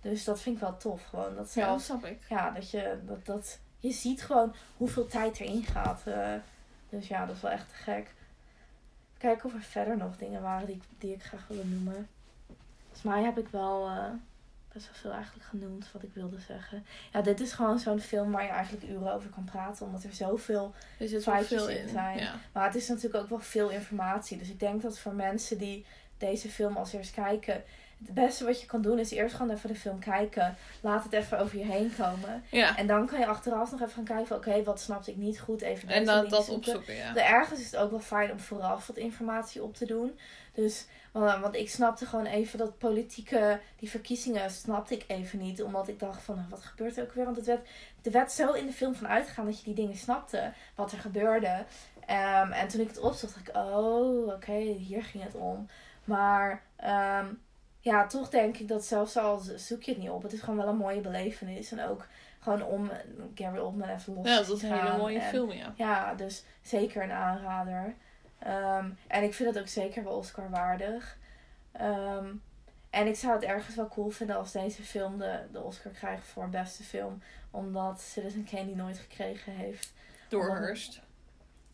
Dus 0.00 0.24
dat 0.24 0.40
vind 0.40 0.54
ik 0.56 0.60
wel 0.62 0.76
tof. 0.76 1.04
Gewoon 1.04 1.34
dat 1.36 1.54
Ja, 1.54 1.66
dat 1.70 1.80
snap 1.80 2.04
ik. 2.04 2.18
ja, 2.28 2.50
dat 2.50 2.70
je, 2.70 2.98
dat, 3.06 3.26
dat, 3.26 3.58
je 3.78 3.92
ziet 3.92 4.22
gewoon 4.22 4.54
hoeveel 4.76 5.06
tijd 5.06 5.40
erin 5.40 5.62
gaat. 5.64 6.02
eh. 6.06 6.34
dus 6.88 7.08
ja, 7.08 7.26
dat 7.26 7.36
is 7.36 7.42
wel 7.42 7.50
echt 7.50 7.68
te 7.68 7.74
gek. 7.74 8.14
Kijken 9.18 9.44
of 9.44 9.54
er 9.54 9.60
verder 9.62 9.96
nog 9.96 10.16
dingen 10.16 10.42
waren 10.42 10.66
die, 10.66 10.74
ik- 10.74 10.82
die 10.98 11.12
ik 11.14 11.22
graag 11.22 11.46
wilde 11.48 11.64
noemen. 11.64 12.08
Volgens 12.82 13.02
mij 13.02 13.22
heb 13.22 13.38
ik 13.38 13.48
wel, 13.48 13.86
eh, 13.88 14.04
best 14.72 14.84
wel 14.86 14.94
veel 14.94 15.12
eigenlijk 15.12 15.44
genoemd 15.46 15.92
wat 15.92 16.02
ik 16.02 16.10
wilde 16.14 16.40
zeggen. 16.40 16.84
Ja, 17.12 17.20
dit 17.22 17.40
is 17.40 17.52
gewoon 17.52 17.78
zo'n 17.78 18.00
film 18.00 18.32
waar 18.32 18.42
je 18.42 18.48
eigenlijk 18.48 18.84
uren 18.88 19.12
over 19.12 19.30
kan 19.30 19.44
praten. 19.44 19.86
Omdat 19.86 20.02
er 20.04 20.12
zoveel 20.12 20.74
Er 20.98 21.20
feitjes 21.20 21.58
veel 21.62 21.68
in 21.68 21.82
in. 21.82 21.88
zijn. 21.88 22.18
Ja. 22.18 22.34
Maar 22.52 22.64
het 22.64 22.74
is 22.74 22.88
natuurlijk 22.88 23.22
ook 23.22 23.28
wel 23.28 23.38
veel 23.40 23.68
informatie. 23.70 24.38
Dus 24.38 24.48
ik 24.48 24.60
denk 24.60 24.82
dat 24.82 24.98
voor 24.98 25.14
mensen 25.14 25.58
die 25.58 25.86
deze 26.18 26.48
film 26.50 26.76
als 26.76 26.92
eerst 26.92 27.12
kijken. 27.14 27.62
Het 28.04 28.14
beste 28.14 28.44
wat 28.44 28.60
je 28.60 28.66
kan 28.66 28.82
doen 28.82 28.98
is 28.98 29.10
eerst 29.10 29.34
gewoon 29.34 29.50
even 29.56 29.68
de 29.68 29.74
film 29.74 29.98
kijken. 29.98 30.56
Laat 30.80 31.04
het 31.04 31.12
even 31.12 31.38
over 31.38 31.58
je 31.58 31.64
heen 31.64 31.92
komen. 31.96 32.44
ja. 32.50 32.76
En 32.76 32.86
dan 32.86 33.06
kan 33.06 33.18
je 33.18 33.26
achteraf 33.26 33.70
nog 33.70 33.80
even 33.80 33.92
gaan 33.92 34.04
kijken 34.04 34.26
van 34.26 34.36
oké, 34.36 34.62
wat 34.62 34.80
snapte 34.80 35.10
ik 35.10 35.16
niet 35.16 35.40
goed. 35.40 35.60
Even 35.60 35.88
En 35.88 36.04
deze 36.04 36.26
dat, 36.28 36.44
zoeken. 36.44 36.54
opzoeken, 36.54 36.94
ja. 36.94 37.12
De 37.12 37.20
ergens 37.20 37.60
is 37.60 37.70
het 37.70 37.76
ook 37.76 37.90
wel 37.90 38.00
fijn 38.00 38.30
om 38.32 38.40
vooraf 38.40 38.86
wat 38.86 38.96
informatie 38.96 39.62
op 39.62 39.74
te 39.74 39.86
doen. 39.86 40.18
Dus, 40.54 40.86
want, 41.12 41.40
want 41.40 41.54
ik 41.54 41.70
snapte 41.70 42.06
gewoon 42.06 42.26
even 42.26 42.58
dat 42.58 42.78
politieke, 42.78 43.60
die 43.78 43.90
verkiezingen 43.90 44.50
snapte 44.50 44.94
ik 44.94 45.04
even 45.06 45.38
niet. 45.38 45.62
Omdat 45.62 45.88
ik 45.88 45.98
dacht 45.98 46.22
van, 46.22 46.34
nou, 46.36 46.48
wat 46.48 46.62
gebeurt 46.64 46.96
er 46.96 47.02
ook 47.02 47.12
weer? 47.12 47.24
Want 47.24 47.36
het 47.36 47.46
werd, 47.46 47.68
er 48.02 48.10
werd 48.12 48.32
zo 48.32 48.52
in 48.52 48.66
de 48.66 48.72
film 48.72 48.94
van 48.94 49.08
uitgegaan 49.08 49.44
dat 49.46 49.58
je 49.58 49.64
die 49.64 49.74
dingen 49.74 49.96
snapte, 49.96 50.52
wat 50.74 50.92
er 50.92 50.98
gebeurde. 50.98 51.64
Ehm, 52.06 52.52
en 52.52 52.68
toen 52.68 52.80
ik 52.80 52.88
het 52.88 52.98
opzocht, 53.00 53.34
dacht 53.34 53.48
ik, 53.48 53.56
oh, 53.56 54.26
oké, 54.26 54.52
hier 54.56 55.04
ging 55.04 55.24
het 55.24 55.34
om. 55.34 55.68
Maar 56.04 56.62
ehm, 56.76 57.26
ja, 57.86 58.06
toch 58.06 58.28
denk 58.28 58.56
ik 58.56 58.68
dat 58.68 58.84
zelfs 58.84 59.16
al 59.16 59.38
zoek 59.56 59.82
je 59.82 59.90
het 59.90 60.00
niet 60.00 60.10
op, 60.10 60.22
het 60.22 60.32
is 60.32 60.40
gewoon 60.40 60.56
wel 60.56 60.68
een 60.68 60.76
mooie 60.76 61.00
belevenis. 61.00 61.72
En 61.72 61.88
ook 61.88 62.06
gewoon 62.40 62.62
om 62.62 62.90
Gary 63.34 63.58
Oldman 63.58 63.88
even 63.88 64.14
los 64.14 64.26
Ja, 64.26 64.40
te 64.40 64.46
dat 64.46 64.56
is 64.56 64.62
een 64.62 64.68
gaan. 64.68 64.86
hele 64.86 64.96
mooie 64.98 65.18
En- 65.18 65.28
film, 65.28 65.50
ja. 65.52 65.72
ja, 65.76 66.14
dus 66.14 66.44
zeker 66.62 67.02
een 67.02 67.10
aanrader. 67.12 67.94
Ehm, 68.38 68.90
en 69.06 69.22
ik 69.22 69.34
vind 69.34 69.48
het 69.54 69.58
ook 69.58 69.68
zeker 69.68 70.04
wel 70.04 70.12
Oscar 70.12 70.50
waardig. 70.50 71.16
Ehm, 71.72 72.26
en 72.90 73.06
ik 73.06 73.16
zou 73.16 73.34
het 73.34 73.42
ergens 73.44 73.76
wel 73.76 73.88
cool 73.88 74.10
vinden 74.10 74.36
als 74.36 74.52
deze 74.52 74.82
film 74.82 75.18
de, 75.18 75.40
de 75.52 75.60
Oscar 75.62 75.92
krijgt 75.92 76.26
voor 76.26 76.48
beste 76.48 76.82
film. 76.82 77.22
Omdat 77.50 78.00
Citizen 78.00 78.44
Kane 78.50 78.66
die 78.66 78.76
nooit 78.76 78.98
gekregen 78.98 79.52
heeft. 79.52 79.92
Door. 80.28 80.56
Hearst. 80.56 81.00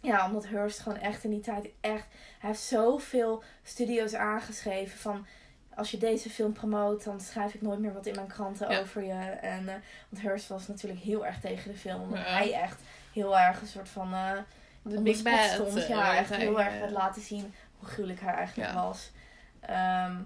Ja, 0.01 0.27
omdat 0.27 0.49
Hearst 0.49 0.79
gewoon 0.79 0.99
echt 0.99 1.25
in 1.25 1.31
die 1.31 1.41
tijd 1.41 1.69
echt... 1.81 2.07
Hij 2.39 2.51
heeft 2.51 2.61
zoveel 2.63 3.43
studio's 3.63 4.15
aangeschreven 4.15 4.99
van... 4.99 5.27
Als 5.77 5.91
je 5.91 5.99
deze 5.99 6.31
film 6.31 6.53
promoot, 6.53 7.05
dan 7.05 7.21
schrijf 7.21 7.55
ik 7.55 7.63
nooit 7.63 7.79
meer 7.81 7.93
wat 7.93 8.07
in 8.07 8.15
mijn 8.15 8.27
kranten 8.27 8.71
Ja. 8.71 8.81
over 8.81 9.05
je. 9.05 9.13
En, 9.41 9.69
eh, 9.69 9.75
want 10.09 10.23
Hearst 10.23 10.49
was 10.49 10.69
natuurlijk 10.69 11.01
heel 11.01 11.27
erg 11.27 11.41
tegen 11.41 11.71
de 11.73 11.79
film. 11.79 12.03
Omdat 12.03 12.19
Ja. 12.19 12.25
hij 12.25 12.53
echt 12.53 12.81
heel 13.13 13.39
erg 13.39 13.61
een 13.61 13.67
soort 13.67 13.89
van... 13.89 14.13
eh, 14.15 14.31
De 14.83 15.01
Big 15.01 15.23
Bad. 15.23 15.45
stond. 15.51 15.77
eh, 15.77 15.89
Ja, 15.89 16.17
echt 16.17 16.35
heel 16.35 16.61
erg 16.61 16.81
wat 16.81 16.91
laten 16.91 17.23
zien 17.23 17.55
hoe 17.79 17.89
gruwelijk 17.89 18.21
hij 18.21 18.35
eigenlijk 18.35 18.73
was. 18.73 19.11
Ehm, 19.61 20.17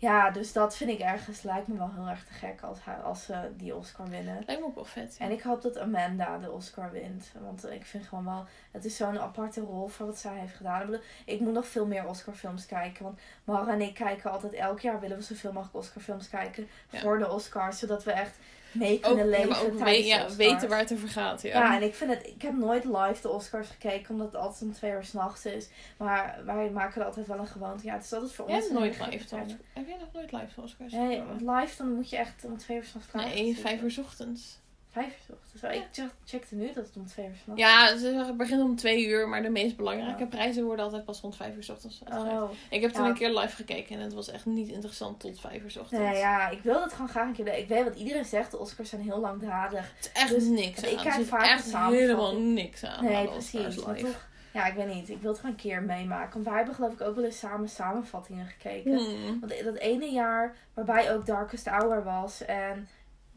ja, 0.00 0.30
dus 0.30 0.52
dat 0.52 0.76
vind 0.76 0.90
ik 0.90 0.98
ergens, 0.98 1.42
lijkt 1.42 1.66
me 1.68 1.76
wel 1.76 1.90
heel 1.94 2.08
erg 2.08 2.24
te 2.24 2.32
gek 2.32 2.60
als, 2.62 2.78
hij, 2.84 2.94
als 2.94 3.24
ze 3.24 3.50
die 3.56 3.74
Oscar 3.74 4.08
winnen. 4.08 4.42
Lijkt 4.46 4.60
me 4.60 4.66
ook 4.66 4.74
wel 4.74 4.84
vet. 4.84 5.16
ja. 5.18 5.24
En 5.24 5.30
ik 5.30 5.42
hoop 5.42 5.62
dat 5.62 5.78
Amanda 5.78 6.38
de 6.38 6.50
Oscar 6.50 6.90
wint. 6.90 7.32
Want 7.40 7.70
ik 7.70 7.86
vind 7.86 8.06
gewoon 8.06 8.24
wel, 8.24 8.44
het 8.70 8.84
is 8.84 8.96
zo'n 8.96 9.18
aparte 9.20 9.60
rol 9.60 9.88
voor 9.88 10.06
wat 10.06 10.18
zij 10.18 10.38
heeft 10.38 10.54
gedaan. 10.54 10.80
Ik, 10.80 10.86
bedoel, 10.86 11.02
ik 11.24 11.40
moet 11.40 11.52
nog 11.52 11.66
veel 11.66 11.86
meer 11.86 12.06
Oscar-films 12.08 12.66
kijken. 12.66 13.04
Want 13.04 13.18
Mara 13.44 13.72
en 13.72 13.80
ik 13.80 13.94
kijken 13.94 14.30
altijd 14.30 14.52
elk 14.52 14.80
jaar, 14.80 15.00
willen 15.00 15.16
we 15.16 15.22
zoveel 15.22 15.52
mogelijk 15.52 15.76
Oscar-films 15.76 16.28
kijken 16.28 16.68
Ja. 16.90 17.00
voor 17.00 17.18
de 17.18 17.30
Oscars. 17.30 17.78
Zodat 17.78 18.04
we 18.04 18.12
echt 18.12 18.36
mee 18.72 19.00
kunnen 19.00 19.28
leven 19.28 19.56
ook 19.56 19.88
ja, 19.88 20.34
weten 20.36 20.68
waar 20.68 20.78
het 20.78 20.92
over 20.92 21.08
gaat. 21.08 21.42
Ja. 21.42 21.48
Ja, 21.48 21.76
en 21.76 21.82
ik 21.82 21.94
vind 21.94 22.10
het, 22.10 22.26
ik 22.26 22.42
heb 22.42 22.54
nooit 22.54 22.84
live 22.84 23.18
de 23.22 23.28
Oscars 23.28 23.68
gekeken, 23.68 24.10
omdat 24.10 24.26
het 24.26 24.36
altijd 24.36 24.62
om 24.62 24.72
twee 24.72 24.92
uur 24.92 25.04
s'nachts 25.04 25.46
is. 25.46 25.68
Maar 25.96 26.40
wij 26.44 26.70
maken 26.70 27.00
er 27.00 27.06
altijd 27.06 27.26
wel 27.26 27.38
een 27.38 27.46
gewoonte. 27.46 27.84
Ja, 27.84 27.92
het 27.94 28.04
is 28.04 28.12
altijd 28.12 28.32
voor 28.32 28.48
Jij 28.48 28.56
ons. 28.56 28.70
nooit 28.70 28.98
live 29.06 29.28
dan? 29.28 29.58
Heb 29.72 29.86
jij 29.86 29.96
nog 30.00 30.12
nooit 30.12 30.32
live 30.32 30.54
de 30.54 30.60
Oscars? 30.60 30.92
Nee, 30.92 31.22
live 31.38 31.76
dan 31.76 31.92
moet 31.92 32.10
je 32.10 32.16
echt 32.16 32.44
om 32.44 32.58
twee 32.58 32.76
uur 32.76 32.84
s'nachts 32.84 33.10
klaar 33.10 33.26
Nee, 33.26 33.56
vijf 33.58 33.82
uur 33.82 33.90
's 33.90 33.98
ochtends. 33.98 34.59
Vijf 34.92 35.06
uur 35.06 35.12
's 35.26 35.30
ochtends. 35.32 35.76
Ik 35.76 35.86
check- 35.92 36.10
checkte 36.24 36.54
nu 36.54 36.66
dat 36.66 36.86
het 36.86 36.96
om 36.96 37.06
twee 37.06 37.26
uur 37.26 37.34
s'nachts 37.44 37.62
Ja, 37.62 37.96
ze 37.96 38.34
begint 38.36 38.62
om 38.62 38.76
twee 38.76 39.06
uur, 39.06 39.28
maar 39.28 39.42
de 39.42 39.50
meest 39.50 39.76
belangrijke 39.76 40.20
Ja. 40.22 40.26
prijzen 40.26 40.64
worden 40.64 40.84
altijd 40.84 41.04
pas 41.04 41.20
rond 41.20 41.36
vijf 41.36 41.56
uur 41.56 41.62
's 41.62 41.68
ochtends 41.68 42.00
uitgereikt. 42.04 42.42
Oh. 42.42 42.50
Ik 42.70 42.80
heb 42.80 42.90
toen 42.92 43.02
Ja. 43.04 43.08
een 43.08 43.14
keer 43.16 43.38
live 43.38 43.56
gekeken 43.56 43.96
en 43.96 44.02
het 44.02 44.12
was 44.14 44.30
echt 44.30 44.46
niet 44.46 44.68
interessant 44.68 45.20
tot 45.20 45.40
vijf 45.40 45.62
uur 45.62 45.70
's 45.70 45.76
ochtends. 45.76 46.04
Nee, 46.04 46.16
ja, 46.18 46.48
ik 46.48 46.62
wil 46.62 46.82
het 46.82 46.92
gewoon 46.92 47.08
graag 47.08 47.26
een 47.26 47.32
keer 47.32 47.44
doen. 47.44 47.54
Ik 47.54 47.68
weet 47.68 47.84
wat 47.84 47.96
iedereen 47.96 48.24
zegt, 48.24 48.50
de 48.50 48.58
Oscars 48.58 48.88
zijn 48.88 49.02
heel 49.02 49.20
langdradig. 49.20 49.92
Het 49.96 50.10
is 50.14 50.20
echt 50.22 50.28
Dus- 50.34 50.44
niks 50.44 50.82
ik 50.82 50.96
kijk 50.96 51.24
vaak 51.24 51.46
echt 51.46 51.76
helemaal 51.76 52.36
niks 52.36 52.84
aan. 52.84 53.04
Nee, 53.04 53.28
precies. 53.28 53.74
Toch, 53.74 54.28
ja, 54.52 54.66
ik 54.66 54.74
weet 54.74 54.94
niet. 54.94 55.08
Ik 55.08 55.20
wil 55.20 55.30
het 55.30 55.40
gewoon 55.40 55.54
een 55.54 55.60
keer 55.62 55.82
meemaken. 55.82 56.32
Want 56.32 56.44
wij 56.46 56.56
hebben 56.56 56.74
geloof 56.74 56.92
ik 56.92 57.00
ook 57.00 57.14
wel 57.14 57.24
eens 57.24 57.38
samen 57.38 57.68
samenvattingen 57.68 58.46
gekeken. 58.46 58.98
Hmm. 58.98 59.40
Want 59.40 59.64
dat 59.64 59.76
ene 59.76 60.10
jaar 60.12 60.56
waarbij 60.74 61.12
ook 61.14 61.26
Darkest 61.26 61.66
Hour 61.68 62.04
was. 62.04 62.44
En 62.44 62.88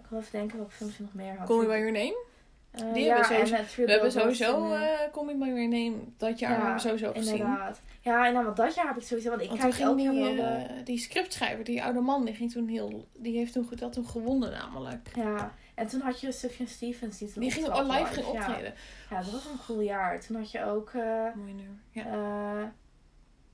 ik 0.04 0.10
wil 0.10 0.20
even 0.20 0.32
denken 0.32 0.58
welke 0.58 0.72
films 0.74 0.98
je 0.98 1.04
nog 1.04 1.14
meer 1.14 1.36
had. 1.38 1.48
Call 1.48 1.58
Me 1.58 1.66
By 1.66 1.70
Your 1.78 1.92
Name? 1.92 2.26
Eh, 2.72 2.94
Die 2.94 3.04
ja, 3.04 3.16
hebben 3.16 3.26
sowieso- 3.36 3.56
en, 3.56 3.62
eh, 3.62 3.68
Three 3.70 3.86
We 3.86 3.92
hebben 3.92 4.12
sowieso 4.12 4.74
eh, 4.74 5.12
Call 5.12 5.26
Me 5.26 5.36
By 5.36 5.46
Your 5.46 5.68
Name 5.68 5.96
dat 6.18 6.40
jaar 6.40 6.52
Ja, 6.52 6.56
hebben 6.58 6.74
we 6.76 6.82
sowieso 6.82 7.12
gezien. 7.12 7.38
Inderdaad. 7.38 7.82
Ja, 8.02 8.28
en 8.28 8.34
dan, 8.34 8.44
want 8.44 8.58
dat 8.58 8.76
jaar 8.76 8.88
heb 8.88 8.98
ik 8.98 9.04
sowieso... 9.04 9.30
Want 9.30 9.42
ik 9.42 9.48
Want 9.48 9.60
kijk 9.62 9.74
elk 9.74 9.98
ging 10.00 10.02
jaar 10.02 10.14
die, 10.14 10.36
wel 10.42 10.58
de... 10.58 10.64
eh, 10.74 10.86
die 10.86 10.98
scriptschrijver, 10.98 11.64
die 11.64 11.84
oude 11.84 12.00
man, 12.00 12.26
die 12.26 12.34
ging 12.34 12.52
toen 12.52 12.68
heel, 12.68 13.08
die 13.14 13.38
heeft 13.38 13.54
toen, 13.54 13.68
dat 13.76 13.94
toen 13.94 14.06
gewonnen 14.06 14.52
namelijk. 14.52 15.10
Ja, 15.16 15.54
en 15.76 15.88
toen 15.88 16.02
had 16.02 16.20
je 16.20 16.32
Sufjan 16.32 16.68
Stevens 16.68 17.18
die 17.18 17.32
toen 17.32 17.42
Die 17.42 17.52
ging 17.52 17.68
al 17.70 17.92
live 17.92 18.14
ging 18.14 18.26
optreden. 18.26 18.74
Ja, 19.10 19.22
dat 19.22 19.32
was 19.32 19.46
een 19.46 19.60
cool 19.66 19.80
jaar. 19.82 20.20
Toen 20.22 20.36
had 20.36 20.52
je 20.52 20.64
ook... 20.66 20.94
Mooi 21.36 21.54
nummer. 21.54 21.78
Ja. 21.92 22.74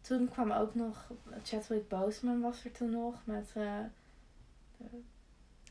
toen 0.01 0.29
kwam 0.31 0.51
ook 0.51 0.75
nog... 0.75 1.11
Chadwick 1.43 1.87
Boseman 1.87 2.41
was 2.41 2.65
er 2.65 2.71
toen 2.71 2.89
nog 2.89 3.13
met... 3.23 3.53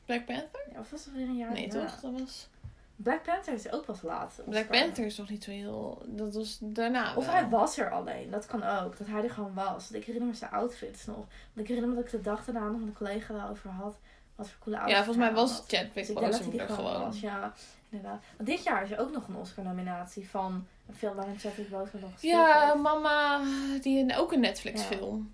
Black 0.09 0.25
Panther? 0.27 0.61
ja, 0.73 0.79
of 0.79 0.91
was 0.91 1.05
dat 1.05 1.15
weer 1.15 1.27
een 1.27 1.37
jaar 1.37 1.53
Nee, 1.53 1.69
toch? 1.69 2.01
Dat 2.01 2.21
was... 2.21 2.49
Black 2.97 3.23
Panther 3.23 3.55
is 3.55 3.73
ook 3.73 3.85
pas 3.85 4.03
laat. 4.03 4.41
Black. 4.49 4.69
Panther 4.69 5.05
is 5.07 5.17
nog 5.19 5.29
niet 5.29 5.45
zo 5.45 5.51
heel... 5.51 6.03
Dat 6.07 6.35
was 6.35 6.59
daarna 6.61 7.15
Of 7.17 7.25
wel. 7.25 7.35
hij 7.35 7.49
was 7.49 7.79
er 7.79 7.91
alleen. 7.91 8.31
Dat 8.31 8.47
kan 8.47 8.63
ook. 8.63 8.99
Dat 8.99 9.07
hij 9.07 9.23
er 9.23 9.31
gewoon 9.31 9.55
was. 9.55 9.65
Want 9.91 9.95
ik 9.95 10.05
herinner 10.05 10.29
me 10.31 10.35
zijn 10.35 10.51
outfits 10.51 11.07
nog. 11.07 11.17
Want 11.17 11.29
ik 11.55 11.67
herinner 11.69 11.89
me 11.89 11.95
dat 11.95 12.05
ik 12.05 12.11
de 12.11 12.21
dag 12.21 12.45
daarna 12.45 12.69
nog 12.69 12.79
met 12.79 12.89
een 12.89 12.95
collega 12.95 13.35
daarover 13.35 13.71
had. 13.71 13.97
Wat 14.37 14.49
voor 14.49 14.59
coole 14.63 14.77
Ja, 14.77 14.83
outfits 14.83 15.05
volgens 15.05 15.27
mij 15.27 15.35
was 15.35 15.53
had. 15.53 15.65
Chadwick 15.69 16.07
Dus 16.07 16.13
Boseman 16.13 16.59
er 16.59 16.67
gewoon 16.67 16.87
gewoon. 16.93 17.01
was. 17.07 17.21
Ja, 17.21 17.53
inderdaad. 17.89 18.23
Want 18.37 18.49
dit 18.49 18.63
jaar 18.63 18.83
is 18.83 18.91
er 18.91 18.99
ook 18.99 19.13
nog 19.13 19.29
een 19.29 19.37
Oscar-nominatie 19.37 20.29
van 20.29 20.67
een 20.89 20.95
film 20.95 21.15
waarin 21.17 21.39
Chadwick 21.39 21.71
Boseman 21.71 22.01
nog 22.03 22.13
gespeeld 22.13 22.33
Ja, 22.33 22.65
heeft. 22.67 22.83
mama, 22.83 23.41
die 23.81 24.17
ook 24.17 24.33
een 24.33 24.41
Netflix 24.41 24.83
film. 24.83 25.33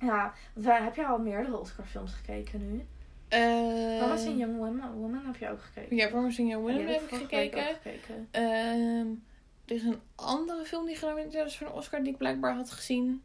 Ja, 0.00 0.32
want 0.54 0.66
wij, 0.66 0.82
heb 0.82 0.94
je 0.94 1.06
al 1.06 1.18
meerdere 1.18 1.58
Oscar-films 1.58 2.12
gekeken 2.12 2.72
nu? 2.72 2.86
Eh 3.32 3.98
Promising 3.98 4.32
in 4.32 4.38
Young 4.38 4.56
Woman, 4.56 4.92
Woman 4.92 5.26
heb 5.26 5.36
je 5.36 5.48
ook 5.50 5.60
gekeken. 5.62 5.96
Ja, 5.96 6.08
Promising 6.08 6.50
Young 6.50 6.66
Woman 6.66 6.86
heb 6.86 7.02
ik 7.02 7.08
gekeken. 7.08 7.68
ook 7.68 7.74
gekeken. 7.82 8.28
Ehm, 8.30 9.06
er 9.64 9.74
is 9.74 9.82
een 9.82 10.00
andere 10.14 10.64
film 10.64 10.86
die 10.86 10.96
genomineerd 10.96 11.46
is 11.46 11.56
voor 11.58 11.66
een 11.66 11.72
Oscar 11.72 12.02
die 12.02 12.12
ik 12.12 12.18
blijkbaar 12.18 12.54
had 12.54 12.70
gezien. 12.70 13.22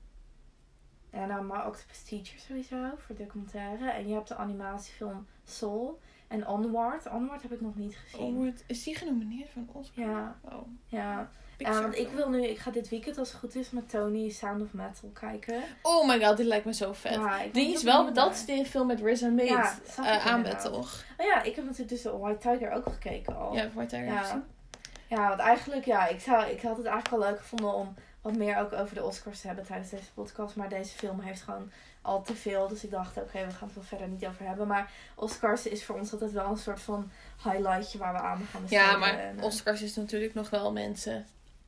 En 1.10 1.28
dan 1.28 1.46
maar 1.46 1.68
Octopus 1.68 2.04
Teacher 2.04 2.40
sowieso, 2.40 2.90
voor 2.98 3.16
documentaire. 3.16 3.90
En 3.90 4.08
je 4.08 4.14
hebt 4.14 4.28
de 4.28 4.36
animatiefilm 4.36 5.26
Soul. 5.46 6.00
En 6.28 6.48
Onward. 6.48 7.10
Onward 7.10 7.42
heb 7.42 7.52
ik 7.52 7.62
nog 7.62 7.76
niet 7.76 7.96
gezien. 7.96 8.36
Wordt- 8.36 8.64
is 8.68 8.84
die 8.84 8.96
genomineerd 8.96 9.50
voor 9.50 9.62
een 9.62 9.70
Oscar? 9.72 10.06
Ja, 10.10 10.40
Oh, 10.42 10.68
ja. 10.86 11.30
Pixar 11.58 11.82
want 11.82 11.98
ik 11.98 12.08
film. 12.08 12.16
wil 12.16 12.30
nu, 12.30 12.48
ik 12.48 12.58
ga 12.58 12.72
dit 12.72 12.90
weekend 12.90 13.18
als 13.18 13.32
het 13.32 13.40
goed 13.40 13.56
is 13.56 13.70
met 13.70 13.90
Tony 13.90 14.30
Sound 14.30 14.62
of 14.62 14.74
Metal 14.74 15.10
kijken. 15.14 15.62
Oh 15.82 16.08
my 16.08 16.26
god, 16.26 16.38
dit 16.38 16.46
lijkt 16.46 16.66
me 16.66 16.74
zo 16.74 16.94
vet. 16.94 17.14
Ja, 17.14 17.42
ik 17.42 17.54
die 17.54 17.74
is 17.74 17.84
wel, 17.84 18.14
dat 18.14 18.34
is 18.34 18.46
de 18.46 18.66
film 18.66 18.88
met 18.88 19.02
Riz 19.02 19.24
Ahmed 19.24 19.48
Ja, 19.48 19.78
eh 19.98 20.14
ik 20.14 20.22
aan 20.22 20.38
inderdaad. 20.38 20.64
toch? 20.64 21.04
Oh 21.18 21.26
ja, 21.26 21.42
ik 21.42 21.56
heb 21.56 21.64
natuurlijk 21.64 21.90
dus 21.90 22.02
de 22.02 22.18
White 22.18 22.50
Tiger 22.50 22.72
ook 22.72 22.86
gekeken 22.90 23.38
al. 23.38 23.54
Ja, 23.54 23.70
wordt 23.74 23.92
daar 23.92 24.04
Ja. 24.04 24.44
Ja, 25.10 25.28
want 25.28 25.40
eigenlijk, 25.40 25.86
ja, 25.86 26.08
ik, 26.08 26.20
zou, 26.20 26.46
ik 26.46 26.62
had 26.62 26.78
het 26.78 26.86
eigenlijk 26.86 27.10
wel 27.24 27.30
leuk 27.32 27.40
gevonden 27.40 27.74
om 27.74 27.96
wat 28.22 28.36
meer 28.36 28.58
ook 28.58 28.74
over 28.74 28.96
de 28.96 29.04
Oscars 29.04 29.42
te 29.42 29.48
hebben 29.48 29.66
tijdens 29.66 29.90
deze 29.90 30.14
podcast. 30.14 30.56
Maar 30.56 30.70
deze 30.70 30.98
film 30.98 31.20
heeft 31.20 31.42
gewoon 31.42 31.72
al 32.02 32.22
te 32.22 32.36
veel. 32.36 32.68
Dus 32.68 32.84
ik 32.84 32.92
dacht, 32.92 33.18
oké, 33.18 33.46
we 33.46 33.52
gaan 33.52 33.68
het 33.68 33.76
wel 33.76 33.84
verder 33.84 34.08
niet 34.08 34.26
over 34.26 34.46
hebben. 34.46 34.68
Maar 34.68 34.92
Oscars 35.16 35.66
is 35.66 35.84
voor 35.86 35.96
ons 35.96 36.12
altijd 36.12 36.32
wel 36.32 36.50
een 36.50 36.58
soort 36.58 36.80
van 36.80 37.12
highlightje 37.44 37.98
waar 37.98 38.14
we 38.14 38.20
aan 38.20 38.46
gaan 38.52 38.62
besteden. 38.62 38.86
Ja, 38.90 38.98
maar 38.98 39.20
eh, 39.20 39.44
Oscars 39.44 39.82
is 39.82 39.96
natuurlijk 39.96 40.34
nog 40.34 40.50
wel 40.50 40.72
mensen 40.72 41.26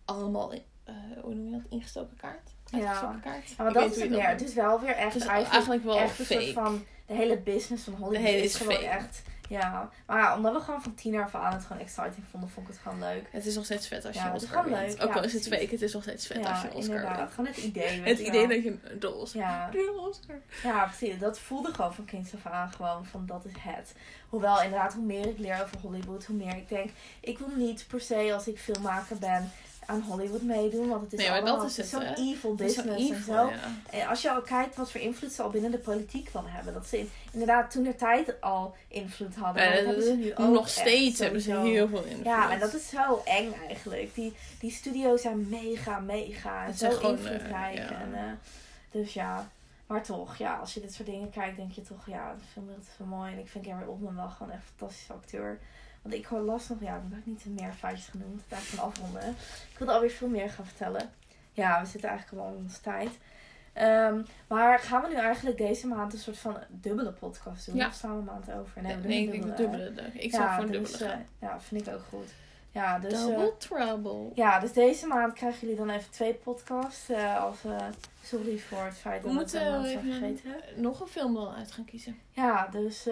allemaal, 0.09 0.51
in- 0.51 0.63
eh, 0.83 0.93
hoe 1.21 1.33
noem 1.33 1.45
je 1.45 1.51
dat, 1.51 1.61
ingestoken 1.69 2.17
kaart? 2.17 2.49
Ja. 2.65 3.19
Kaart? 3.23 3.49
Ja, 3.49 3.53
maar 3.57 3.67
Ik 3.67 3.73
dat 3.73 3.83
is 3.91 3.95
het 3.95 4.03
je 4.03 4.09
meer. 4.09 4.27
Het 4.27 4.41
is 4.43 4.53
wel 4.53 4.79
weer 4.79 4.95
echt 4.95 5.13
Het 5.13 5.21
is 5.21 5.27
eigenlijk, 5.27 5.51
eigenlijk 5.51 5.83
wel 5.83 5.97
echt 5.97 6.19
een 6.19 6.25
soort 6.25 6.53
van... 6.53 6.85
De 7.05 7.15
hele 7.15 7.37
business 7.37 7.83
van 7.83 7.93
Hollywood 7.93 8.23
De 8.23 8.29
hele 8.29 8.43
is 8.43 8.53
is 8.53 8.55
gewoon 8.55 8.73
fake. 8.73 8.85
echt... 8.85 9.21
Ja, 9.49 9.89
maar 10.05 10.17
ja, 10.17 10.35
omdat 10.35 10.53
we 10.53 10.59
gewoon 10.59 10.81
van 10.81 10.95
tien 10.95 11.11
jaar 11.11 11.23
af 11.23 11.35
aan 11.35 11.53
het 11.53 11.65
gewoon 11.65 11.81
exciting 11.81 12.25
vonden, 12.31 12.49
vond 12.49 12.67
ik 12.67 12.73
het 12.73 12.81
gewoon 12.83 12.99
leuk. 12.99 13.27
Het 13.31 13.45
is 13.45 13.55
nog 13.55 13.65
steeds 13.65 13.87
vet 13.87 14.05
als 14.05 14.15
je 14.15 14.21
Ja, 14.21 14.31
het 14.33 14.41
is 14.41 14.49
gewoon 14.49 14.69
leuk. 14.69 15.03
Ook 15.03 15.15
al 15.15 15.23
is 15.23 15.33
het 15.33 15.41
precies. 15.41 15.47
fake, 15.47 15.71
het 15.73 15.81
is 15.81 15.93
nog 15.93 16.01
steeds 16.03 16.27
vet 16.27 16.45
als 16.45 16.61
je 16.61 16.73
Oscar 16.73 16.95
inderdaad. 16.95 17.31
Gewoon 17.31 17.45
het 17.45 17.57
idee, 17.57 18.01
Het 18.01 18.19
idee 18.19 18.47
wel. 18.47 18.47
dat 18.47 18.63
je 18.63 18.69
een 18.83 18.99
de 18.99 19.13
Oscar... 19.13 19.41
Ja. 19.41 19.69
De 19.71 20.05
Oscar. 20.09 20.35
Ja, 20.63 20.85
precies. 20.85 21.19
Dat 21.19 21.39
voelde 21.39 21.73
gewoon 21.73 21.93
van 21.93 22.05
kinds 22.05 22.33
af 22.35 22.51
aan 22.51 22.71
gewoon 22.71 23.05
van 23.05 23.25
dat 23.25 23.45
is 23.45 23.51
het. 23.59 23.93
Hoewel 24.29 24.61
inderdaad, 24.61 24.93
hoe 24.93 25.05
meer 25.05 25.27
ik 25.27 25.37
leer 25.37 25.61
over 25.63 25.79
Hollywood, 25.81 26.25
hoe 26.25 26.35
meer 26.35 26.55
ik 26.55 26.69
denk, 26.69 26.89
ik 27.19 27.37
wil 27.39 27.49
niet 27.55 27.85
per 27.87 28.01
se 28.01 28.33
als 28.33 28.47
ik 28.47 28.59
filmmaker 28.59 29.17
ben 29.17 29.51
aan 29.89 30.01
Hollywood 30.01 30.41
meedoen. 30.41 30.87
Want 30.89 31.01
het 31.01 31.13
is 31.13 31.19
Nee, 31.19 31.31
allemaal 31.31 31.57
dat 31.57 31.65
is 31.69 31.77
het, 31.77 31.85
zo'n 31.87 32.01
evil 32.15 32.55
Dat 32.55 32.67
is 32.67 32.75
zo 32.75 32.81
business 32.83 33.09
en 33.09 33.15
evil, 33.15 33.33
zo. 33.33 33.49
ja. 33.49 33.99
En 33.99 34.07
als 34.07 34.21
je 34.21 34.31
al 34.31 34.41
kijkt 34.41 34.75
wat 34.75 34.91
voor 34.91 35.01
invloed 35.01 35.31
ze 35.31 35.41
al 35.41 35.49
binnen 35.49 35.71
de 35.71 35.77
politiek 35.77 36.29
kan 36.31 36.43
hebben. 36.47 36.73
Dat 36.73 36.87
ze 36.87 36.99
in- 36.99 37.09
inderdaad 37.31 37.71
toen 37.71 37.83
de 37.83 37.95
tijd 37.95 38.41
al 38.41 38.75
invloed 38.87 39.35
hadden. 39.35 39.63
maar 39.63 39.75
dat 39.75 39.85
hebben 39.85 40.03
ze 40.03 40.13
nu 40.13 40.31
ook 40.35 40.53
nog 40.53 40.61
echt 40.65 40.77
steeds 40.77 41.19
hebben 41.19 41.41
ze 41.41 41.55
heel 41.57 41.87
veel 41.87 42.03
invloed. 42.03 42.25
Ja, 42.25 42.51
en 42.51 42.59
dat 42.59 42.73
is 42.73 42.89
zo 42.89 43.21
eng 43.25 43.53
eigenlijk. 43.67 44.15
Die, 44.15 44.33
die 44.59 44.71
studio's 44.71 45.21
zijn 45.21 45.49
mega, 45.49 45.99
mega. 45.99 46.61
En 46.61 46.67
Het 46.67 46.77
zo 46.79 46.89
gewoon, 46.89 47.11
invloedrijk. 47.17 47.77
eh, 47.77 47.89
ja. 47.89 48.01
En, 48.01 48.13
eh, 48.13 48.21
dus 48.91 49.13
ja. 49.13 49.49
Maar 49.87 50.03
toch, 50.03 50.37
ja, 50.37 50.55
als 50.55 50.73
je 50.73 50.79
dit 50.81 50.93
soort 50.93 51.07
dingen 51.07 51.29
kijkt, 51.29 51.55
denk 51.57 51.71
je 51.71 51.81
toch, 51.81 52.05
ja, 52.07 52.33
de 52.33 52.43
film 52.53 52.69
is 52.81 52.87
wel 52.97 53.07
mooi. 53.07 53.31
En 53.33 53.39
ik 53.39 53.47
vind 53.47 53.65
Gary 53.65 53.85
Oldman 53.87 54.15
wel 54.15 54.29
gewoon 54.29 54.51
echt 54.51 54.61
een 54.61 54.73
fantastische 54.77 55.13
acteur. 55.13 55.59
Want 56.01 56.15
ik 56.15 56.25
hoor 56.25 56.39
last 56.39 56.69
nog, 56.69 56.81
ja, 56.81 56.93
dan 56.99 57.11
heb 57.11 57.19
ik 57.19 57.25
niet 57.25 57.59
meer 57.59 57.73
feitjes 57.73 58.07
genoemd. 58.07 58.41
Daar 58.47 58.59
gaan 58.59 58.85
afronden. 58.85 59.29
Ik 59.71 59.77
wilde 59.77 59.93
alweer 59.93 60.09
veel 60.09 60.27
meer 60.27 60.49
gaan 60.49 60.65
vertellen. 60.65 61.09
Ja, 61.51 61.81
we 61.81 61.87
zitten 61.87 62.09
eigenlijk 62.09 62.43
al 62.43 62.53
in 62.53 62.63
onze 62.63 62.81
tijd. 62.81 63.09
Ehm, 63.73 64.21
maar 64.47 64.79
gaan 64.79 65.01
we 65.01 65.07
nu 65.07 65.15
eigenlijk 65.15 65.57
deze 65.57 65.87
maand 65.87 66.13
een 66.13 66.19
soort 66.19 66.37
van 66.37 66.57
dubbele 66.69 67.11
podcast 67.11 67.65
doen? 67.65 67.75
Ja. 67.75 67.87
Of 67.87 67.93
staan 67.93 68.11
we 68.11 68.17
een 68.17 68.23
maand 68.23 68.51
over? 68.51 68.81
Nee, 68.81 69.23
ik 69.23 69.31
denk 69.31 69.57
dubbele. 69.57 69.91
Ik 70.13 70.31
zou 70.31 70.53
voor 70.53 70.63
een 70.63 70.71
dus, 70.71 70.91
dubbele 70.91 71.11
eh, 71.11 71.17
gaan. 71.17 71.25
ja, 71.39 71.61
vind 71.61 71.87
ik 71.87 71.93
ook 71.93 72.03
goed. 72.09 72.33
Ja, 72.71 72.99
dus, 72.99 73.13
eh, 73.13 73.25
Double 73.25 73.57
trouble. 73.57 74.31
ja, 74.33 74.59
dus 74.59 74.73
deze 74.73 75.07
maand 75.07 75.33
krijgen 75.33 75.59
jullie 75.59 75.75
dan 75.75 75.89
even 75.89 76.11
twee 76.11 76.33
podcasts. 76.33 77.09
eh, 77.09 77.43
als, 77.43 77.63
eh, 77.63 77.77
sorry 78.23 78.57
voor 78.57 78.83
het 78.83 78.93
feit 78.97 79.23
dat 79.23 79.33
we 79.33 79.39
het 79.39 79.49
zijn 79.49 79.85
even 79.85 80.01
vergeten. 80.03 80.55
nog 80.75 80.99
een 80.99 81.07
film 81.07 81.33
wel 81.33 81.53
uit 81.53 81.71
gaan 81.71 81.85
kiezen. 81.85 82.19
Ja, 82.31 82.67
dus 82.67 83.03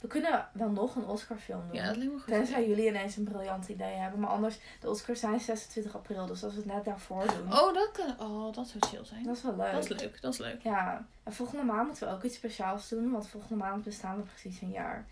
we 0.00 0.06
kunnen 0.08 0.48
wel 0.52 0.68
nog 0.70 0.94
een 0.96 1.06
Oscar 1.06 1.36
film 1.36 1.60
doen. 1.66 1.74
Ja, 1.74 1.86
dat 1.86 1.96
lijkt 1.96 2.12
me 2.12 2.18
goed. 2.18 2.28
Tenzij 2.28 2.68
jullie 2.68 2.86
ineens 2.86 3.16
een 3.16 3.24
briljant 3.24 3.68
idee 3.68 3.94
hebben. 3.94 4.20
Maar 4.20 4.30
anders, 4.30 4.58
de 4.80 4.90
Oscars 4.90 5.20
zijn 5.20 5.40
26 5.40 5.94
april. 5.94 6.26
Dus 6.26 6.44
als 6.44 6.52
we 6.54 6.58
het 6.60 6.72
net 6.72 6.84
daarvoor 6.84 7.24
doen, 7.26 7.52
Oh, 7.52 7.74
dat 7.74 7.90
kan. 7.92 8.26
Oh, 8.28 8.54
dat 8.54 8.66
zou 8.68 8.86
chill 8.86 9.04
zijn. 9.04 9.22
dat 9.24 9.36
is 9.36 9.42
wel 9.42 9.56
leuk. 9.56 9.72
Dat 9.72 9.82
is 9.90 10.00
leuk, 10.00 10.20
dat 10.20 10.32
is 10.32 10.38
leuk. 10.38 10.62
Ja, 10.62 11.06
en 11.22 11.32
volgende 11.32 11.64
maand 11.64 11.86
moeten 11.86 12.08
we 12.08 12.14
ook 12.14 12.22
iets 12.22 12.36
speciaals 12.36 12.88
doen. 12.88 13.10
Want 13.10 13.28
volgende 13.28 13.64
maand 13.64 13.84
bestaan 13.84 14.16
we 14.16 14.22
precies 14.22 14.60
een 14.60 14.70
jaar. 14.70 15.06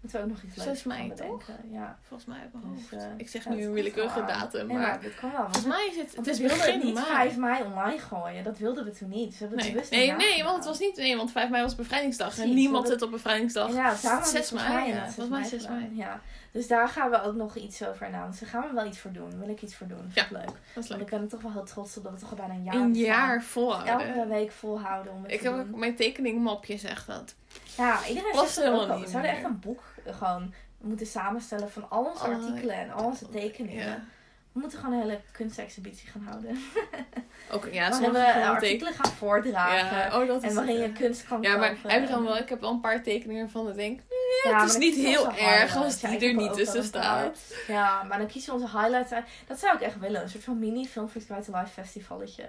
Moeten 0.00 0.18
we 0.20 0.24
ook 0.26 0.32
nog 0.32 0.42
iets 0.42 0.54
6 0.54 0.64
leuks 0.64 0.82
mei, 0.84 1.08
bedenken. 1.08 1.54
Ja. 1.70 1.98
Volgens 2.08 2.28
mij 2.28 2.38
uit 2.40 2.52
mijn 2.52 2.74
Dus, 2.74 2.90
hoofd. 2.90 3.02
eh, 3.04 3.08
ik 3.16 3.28
zeg 3.28 3.44
ja, 3.44 3.50
nu 3.50 3.56
dat 3.56 3.66
een 3.66 3.72
willekeurige 3.72 4.24
datum, 4.24 4.66
Nee, 4.66 4.76
maar... 4.76 4.86
maar 4.88 5.00
dit 5.00 5.14
kan 5.14 5.30
wel. 5.32 5.40
Volgens 5.42 5.64
mij 5.66 5.86
is 5.90 5.96
het, 5.96 6.14
Want 6.14 6.26
het 6.26 6.34
is 6.34 6.40
we 6.42 6.48
begin 6.48 6.78
niet 6.78 6.94
mei. 6.94 7.06
5 7.06 7.36
mei 7.36 7.62
online 7.64 7.98
gooien. 7.98 8.44
Dat 8.44 8.58
wilden 8.58 8.84
we 8.84 8.90
toen 8.90 9.08
niet. 9.08 9.30
Dus 9.30 9.38
we 9.38 9.46
hebben 9.46 9.58
het 9.58 9.66
Nee, 9.66 9.72
bewust 9.74 9.90
nee, 9.90 10.08
niet 10.08 10.16
nee, 10.16 10.42
want 10.44 10.56
het 10.56 10.64
was 10.64 10.78
niet... 10.78 10.96
Nee, 10.96 11.16
want 11.16 11.30
5 11.32 11.50
mei 11.50 11.62
was 11.62 11.74
bevrijdingsdag. 11.74 12.38
En 12.38 12.54
niemand 12.54 12.88
zit 12.88 13.02
op 13.02 13.10
bevrijdingsdag. 13.10 13.72
Ja, 13.74 13.94
6 13.94 14.02
hebben 14.02 14.22
we 14.32 14.38
het 14.38 14.52
mei, 14.52 14.64
volgens 14.64 14.94
ja. 14.94 15.00
mij 15.00 15.10
Volgens 15.12 15.28
mij 15.28 15.44
6 15.48 15.62
gedaan. 15.62 15.76
mei. 15.78 15.96
Ja. 15.96 16.20
Dus 16.52 16.66
daar 16.68 16.88
gaan 16.88 17.10
we 17.10 17.22
ook 17.22 17.34
nog 17.34 17.56
iets 17.56 17.84
over 17.86 18.06
announcen. 18.06 18.40
Daar 18.40 18.50
gaan 18.60 18.68
we 18.68 18.74
wel 18.74 18.86
iets 18.86 18.98
voor 18.98 19.12
doen. 19.12 19.38
Wil 19.38 19.48
ik 19.48 19.62
iets 19.62 19.74
voor 19.74 19.86
doen. 19.86 20.10
Vind 20.10 20.14
Ja, 20.14 20.38
leuk. 20.38 20.50
Dat 20.74 20.82
is 20.84 20.88
Want 20.88 21.00
ik 21.00 21.08
ben 21.10 21.20
er 21.22 21.28
toch 21.28 21.42
wel 21.42 21.52
heel 21.52 21.64
trots 21.64 21.96
op 21.96 22.02
dat 22.02 22.12
we 22.12 22.18
toch 22.18 22.30
al 22.30 22.36
bijna 22.36 22.54
een 22.54 22.62
jaar 22.64 22.74
Een 22.74 22.94
jaar 22.94 23.42
volhouden. 23.42 24.14
Elke 24.14 24.28
week 24.28 24.52
volhouden 24.52 25.12
om 25.12 25.22
het 25.22 25.32
Ik 25.32 25.40
te 25.40 25.44
heb 25.48 25.56
doen. 25.56 25.68
ook 25.72 25.78
mijn 25.78 25.96
tekeningmapje 25.96 26.76
zegt 26.78 27.06
dat. 27.06 27.34
Ja, 27.78 28.06
iedereen 28.06 28.32
dat 28.32 28.42
ook 28.42 28.64
helemaal 28.64 28.80
al. 28.80 28.94
We 28.94 29.00
niet 29.00 29.10
zouden 29.10 29.30
echt 29.30 29.44
een 29.44 29.60
boek 29.60 29.82
eh, 30.04 30.16
gewoon 30.16 30.54
moeten 30.80 31.06
samenstellen 31.06 31.70
van 31.70 31.90
al 31.90 32.04
onze 32.04 32.24
artikelen 32.24 32.74
en 32.74 32.90
al 32.90 33.04
onze 33.04 33.28
tekeningen. 33.28 33.86
Ja. 33.86 34.04
We 34.52 34.60
moeten 34.60 34.78
gewoon 34.78 34.94
een 34.94 35.00
hele 35.00 35.20
kunstexhibitie 35.32 36.08
gaan 36.08 36.22
houden. 36.22 36.58
Ook, 37.52 37.68
ja, 37.72 37.90
waarin 37.90 38.12
we 38.12 38.46
artikelen 38.46 38.92
gaan 38.92 39.12
voordragen. 39.12 39.98
Ja, 39.98 40.20
oh, 40.20 40.26
dat 40.26 40.42
is 40.42 40.48
En 40.48 40.54
waarin 40.54 40.78
je 40.78 40.92
kunst 40.92 41.24
kan 41.24 41.42
Ja, 41.42 41.56
maar 41.56 41.76
heb 41.82 42.02
je 42.02 42.08
dan 42.08 42.24
wel, 42.24 42.36
ik 42.36 42.48
heb 42.48 42.60
wel 42.60 42.70
een 42.70 42.80
paar 42.80 43.02
tekeningen 43.02 43.50
van. 43.50 43.68
Ik 43.68 43.74
denk, 43.74 44.00
Ja, 44.44 44.60
het 44.60 44.70
is 44.70 44.76
niet 44.76 44.94
heel 44.94 45.32
erg 45.32 45.76
als 45.76 46.00
die 46.00 46.18
er 46.28 46.34
niet 46.34 46.52
tussen 46.52 46.84
staat. 46.84 47.38
Ja, 47.66 48.02
maar 48.02 48.18
dan 48.18 48.26
kiezen 48.26 48.54
we 48.54 48.60
onze 48.60 48.78
highlights 48.78 49.12
uit. 49.12 49.26
Dat 49.46 49.58
zou 49.58 49.74
ik 49.74 49.80
echt 49.80 49.98
willen. 49.98 50.22
Een 50.22 50.28
soort 50.28 50.44
van 50.44 50.58
mini 50.58 50.86
Film 50.86 51.08
for 51.08 51.20
Live 51.28 51.66
festivalletje. 51.72 52.44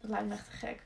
Dat 0.00 0.10
lijkt 0.10 0.26
me 0.26 0.34
echt 0.34 0.50
te 0.50 0.56
gek. 0.56 0.82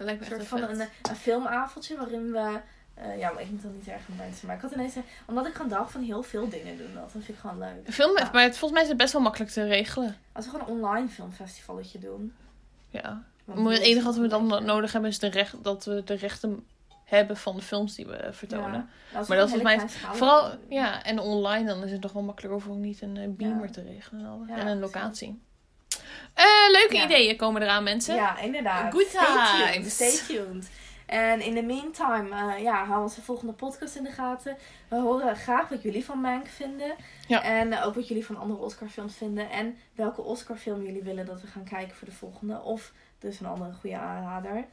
Dat 0.00 0.08
lijkt 0.08 0.20
me 0.28 0.34
Een 0.34 0.46
soort 0.46 0.60
van 0.60 0.70
een, 0.80 0.88
een 1.10 1.16
filmavondje 1.16 1.96
waarin 1.96 2.32
we... 2.32 2.60
eh, 2.94 3.18
ja, 3.18 3.30
maar 3.32 3.42
ik 3.42 3.50
moet 3.50 3.62
dan 3.62 3.72
niet 3.74 3.88
erg 3.88 4.00
aan 4.10 4.16
mensen. 4.16 4.46
Maar 4.46 4.56
ik 4.56 4.62
had 4.62 4.72
ineens... 4.72 4.94
een- 4.94 5.04
Omdat 5.26 5.46
ik 5.46 5.54
gewoon 5.54 5.70
dacht 5.70 5.92
van 5.92 6.02
heel 6.02 6.22
veel 6.22 6.48
dingen 6.48 6.76
doen. 6.76 6.86
Dat, 6.94 7.02
dat 7.02 7.10
vind 7.10 7.28
ik 7.28 7.36
gewoon 7.36 7.58
leuk. 7.58 7.86
Een 7.86 7.92
film, 7.92 8.18
Ja. 8.18 8.30
maar 8.32 8.42
het, 8.42 8.50
volgens 8.58 8.72
mij 8.72 8.82
is 8.82 8.88
het 8.88 8.96
best 8.96 9.12
wel 9.12 9.22
makkelijk 9.22 9.50
te 9.50 9.64
regelen. 9.64 10.16
Als 10.32 10.44
we 10.44 10.50
gewoon 10.50 10.66
een 10.68 10.74
online 10.74 11.08
filmfestivalletje 11.08 11.98
doen. 11.98 12.34
Ja. 12.88 13.22
Maar 13.44 13.56
het 13.56 13.64
dat 13.66 13.78
enige 13.78 14.04
wat 14.04 14.16
we 14.16 14.26
dan 14.26 14.46
leuk. 14.46 14.60
nodig 14.62 14.92
hebben 14.92 15.10
is 15.10 15.18
de 15.18 15.26
recht, 15.28 15.64
dat 15.64 15.84
we 15.84 16.02
de 16.04 16.14
rechten 16.14 16.64
hebben 17.04 17.36
van 17.36 17.56
de 17.56 17.62
films 17.62 17.94
die 17.94 18.06
we 18.06 18.28
vertonen. 18.30 18.88
Ja, 19.12 19.18
Maar 19.28 19.36
dat 19.36 19.48
is 19.48 19.52
volgens 19.52 19.60
kleinschalige 19.62 20.16
Vooral, 20.18 20.50
ja, 20.68 21.02
en 21.04 21.18
online 21.18 21.66
dan 21.66 21.84
is 21.84 21.92
het 21.92 22.00
toch 22.00 22.12
wel 22.12 22.22
makkelijker 22.22 22.70
om 22.70 22.80
niet 22.80 23.02
een 23.02 23.16
eh, 23.16 23.28
beamer 23.28 23.66
Ja. 23.66 23.70
te 23.72 23.82
regelen 23.82 24.48
en, 24.48 24.66
een 24.66 24.78
locatie. 24.80 25.40
Eh, 26.34 26.44
leuke 26.70 26.94
Ja. 26.96 27.04
ideeën 27.04 27.36
komen 27.36 27.62
eraan, 27.62 27.82
mensen. 27.82 28.14
Ja, 28.14 28.38
inderdaad. 28.38 28.92
Good 28.92 29.06
Stay 29.08 29.72
tuned. 29.72 29.90
Stay 29.92 30.16
tuned. 30.26 30.70
En 31.06 31.40
in 31.40 31.54
the 31.54 31.62
meantime, 31.62 32.54
eh, 32.54 32.62
ja, 32.62 32.84
hou 32.84 33.02
onze 33.02 33.22
volgende 33.22 33.52
podcast 33.52 33.96
in 33.96 34.02
de 34.04 34.10
gaten. 34.10 34.56
We 34.88 34.96
horen 34.96 35.36
graag 35.36 35.68
wat 35.68 35.82
jullie 35.82 36.04
van 36.04 36.20
Mank 36.20 36.46
vinden. 36.46 36.94
Ja. 37.26 37.42
En 37.42 37.72
eh, 37.72 37.86
ook 37.86 37.94
wat 37.94 38.08
jullie 38.08 38.26
van 38.26 38.36
andere 38.36 38.60
Oscarfilms 38.60 39.14
vinden. 39.16 39.50
En 39.50 39.78
welke 39.94 40.22
Oscarfilm 40.22 40.82
jullie 40.82 41.02
willen 41.02 41.26
dat 41.26 41.40
we 41.40 41.46
gaan 41.46 41.64
kijken 41.64 41.96
voor 41.96 42.08
de 42.08 42.14
volgende. 42.14 42.60
Of 42.62 42.92
dus 43.18 43.40
een 43.40 43.46
andere 43.46 43.72
goede 43.80 43.96
aanrader. 43.96 44.64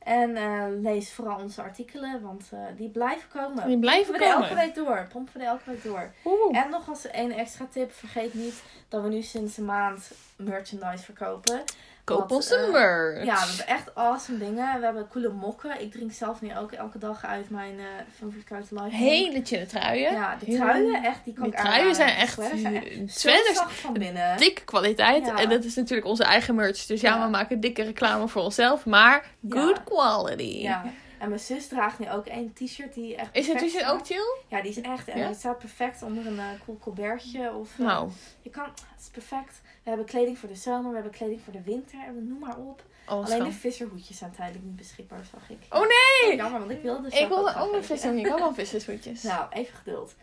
En 0.00 0.36
eh, 0.36 0.64
lees 0.80 1.12
vooral 1.12 1.38
onze 1.38 1.62
artikelen, 1.62 2.22
want 2.22 2.48
eh, 2.52 2.58
die 2.76 2.88
blijven 2.88 3.28
komen. 3.28 3.66
Die 3.66 3.78
blijven 3.78 4.06
Pompen 4.12 4.26
we 4.28 4.32
elke 4.34 4.48
komen. 4.48 4.64
week 4.64 4.74
door. 4.74 5.06
Pompen 5.12 5.40
we 5.40 5.44
elke 5.46 5.62
week 5.70 5.82
door. 5.82 6.12
Oeh. 6.24 6.56
En 6.58 6.70
nog 6.70 6.88
als 6.88 7.06
een 7.12 7.32
extra 7.32 7.66
tip, 7.70 7.92
vergeet 7.92 8.34
niet 8.34 8.62
dat 8.88 9.02
we 9.02 9.08
nu 9.08 9.22
sinds 9.22 9.56
een 9.56 9.64
maand 9.64 10.10
merchandise 10.36 11.04
verkopen. 11.04 11.62
Koop 12.10 12.20
wat, 12.20 12.32
onze 12.32 12.68
merch. 12.72 13.24
Ja, 13.24 13.34
we 13.34 13.46
hebben 13.48 13.66
echt 13.66 13.94
awesome 13.94 14.38
dingen. 14.38 14.78
We 14.78 14.84
hebben 14.84 15.08
coole 15.08 15.28
mokken. 15.28 15.80
Ik 15.80 15.92
drink 15.92 16.12
zelf 16.12 16.40
nu 16.40 16.56
ook 16.56 16.72
elke 16.72 16.98
dag 16.98 17.24
uit 17.24 17.50
mijn 17.50 17.74
uh, 17.74 17.84
Favorite 18.18 18.74
Life. 18.82 18.96
Hele 18.96 19.40
chille 19.44 19.66
truien. 19.66 20.12
Ja, 20.12 20.36
de 20.44 20.56
truien, 20.56 21.02
echt, 21.04 21.24
die 21.24 21.34
kan 21.34 21.42
Die 21.44 21.52
ik 21.52 21.58
truien 21.58 21.94
zijn 21.94 22.16
echt, 22.16 22.32
sweaters 22.32 22.60
zijn 22.60 22.74
echt 22.74 23.12
zo 23.12 23.28
sweaters, 23.28 23.56
zacht 23.56 23.72
van 23.72 23.92
binnen. 23.92 24.36
dikke 24.36 24.64
kwaliteit. 24.64 25.26
Ja. 25.26 25.36
En 25.36 25.48
dat 25.48 25.64
is 25.64 25.74
natuurlijk 25.74 26.08
onze 26.08 26.24
eigen 26.24 26.54
merch. 26.54 26.86
Dus 26.86 27.00
ja, 27.00 27.14
Ja. 27.16 27.24
we 27.24 27.30
maken 27.30 27.60
dikke 27.60 27.82
reclame 27.82 28.28
voor 28.28 28.42
onszelf. 28.42 28.86
Maar 28.86 29.24
good 29.48 29.76
Ja. 29.76 29.82
quality. 29.84 30.42
Ja. 30.42 30.84
En 31.20 31.28
mijn 31.28 31.40
zus 31.40 31.68
draagt 31.68 31.98
nu 31.98 32.10
ook 32.10 32.26
een 32.26 32.52
t-shirt 32.52 32.94
die 32.94 33.16
echt 33.16 33.36
Is 33.36 33.46
het 33.46 33.58
t-shirt 33.58 33.84
ook 33.84 34.06
chill? 34.06 34.36
Ja, 34.48 34.62
die 34.62 34.70
is 34.70 34.80
echt. 34.80 35.08
En 35.08 35.18
Ja? 35.18 35.26
die 35.26 35.36
staat 35.36 35.58
perfect 35.58 36.02
onder 36.02 36.26
een 36.26 36.34
uh, 36.36 36.44
cool 36.64 36.78
colbertje. 36.78 37.52
Of, 37.54 37.70
uh, 37.78 37.86
Nou, 37.86 38.10
Je 38.42 38.50
kan, 38.50 38.64
het 38.64 39.00
is 39.00 39.08
perfect. 39.08 39.60
We 39.82 39.88
hebben 39.88 40.06
kleding 40.06 40.38
voor 40.38 40.48
de 40.48 40.54
zomer, 40.54 40.88
we 40.88 40.94
hebben 40.94 41.12
kleding 41.12 41.40
voor 41.44 41.52
de 41.52 41.62
winter. 41.62 41.98
En 42.06 42.28
noem 42.28 42.38
maar 42.38 42.56
op. 42.56 42.82
alles 43.04 43.30
Alleen 43.30 43.44
de 43.44 43.52
visserhoedjes 43.52 44.18
zijn 44.18 44.30
tijdelijk 44.30 44.64
niet 44.64 44.76
beschikbaar, 44.76 45.24
zag 45.30 45.50
ik. 45.50 45.58
Oh 45.70 45.80
nee! 45.80 46.36
Jammer, 46.36 46.58
want 46.60 46.70
ik 46.72 46.82
wilde 46.82 47.08
Ik 47.08 47.28
wilde 47.28 47.54
ook 47.56 47.68
een 47.72 47.74
eten. 47.74 47.84
visser. 47.84 48.14
Ik 48.16 48.26
had 48.26 48.38
wel 48.38 48.54
vissersvoetjes. 48.64 49.22
Nou, 49.22 49.46
even 49.52 49.74
geduld. 49.76 50.14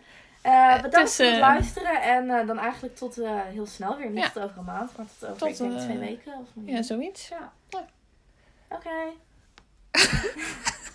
Eh, 0.42 0.76
bedankt 0.82 0.94
Dus, 1.08 1.16
voor 1.16 1.26
het 1.26 1.34
eh, 1.34 1.40
luisteren. 1.40 2.02
En 2.02 2.30
eh, 2.30 2.48
dan 2.48 2.60
eigenlijk 2.60 2.96
tot 2.96 3.18
eh, 3.18 3.42
heel 3.42 3.66
snel 3.66 3.98
weer. 3.98 4.10
Niet 4.10 4.32
Ja. 4.36 4.42
over 4.44 4.58
een 4.58 4.64
maand, 4.66 4.98
maar 4.98 5.06
tot 5.20 5.30
over 5.30 5.48
Tot, 5.48 5.58
denk, 5.58 5.74
eh, 5.74 5.84
twee 5.84 5.98
weken. 5.98 6.34
Of 6.40 6.48
Ja, 6.66 6.82
zoiets. 6.82 7.28
ja. 7.28 7.54
Ja. 7.70 7.86
Oké. 8.70 8.90